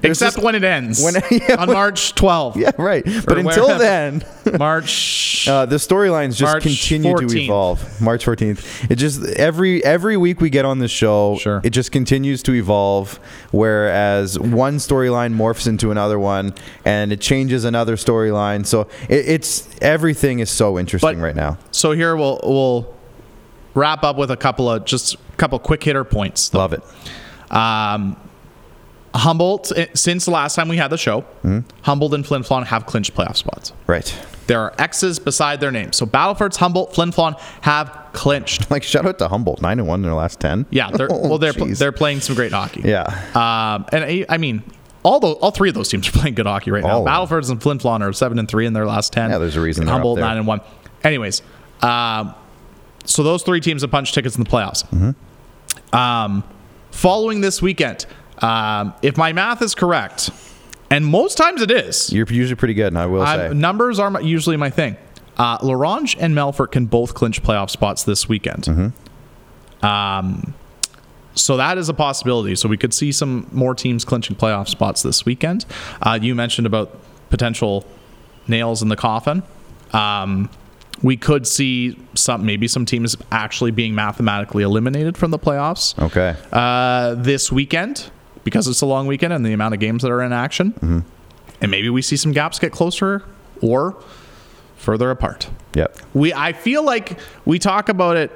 except 0.03 0.37
when 0.39 0.55
it 0.55 0.63
ends 0.63 1.01
when- 1.03 1.13
yeah, 1.31 1.55
on 1.59 1.67
when- 1.67 1.75
March 1.75 2.15
12th. 2.15 2.55
yeah, 2.55 2.71
right. 2.77 3.03
But 3.05 3.37
until 3.37 3.67
wherever. 3.67 3.77
then, 3.79 4.23
March. 4.57 5.47
Uh, 5.47 5.65
the 5.67 5.75
storylines 5.77 6.35
just 6.35 6.51
March 6.53 6.63
continue 6.63 7.15
to 7.15 7.37
evolve. 7.37 8.01
March 8.01 8.25
14th. 8.25 8.89
It 8.91 8.95
just 8.95 9.23
every 9.37 9.83
every 9.85 10.17
week 10.17 10.41
we 10.41 10.49
get 10.49 10.65
on 10.65 10.79
this 10.79 10.91
show, 10.91 11.37
Sure. 11.37 11.61
it 11.63 11.69
just 11.69 11.91
continues 11.91 12.41
to 12.43 12.53
evolve. 12.53 13.19
Whereas 13.51 14.37
one 14.39 14.77
storyline 14.77 15.33
morphs 15.35 15.67
into 15.67 15.91
another 15.91 16.19
one, 16.19 16.53
and 16.83 17.11
it 17.13 17.21
changes 17.21 17.63
another 17.63 17.95
storyline. 17.95 18.65
So 18.65 18.81
it, 19.07 19.27
it's 19.27 19.69
everything 19.81 20.39
is 20.39 20.49
so 20.49 20.79
interesting 20.79 21.19
But- 21.19 21.23
right 21.23 21.35
now. 21.35 21.57
so 21.71 21.91
here 21.91 22.15
we'll 22.15 22.39
we'll 22.43 22.95
wrap 23.73 24.03
up 24.03 24.17
with 24.17 24.31
a 24.31 24.37
couple 24.37 24.69
of 24.69 24.85
just 24.85 25.15
a 25.15 25.17
couple 25.37 25.59
quick 25.59 25.83
hitter 25.83 26.03
points. 26.03 26.53
Love 26.53 26.73
it. 26.73 26.81
Um, 27.51 28.17
Humboldt, 29.15 29.71
eh, 29.75 29.87
since 29.95 30.25
the 30.25 30.31
last 30.31 30.55
time 30.55 30.67
we 30.69 30.77
had 30.77 30.89
the 30.89 30.97
show, 30.97 31.21
Mm-hmm. 31.43 31.59
Humboldt 31.81 32.13
and 32.13 32.25
Flin 32.25 32.43
Flon 32.43 32.65
have 32.67 32.85
clinched 32.85 33.15
playoff 33.15 33.37
spots. 33.37 33.73
Right. 33.87 34.15
There 34.45 34.59
are 34.61 34.73
X's 34.77 35.17
beside 35.19 35.59
their 35.59 35.71
names. 35.71 35.97
So 35.97 36.05
Battleford's 36.05 36.57
Humboldt, 36.57 36.93
Flin 36.93 37.11
Flon 37.11 37.39
have 37.61 37.91
clinched. 38.13 38.69
Like 38.69 38.83
shout 38.83 39.05
out 39.05 39.17
to 39.19 39.27
Humboldt, 39.27 39.61
nine 39.61 39.79
and 39.79 39.87
one 39.87 39.99
in 39.99 40.03
their 40.03 40.13
last 40.13 40.39
ten. 40.39 40.65
Yeah, 40.69 40.91
they're 40.91 41.07
Oh, 41.11 41.27
well, 41.27 41.37
they're 41.39 41.53
pl- 41.53 41.67
they're 41.73 41.91
playing 41.91 42.19
some 42.21 42.35
great 42.35 42.51
hockey. 42.51 42.81
yeah. 42.85 43.03
Um, 43.33 43.85
and 43.91 44.03
I, 44.03 44.25
I 44.29 44.37
mean, 44.37 44.61
all 45.03 45.19
those, 45.19 45.37
all 45.37 45.51
three 45.51 45.69
of 45.69 45.75
those 45.75 45.89
teams 45.89 46.07
are 46.07 46.11
playing 46.19 46.35
good 46.35 46.45
hockey 46.45 46.69
right 46.71 46.83
All 46.83 46.99
now. 47.03 47.05
Battleford's 47.05 47.49
and 47.49 47.61
Flin 47.61 47.79
Flon 47.79 48.01
are 48.01 48.13
seven 48.13 48.37
and 48.37 48.47
three 48.47 48.65
in 48.67 48.73
their 48.73 48.85
last 48.85 49.11
ten. 49.13 49.31
Yeah, 49.31 49.37
there's 49.39 49.55
a 49.55 49.61
reason 49.61 49.83
And 49.83 49.87
they're 49.89 49.95
up 49.95 49.99
Humboldt 49.99 50.19
nine 50.19 50.37
and 50.37 50.45
one. 50.47 50.61
Anyways, 51.03 51.41
um, 51.81 52.35
so 53.09 53.23
those 53.23 53.43
three 53.43 53.59
teams 53.59 53.81
have 53.81 53.91
punched 53.91 54.13
tickets 54.13 54.37
in 54.37 54.43
the 54.43 54.49
playoffs. 54.49 54.85
Mm-hmm. 54.89 55.95
Um, 55.95 56.43
following 56.91 57.41
this 57.41 57.61
weekend, 57.61 58.05
um, 58.39 58.93
if 59.01 59.17
my 59.17 59.33
math 59.33 59.61
is 59.61 59.73
correct, 59.73 60.29
and 60.91 61.05
most 61.05 61.37
times 61.37 61.61
it 61.61 61.71
is. 61.71 62.13
You're 62.13 62.27
usually 62.29 62.55
pretty 62.55 62.75
good, 62.75 62.87
and 62.87 62.97
I 62.97 63.07
will 63.07 63.25
say. 63.25 63.47
I'm, 63.47 63.59
numbers 63.59 63.99
are 63.99 64.11
my- 64.11 64.19
usually 64.19 64.57
my 64.57 64.69
thing. 64.69 64.95
Uh, 65.37 65.57
La 65.63 65.73
Ronge 65.73 66.17
and 66.19 66.35
Melfort 66.35 66.71
can 66.71 66.85
both 66.85 67.13
clinch 67.13 67.41
playoff 67.41 67.69
spots 67.69 68.03
this 68.03 68.29
weekend. 68.29 68.65
Mm-hmm. 68.65 69.85
Um, 69.85 70.53
so 71.33 71.57
that 71.57 71.77
is 71.77 71.89
a 71.89 71.93
possibility. 71.93 72.55
So 72.55 72.69
we 72.69 72.77
could 72.77 72.93
see 72.93 73.11
some 73.11 73.47
more 73.51 73.73
teams 73.73 74.03
clinching 74.05 74.35
playoff 74.35 74.67
spots 74.67 75.01
this 75.01 75.25
weekend. 75.25 75.65
Uh, 76.01 76.19
you 76.21 76.35
mentioned 76.35 76.67
about 76.67 76.95
potential 77.29 77.85
nails 78.47 78.81
in 78.81 78.89
the 78.89 78.95
coffin. 78.95 79.43
Um, 79.93 80.49
we 81.01 81.17
could 81.17 81.47
see 81.47 81.97
some, 82.13 82.45
maybe 82.45 82.67
some 82.67 82.85
teams 82.85 83.15
actually 83.31 83.71
being 83.71 83.95
mathematically 83.95 84.63
eliminated 84.63 85.17
from 85.17 85.31
the 85.31 85.39
playoffs 85.39 85.97
okay. 85.99 86.35
uh, 86.51 87.15
this 87.15 87.51
weekend 87.51 88.09
because 88.43 88.67
it's 88.67 88.81
a 88.81 88.85
long 88.85 89.07
weekend 89.07 89.33
and 89.33 89.45
the 89.45 89.53
amount 89.53 89.73
of 89.73 89.79
games 89.79 90.03
that 90.03 90.11
are 90.11 90.21
in 90.21 90.33
action. 90.33 90.73
Mm-hmm. 90.73 90.99
And 91.61 91.71
maybe 91.71 91.89
we 91.89 92.01
see 92.01 92.17
some 92.17 92.31
gaps 92.31 92.59
get 92.59 92.71
closer 92.71 93.23
or 93.61 94.01
further 94.77 95.11
apart. 95.11 95.49
Yep. 95.73 95.97
We 96.13 96.33
I 96.33 96.53
feel 96.53 96.83
like 96.83 97.19
we 97.45 97.59
talk 97.59 97.89
about 97.89 98.17
it 98.17 98.31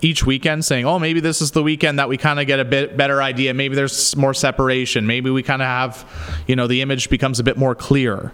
each 0.00 0.24
weekend 0.24 0.64
saying, 0.64 0.84
"Oh, 0.84 0.98
maybe 0.98 1.20
this 1.20 1.40
is 1.40 1.52
the 1.52 1.62
weekend 1.62 1.98
that 1.98 2.08
we 2.08 2.18
kind 2.18 2.38
of 2.38 2.46
get 2.46 2.60
a 2.60 2.64
bit 2.64 2.96
better 2.96 3.22
idea. 3.22 3.54
Maybe 3.54 3.74
there's 3.74 4.14
more 4.16 4.34
separation. 4.34 5.06
Maybe 5.06 5.30
we 5.30 5.42
kind 5.42 5.62
of 5.62 5.66
have, 5.66 6.42
you 6.46 6.56
know, 6.56 6.66
the 6.66 6.82
image 6.82 7.08
becomes 7.08 7.40
a 7.40 7.42
bit 7.42 7.56
more 7.56 7.74
clear." 7.74 8.32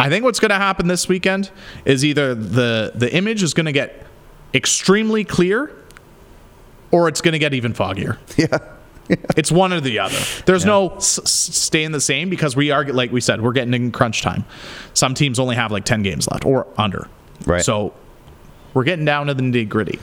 I 0.00 0.08
think 0.08 0.24
what's 0.24 0.40
going 0.40 0.50
to 0.50 0.56
happen 0.56 0.88
this 0.88 1.08
weekend 1.08 1.50
is 1.84 2.04
either 2.04 2.34
the 2.34 2.92
the 2.94 3.14
image 3.14 3.42
is 3.42 3.54
going 3.54 3.66
to 3.66 3.72
get 3.72 4.06
extremely 4.54 5.24
clear 5.24 5.70
or 6.90 7.06
it's 7.08 7.20
going 7.20 7.32
to 7.32 7.38
get 7.38 7.54
even 7.54 7.72
foggier. 7.72 8.18
Yeah. 8.36 8.58
It's 9.36 9.50
one 9.50 9.72
or 9.72 9.80
the 9.80 9.98
other. 9.98 10.16
There's 10.46 10.64
no 10.64 10.90
s- 10.94 11.18
s- 11.18 11.30
staying 11.32 11.90
the 11.90 12.00
same 12.00 12.30
because 12.30 12.54
we 12.54 12.70
are, 12.70 12.84
like 12.84 13.10
we 13.10 13.20
said, 13.20 13.40
we're 13.42 13.52
getting 13.52 13.74
in 13.74 13.90
crunch 13.90 14.22
time. 14.22 14.44
Some 14.94 15.14
teams 15.14 15.40
only 15.40 15.56
have 15.56 15.72
like 15.72 15.84
10 15.84 16.04
games 16.04 16.28
left 16.30 16.44
or 16.44 16.68
under. 16.78 17.08
Right. 17.44 17.64
So 17.64 17.92
we're 18.72 18.84
getting 18.84 19.04
down 19.04 19.26
to 19.26 19.34
the 19.34 19.42
nitty 19.42 19.68
gritty. 19.68 19.98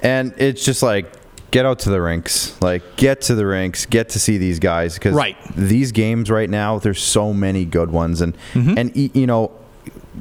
And 0.00 0.32
it's 0.38 0.64
just 0.64 0.82
like 0.82 1.12
get 1.56 1.64
out 1.64 1.78
to 1.80 1.90
the 1.90 2.00
rinks, 2.02 2.60
like 2.60 2.82
get 2.96 3.22
to 3.22 3.34
the 3.34 3.46
rinks, 3.46 3.86
get 3.86 4.10
to 4.10 4.18
see 4.18 4.36
these 4.36 4.58
guys 4.58 4.94
because 4.94 5.14
Right. 5.14 5.36
these 5.56 5.90
games 5.92 6.30
right 6.30 6.50
now, 6.50 6.78
there's 6.78 7.02
so 7.02 7.32
many 7.32 7.64
good 7.64 7.90
ones, 7.90 8.20
and 8.20 8.36
Mm-hmm. 8.54 8.78
and 8.78 8.86
you 9.20 9.26
know. 9.26 9.50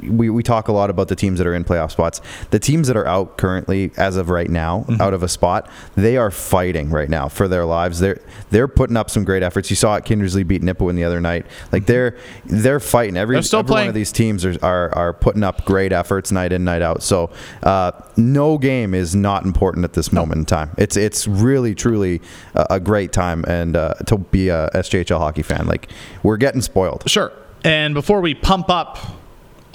We, 0.02 0.30
we 0.30 0.44
talk 0.44 0.68
a 0.68 0.72
lot 0.72 0.90
about 0.90 1.08
the 1.08 1.16
teams 1.16 1.38
that 1.40 1.48
are 1.48 1.54
in 1.56 1.64
playoff 1.64 1.92
spots. 1.92 2.22
The 2.52 2.60
teams 2.60 2.88
that 2.88 2.98
are 2.98 3.08
out 3.08 3.38
currently, 3.38 3.92
as 3.98 4.18
of 4.18 4.30
right 4.30 4.50
now, 4.50 4.86
Mm-hmm. 4.86 5.02
out 5.02 5.14
of 5.14 5.24
a 5.24 5.28
spot, 5.28 5.70
they 5.96 6.18
are 6.18 6.30
fighting 6.32 6.90
right 6.90 7.10
now 7.10 7.28
for 7.28 7.48
their 7.48 7.66
lives. 7.66 8.00
They're 8.00 8.20
they're 8.52 8.68
putting 8.68 8.98
up 8.98 9.10
some 9.10 9.24
great 9.24 9.42
efforts. 9.44 9.70
You 9.70 9.76
saw 9.76 9.96
it, 9.96 10.04
Kindersley 10.06 10.46
beat 10.48 10.62
Nipawin 10.62 10.96
the 10.96 11.04
other 11.04 11.20
night. 11.22 11.46
Like 11.72 11.86
they're 11.86 12.18
they're 12.46 12.80
fighting. 12.80 13.18
Every, 13.18 13.36
Mm-hmm. 13.36 13.38
They're 13.38 13.44
still 13.44 13.60
every 13.62 13.74
one 13.74 13.88
of 13.88 13.94
these 13.94 14.12
teams 14.12 14.46
are, 14.46 14.56
are 14.64 14.94
are 14.96 15.14
putting 15.14 15.44
up 15.44 15.66
great 15.66 15.92
efforts 15.92 16.32
night 16.32 16.52
in 16.52 16.64
night 16.64 16.82
out. 16.82 17.02
So 17.04 17.32
uh, 17.64 17.92
no 18.18 18.58
game 18.58 18.94
is 18.94 19.16
not 19.16 19.46
important 19.46 19.84
at 19.86 19.94
this 19.94 20.12
moment 20.12 20.40
in 20.40 20.46
time. 20.46 20.72
It's 20.78 20.98
it's 20.98 21.28
really 21.28 21.74
truly 21.76 22.22
a, 22.54 22.66
a 22.72 22.80
great 22.80 23.12
time 23.14 23.44
and 23.48 23.76
uh, 23.76 23.94
to 24.08 24.18
be 24.18 24.50
a 24.50 24.70
SJHL 24.76 25.18
hockey 25.18 25.42
fan. 25.42 25.66
Like 25.68 25.90
we're 26.24 26.38
getting 26.38 26.62
spoiled. 26.62 27.10
Sure. 27.10 27.32
And 27.64 27.94
before 27.94 28.22
we 28.22 28.36
pump 28.36 28.70
up 28.70 28.98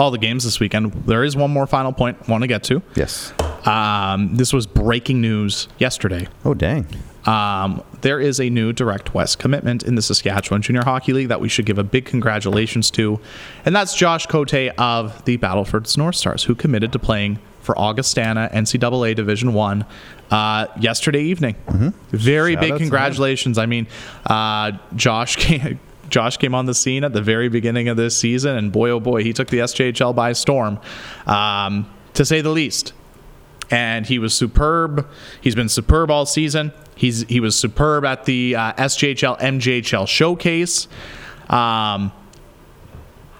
all 0.00 0.10
the 0.10 0.18
games 0.18 0.44
this 0.44 0.58
weekend, 0.58 0.92
there 1.04 1.22
is 1.22 1.36
one 1.36 1.50
more 1.50 1.66
final 1.66 1.92
point 1.92 2.16
I 2.26 2.30
want 2.30 2.42
to 2.42 2.48
get 2.48 2.62
to. 2.64 2.82
Yes. 2.94 3.34
Um, 3.66 4.34
this 4.34 4.50
was 4.50 4.66
breaking 4.66 5.20
news 5.20 5.68
yesterday. 5.78 6.26
Oh 6.44 6.54
dang. 6.54 6.86
Um, 7.26 7.84
there 8.00 8.18
is 8.18 8.40
a 8.40 8.48
new 8.48 8.72
Direct 8.72 9.12
West 9.12 9.38
commitment 9.38 9.82
in 9.82 9.94
the 9.94 10.00
Saskatchewan 10.00 10.62
Junior 10.62 10.82
Hockey 10.82 11.12
League 11.12 11.28
that 11.28 11.38
we 11.38 11.50
should 11.50 11.66
give 11.66 11.76
a 11.76 11.84
big 11.84 12.06
congratulations 12.06 12.90
to, 12.92 13.20
and 13.66 13.76
that's 13.76 13.94
Josh 13.94 14.24
Cote 14.26 14.54
of 14.54 15.22
the 15.26 15.36
Battleford's 15.36 15.98
North 15.98 16.16
Stars, 16.16 16.44
who 16.44 16.54
committed 16.54 16.92
to 16.92 16.98
playing 16.98 17.38
for 17.60 17.78
Augustana 17.78 18.48
NCAA 18.54 19.14
Division 19.14 19.52
One 19.52 19.84
uh, 20.30 20.66
yesterday 20.80 21.24
evening. 21.24 21.56
Very 22.10 22.54
Mm-hmm. 22.54 22.62
Shout 22.62 22.70
big 22.70 22.78
congratulations. 22.78 23.58
I 23.58 23.66
mean, 23.66 23.86
uh, 24.24 24.72
Josh 24.96 25.36
came. 25.44 25.78
Josh 26.10 26.36
came 26.36 26.54
on 26.54 26.66
the 26.66 26.74
scene 26.74 27.04
at 27.04 27.12
the 27.12 27.22
very 27.22 27.48
beginning 27.48 27.88
of 27.88 27.96
this 27.96 28.16
season, 28.16 28.56
and 28.56 28.70
boy, 28.70 28.90
oh 28.90 29.00
boy, 29.00 29.22
he 29.22 29.32
took 29.32 29.48
the 29.48 29.58
SJHL 29.58 30.14
by 30.14 30.32
storm, 30.32 30.78
um, 31.26 31.88
to 32.14 32.24
say 32.24 32.40
the 32.40 32.50
least 32.50 32.92
and 33.70 34.06
he 34.06 34.18
was 34.18 34.34
superb. 34.34 35.08
He's 35.40 35.54
been 35.54 35.68
superb 35.68 36.10
all 36.10 36.26
season. 36.26 36.72
He's 36.96 37.22
he 37.22 37.40
was 37.40 37.56
superb 37.56 38.04
at 38.04 38.24
the 38.24 38.56
uh, 38.56 38.72
SJHL 38.74 39.38
MJHL 39.38 40.08
showcase. 40.08 40.88
Um, 41.48 42.12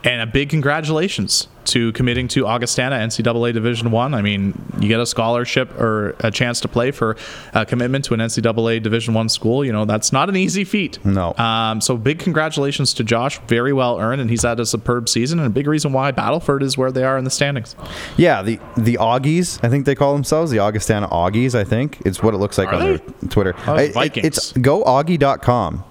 and 0.05 0.23
a 0.23 0.27
big 0.27 0.49
congratulations 0.49 1.49
to 1.63 1.93
committing 1.93 2.27
to 2.27 2.47
Augustana 2.47 2.97
NCAA 2.97 3.53
Division 3.53 3.91
One. 3.91 4.15
I. 4.15 4.23
mean, 4.23 4.55
you 4.81 4.89
get 4.89 4.99
a 4.99 5.05
scholarship 5.07 5.71
or 5.79 6.17
a 6.21 6.31
chance 6.31 6.59
to 6.61 6.69
play 6.69 6.91
for 6.91 7.17
a 7.53 7.67
commitment 7.67 8.07
to 8.07 8.15
an 8.15 8.21
NCAA 8.21 8.83
Division 8.83 9.13
One 9.15 9.29
school. 9.29 9.65
You 9.65 9.73
know 9.73 9.85
that's 9.85 10.11
not 10.11 10.29
an 10.31 10.37
easy 10.37 10.65
feat. 10.65 11.05
No. 11.05 11.35
Um, 11.37 11.81
so 11.83 11.97
big 11.99 12.19
congratulations 12.19 12.95
to 12.95 13.05
Josh. 13.05 13.39
Very 13.47 13.73
well 13.75 14.01
earned, 14.01 14.21
and 14.23 14.31
he's 14.31 14.43
had 14.43 14.59
a 14.59 14.65
superb 14.67 15.09
season, 15.09 15.39
and 15.39 15.47
a 15.47 15.51
big 15.51 15.67
reason 15.67 15.93
why 15.93 16.13
Battleford 16.13 16.63
is 16.63 16.79
where 16.79 16.91
they 16.91 17.05
are 17.05 17.19
in 17.19 17.25
the 17.25 17.31
standings. 17.31 17.77
Yeah, 18.17 18.43
the 18.43 18.59
the 18.79 18.97
Augies, 18.97 19.63
I 19.63 19.69
think 19.69 19.85
they 19.85 19.95
call 19.95 20.15
themselves 20.15 20.51
the 20.51 20.61
Augustana 20.61 21.09
Augies. 21.09 21.55
I 21.55 21.65
think 21.65 22.01
it's 22.07 22.23
what 22.23 22.33
it 22.35 22.39
looks 22.39 22.57
like 22.57 22.69
Are 22.69 22.77
on 22.77 22.81
they? 22.81 22.97
their 22.97 23.29
Twitter. 23.29 23.55
Oh, 23.67 23.75
I- 23.75 23.83
it- 23.83 23.95
Vikings. 23.95 24.27
it's 24.27 24.53
goaugie.com. 24.55 25.85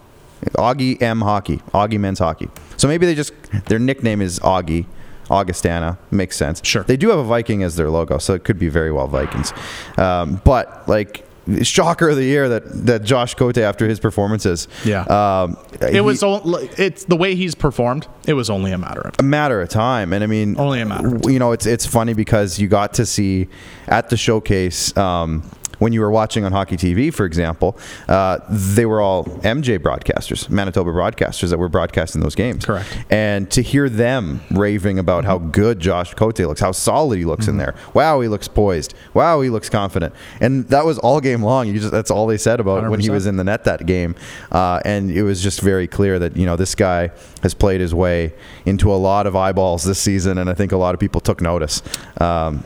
Augie 0.58 1.02
M 1.02 1.22
Hockey, 1.22 1.58
Augie 1.74 2.00
Men's 2.00 2.20
Hockey. 2.20 2.50
So 2.78 2.88
maybe 2.88 3.06
they 3.06 3.16
just 3.16 3.34
their 3.66 3.80
nickname 3.80 4.22
is 4.22 4.40
Augie, 4.40 4.86
Augustana. 5.30 5.98
Makes 6.12 6.38
sense. 6.38 6.62
Sure. 6.64 6.84
They 6.84 6.98
do 6.98 7.10
have 7.10 7.20
a 7.20 7.24
Viking 7.24 7.64
as 7.64 7.76
their 7.76 7.90
logo, 7.90 8.18
so 8.18 8.34
it 8.34 8.44
could 8.44 8.58
be 8.60 8.70
very 8.70 8.92
well 8.92 9.08
Vikings. 9.08 9.54
Um, 9.98 10.42
but 10.44 10.88
like 10.88 11.26
shocker 11.64 12.10
of 12.10 12.16
the 12.16 12.24
year 12.26 12.48
that 12.48 12.86
that 12.86 13.04
Josh 13.04 13.34
Cote 13.34 13.58
after 13.58 13.88
his 13.88 14.00
performances. 14.00 14.68
Yeah. 14.86 15.02
Um, 15.04 15.58
It 15.82 15.94
he- 15.94 16.02
was 16.02 16.22
only, 16.22 16.70
it's 16.78 17.06
the 17.06 17.16
way 17.16 17.34
he's 17.36 17.56
performed. 17.56 18.08
It 18.28 18.34
was 18.34 18.50
only 18.52 18.72
a 18.72 18.78
matter 18.78 19.02
of 19.02 19.16
a 19.20 19.24
matter 19.24 19.60
of 19.62 19.70
time. 19.70 20.14
And 20.14 20.24
I 20.24 20.28
mean, 20.28 20.60
Only 20.60 20.80
a 20.82 20.86
matter 20.86 21.16
of 21.16 21.30
You 21.30 21.40
know, 21.40 21.52
it's 21.52 21.66
it's 21.66 21.86
funny 21.88 22.14
because 22.14 22.60
you 22.60 22.68
got 22.68 22.94
to 22.96 23.06
see 23.06 23.48
at 23.88 24.10
the 24.10 24.18
showcase. 24.18 24.96
Um, 24.96 25.44
when 25.80 25.94
you 25.94 26.02
were 26.02 26.12
watching 26.12 26.46
on 26.46 26.52
Hockey 26.52 26.78
TV, 26.78 27.14
for 27.14 27.26
example, 27.26 27.78
uh, 28.08 28.40
they 28.50 28.86
were 28.86 29.02
all 29.02 29.26
MJ 29.26 29.80
broadcasters, 29.80 30.50
Manitoba 30.50 30.92
broadcasters 30.92 31.50
that 31.50 31.58
were 31.58 31.70
broadcasting 31.70 32.22
those 32.22 32.36
games. 32.36 32.66
Correct. 32.66 32.98
And 33.10 33.50
to 33.52 33.62
hear 33.62 33.90
them 33.90 34.42
raving 34.52 35.00
about 35.00 35.26
how 35.26 35.38
good 35.38 35.80
Josh 35.80 36.14
Cote 36.14 36.40
looks, 36.40 36.62
how 36.62 36.72
solid 36.72 37.18
he 37.18 37.26
looks 37.26 37.48
in 37.48 37.58
there. 37.58 37.76
Wow, 37.94 38.22
he 38.22 38.28
looks 38.28 38.48
poised. 38.48 38.94
Wow, 39.14 39.42
he 39.42 39.50
looks 39.50 39.70
confident. 39.70 40.14
And 40.40 40.68
that 40.68 40.86
was 40.86 41.00
all 41.00 41.20
game 41.20 41.44
long. 41.44 41.68
You 41.68 41.80
just 41.80 41.92
that's 41.92 42.12
all 42.12 42.28
they 42.28 42.38
said 42.38 42.60
about 42.60 42.90
when 42.90 43.00
he 43.00 43.10
was 43.10 43.26
in 43.26 43.38
the 43.38 43.44
net 43.44 43.64
that 43.66 43.86
game. 43.86 44.16
Uh, 44.52 44.82
and 44.86 45.12
it 45.12 45.24
was 45.24 45.42
just 45.42 45.62
very 45.62 45.88
clear 45.88 46.20
that 46.20 46.36
you 46.36 46.46
know 46.46 46.56
this 46.56 46.76
guy 46.76 47.12
has 47.42 47.54
played 47.54 47.82
his 47.82 47.94
way 47.94 48.34
into 48.66 48.92
a 48.92 48.96
lot 48.96 49.28
of 49.28 49.36
eyeballs 49.36 49.84
this 49.84 50.00
season, 50.00 50.38
and 50.38 50.50
I 50.50 50.54
think 50.54 50.72
a 50.72 50.78
lot 50.78 50.94
of 50.94 51.00
people 51.00 51.22
took 51.22 51.42
notice. 51.42 51.82
Um, 52.20 52.64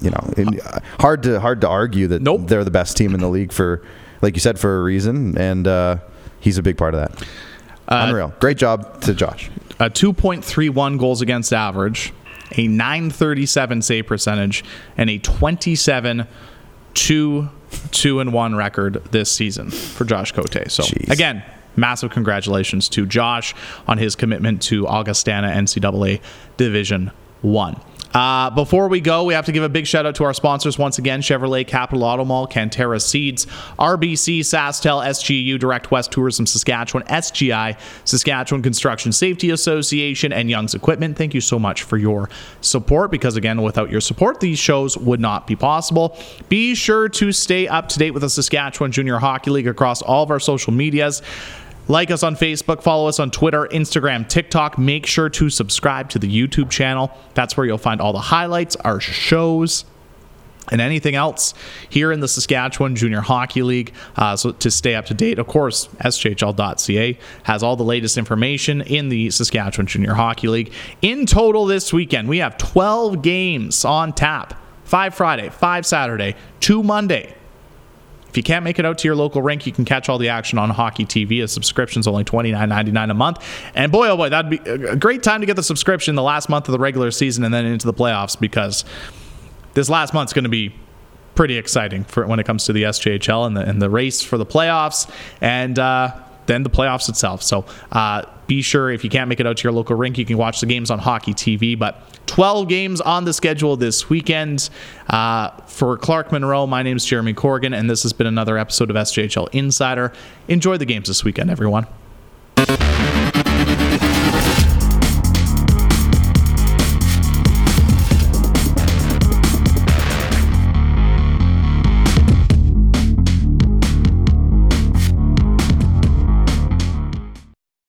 you 0.00 0.10
know, 0.10 0.32
and, 0.36 0.60
uh, 0.60 0.78
hard 1.00 1.22
to 1.24 1.38
hard 1.40 1.60
to 1.62 1.68
argue 1.68 2.06
that 2.08 2.22
Nope. 2.22 2.42
they're 2.46 2.64
the 2.64 2.70
best 2.70 2.96
team 2.96 3.14
in 3.14 3.20
the 3.20 3.28
league 3.28 3.52
for, 3.52 3.82
like 4.22 4.34
you 4.34 4.40
said, 4.40 4.58
for 4.58 4.80
a 4.80 4.82
reason, 4.82 5.36
and 5.38 5.66
uh, 5.68 5.96
he's 6.40 6.58
a 6.58 6.62
big 6.62 6.76
part 6.78 6.94
of 6.94 7.00
that. 7.00 7.26
Unreal, 7.88 8.32
great 8.40 8.56
job 8.56 9.00
to 9.02 9.12
Josh. 9.14 9.50
a 9.78 9.90
2.31 9.90 10.98
goals 10.98 11.20
against 11.20 11.52
average, 11.52 12.12
a 12.52 12.66
937 12.68 13.82
save 13.82 14.06
percentage, 14.06 14.64
and 14.96 15.10
a 15.10 15.18
27 15.18 16.26
2 16.94 17.48
2 17.90 18.20
and 18.20 18.32
1 18.32 18.54
record 18.54 19.02
this 19.10 19.30
season 19.30 19.70
for 19.70 20.04
Josh 20.04 20.32
Cote. 20.32 20.70
So 20.70 20.82
Jeez. 20.82 21.10
again, 21.10 21.42
massive 21.76 22.10
congratulations 22.10 22.88
to 22.90 23.06
Josh 23.06 23.54
on 23.88 23.98
his 23.98 24.14
commitment 24.14 24.62
to 24.64 24.86
Augustana 24.86 25.48
NCAA 25.48 26.20
Division 26.56 27.10
1. 27.40 27.80
Uh, 28.14 28.50
before 28.50 28.88
we 28.88 29.00
go, 29.00 29.24
we 29.24 29.34
have 29.34 29.46
to 29.46 29.52
give 29.52 29.62
a 29.62 29.68
big 29.68 29.86
shout 29.86 30.04
out 30.04 30.14
to 30.16 30.24
our 30.24 30.34
sponsors 30.34 30.78
once 30.78 30.98
again 30.98 31.22
Chevrolet 31.22 31.66
Capital 31.66 32.04
Auto 32.04 32.24
Mall, 32.24 32.46
Canterra 32.46 33.00
Seeds, 33.00 33.46
RBC, 33.78 34.40
SaskTel, 34.40 35.04
SGU, 35.06 35.58
Direct 35.58 35.90
West 35.90 36.12
Tourism 36.12 36.46
Saskatchewan, 36.46 37.06
SGI, 37.06 37.78
Saskatchewan 38.04 38.62
Construction 38.62 39.12
Safety 39.12 39.50
Association, 39.50 40.32
and 40.32 40.50
Young's 40.50 40.74
Equipment. 40.74 41.16
Thank 41.16 41.34
you 41.34 41.40
so 41.40 41.58
much 41.58 41.82
for 41.82 41.96
your 41.96 42.28
support 42.60 43.10
because, 43.10 43.36
again, 43.36 43.62
without 43.62 43.90
your 43.90 44.00
support, 44.00 44.40
these 44.40 44.58
shows 44.58 44.96
would 44.98 45.20
not 45.20 45.46
be 45.46 45.56
possible. 45.56 46.18
Be 46.48 46.74
sure 46.74 47.08
to 47.08 47.32
stay 47.32 47.66
up 47.66 47.88
to 47.90 47.98
date 47.98 48.10
with 48.10 48.22
the 48.22 48.30
Saskatchewan 48.30 48.92
Junior 48.92 49.18
Hockey 49.18 49.50
League 49.50 49.68
across 49.68 50.02
all 50.02 50.22
of 50.22 50.30
our 50.30 50.40
social 50.40 50.72
medias. 50.72 51.22
Like 51.88 52.10
us 52.10 52.22
on 52.22 52.36
Facebook, 52.36 52.82
follow 52.82 53.08
us 53.08 53.18
on 53.18 53.30
Twitter, 53.30 53.66
Instagram, 53.72 54.28
TikTok. 54.28 54.78
Make 54.78 55.04
sure 55.04 55.28
to 55.30 55.50
subscribe 55.50 56.08
to 56.10 56.18
the 56.18 56.28
YouTube 56.28 56.70
channel. 56.70 57.10
That's 57.34 57.56
where 57.56 57.66
you'll 57.66 57.78
find 57.78 58.00
all 58.00 58.12
the 58.12 58.20
highlights, 58.20 58.76
our 58.76 59.00
shows, 59.00 59.84
and 60.70 60.80
anything 60.80 61.16
else 61.16 61.54
here 61.88 62.12
in 62.12 62.20
the 62.20 62.28
Saskatchewan 62.28 62.94
Junior 62.94 63.20
Hockey 63.20 63.62
League. 63.62 63.92
Uh, 64.14 64.36
so 64.36 64.52
to 64.52 64.70
stay 64.70 64.94
up 64.94 65.06
to 65.06 65.14
date, 65.14 65.40
of 65.40 65.48
course, 65.48 65.88
SJHL.ca 66.00 67.18
has 67.42 67.62
all 67.64 67.74
the 67.74 67.82
latest 67.82 68.16
information 68.16 68.80
in 68.82 69.08
the 69.08 69.30
Saskatchewan 69.30 69.86
Junior 69.86 70.14
Hockey 70.14 70.48
League. 70.48 70.72
In 71.02 71.26
total 71.26 71.66
this 71.66 71.92
weekend, 71.92 72.28
we 72.28 72.38
have 72.38 72.56
12 72.58 73.22
games 73.22 73.84
on 73.84 74.12
tap. 74.12 74.54
Five 74.84 75.14
Friday, 75.14 75.48
five 75.48 75.86
Saturday, 75.86 76.36
two 76.60 76.82
Monday. 76.82 77.34
If 78.32 78.38
you 78.38 78.42
can't 78.42 78.64
make 78.64 78.78
it 78.78 78.86
out 78.86 78.96
to 78.96 79.08
your 79.08 79.14
local 79.14 79.42
rink, 79.42 79.66
you 79.66 79.72
can 79.72 79.84
catch 79.84 80.08
all 80.08 80.16
the 80.16 80.30
action 80.30 80.58
on 80.58 80.70
Hockey 80.70 81.04
TV. 81.04 81.42
A 81.42 81.48
subscription's 81.48 82.06
only 82.06 82.24
$29.99 82.24 83.10
a 83.10 83.12
month. 83.12 83.44
And 83.74 83.92
boy, 83.92 84.08
oh 84.08 84.16
boy, 84.16 84.30
that'd 84.30 84.50
be 84.50 84.70
a 84.70 84.96
great 84.96 85.22
time 85.22 85.40
to 85.40 85.46
get 85.46 85.56
the 85.56 85.62
subscription 85.62 86.14
the 86.14 86.22
last 86.22 86.48
month 86.48 86.66
of 86.66 86.72
the 86.72 86.78
regular 86.78 87.10
season 87.10 87.44
and 87.44 87.52
then 87.52 87.66
into 87.66 87.84
the 87.84 87.92
playoffs 87.92 88.40
because 88.40 88.86
this 89.74 89.90
last 89.90 90.14
month's 90.14 90.32
going 90.32 90.44
to 90.44 90.48
be 90.48 90.74
pretty 91.34 91.58
exciting 91.58 92.04
for 92.04 92.26
when 92.26 92.40
it 92.40 92.46
comes 92.46 92.64
to 92.64 92.72
the 92.72 92.84
SJHL 92.84 93.46
and 93.46 93.54
the, 93.54 93.68
and 93.68 93.82
the 93.82 93.90
race 93.90 94.22
for 94.22 94.38
the 94.38 94.46
playoffs 94.46 95.10
and 95.42 95.78
uh, 95.78 96.14
then 96.46 96.62
the 96.62 96.70
playoffs 96.70 97.08
itself. 97.08 97.42
So 97.42 97.64
uh, 97.90 98.24
be 98.46 98.62
sure 98.62 98.90
if 98.90 99.04
you 99.04 99.10
can't 99.10 99.28
make 99.28 99.40
it 99.40 99.46
out 99.46 99.56
to 99.58 99.64
your 99.64 99.72
local 99.72 99.96
rink, 99.96 100.18
you 100.18 100.24
can 100.24 100.36
watch 100.36 100.60
the 100.60 100.66
games 100.66 100.90
on 100.90 100.98
Hockey 100.98 101.34
TV. 101.34 101.78
But 101.78 102.02
12 102.26 102.68
games 102.68 103.00
on 103.00 103.24
the 103.24 103.32
schedule 103.32 103.76
this 103.76 104.08
weekend. 104.08 104.70
Uh, 105.08 105.50
for 105.66 105.96
Clark 105.98 106.32
Monroe, 106.32 106.66
my 106.66 106.82
name 106.82 106.96
is 106.96 107.04
Jeremy 107.04 107.34
Corgan, 107.34 107.76
and 107.76 107.88
this 107.88 108.02
has 108.02 108.12
been 108.12 108.26
another 108.26 108.58
episode 108.58 108.90
of 108.90 108.96
SJHL 108.96 109.48
Insider. 109.52 110.12
Enjoy 110.48 110.76
the 110.76 110.86
games 110.86 111.08
this 111.08 111.24
weekend, 111.24 111.50
everyone. 111.50 111.86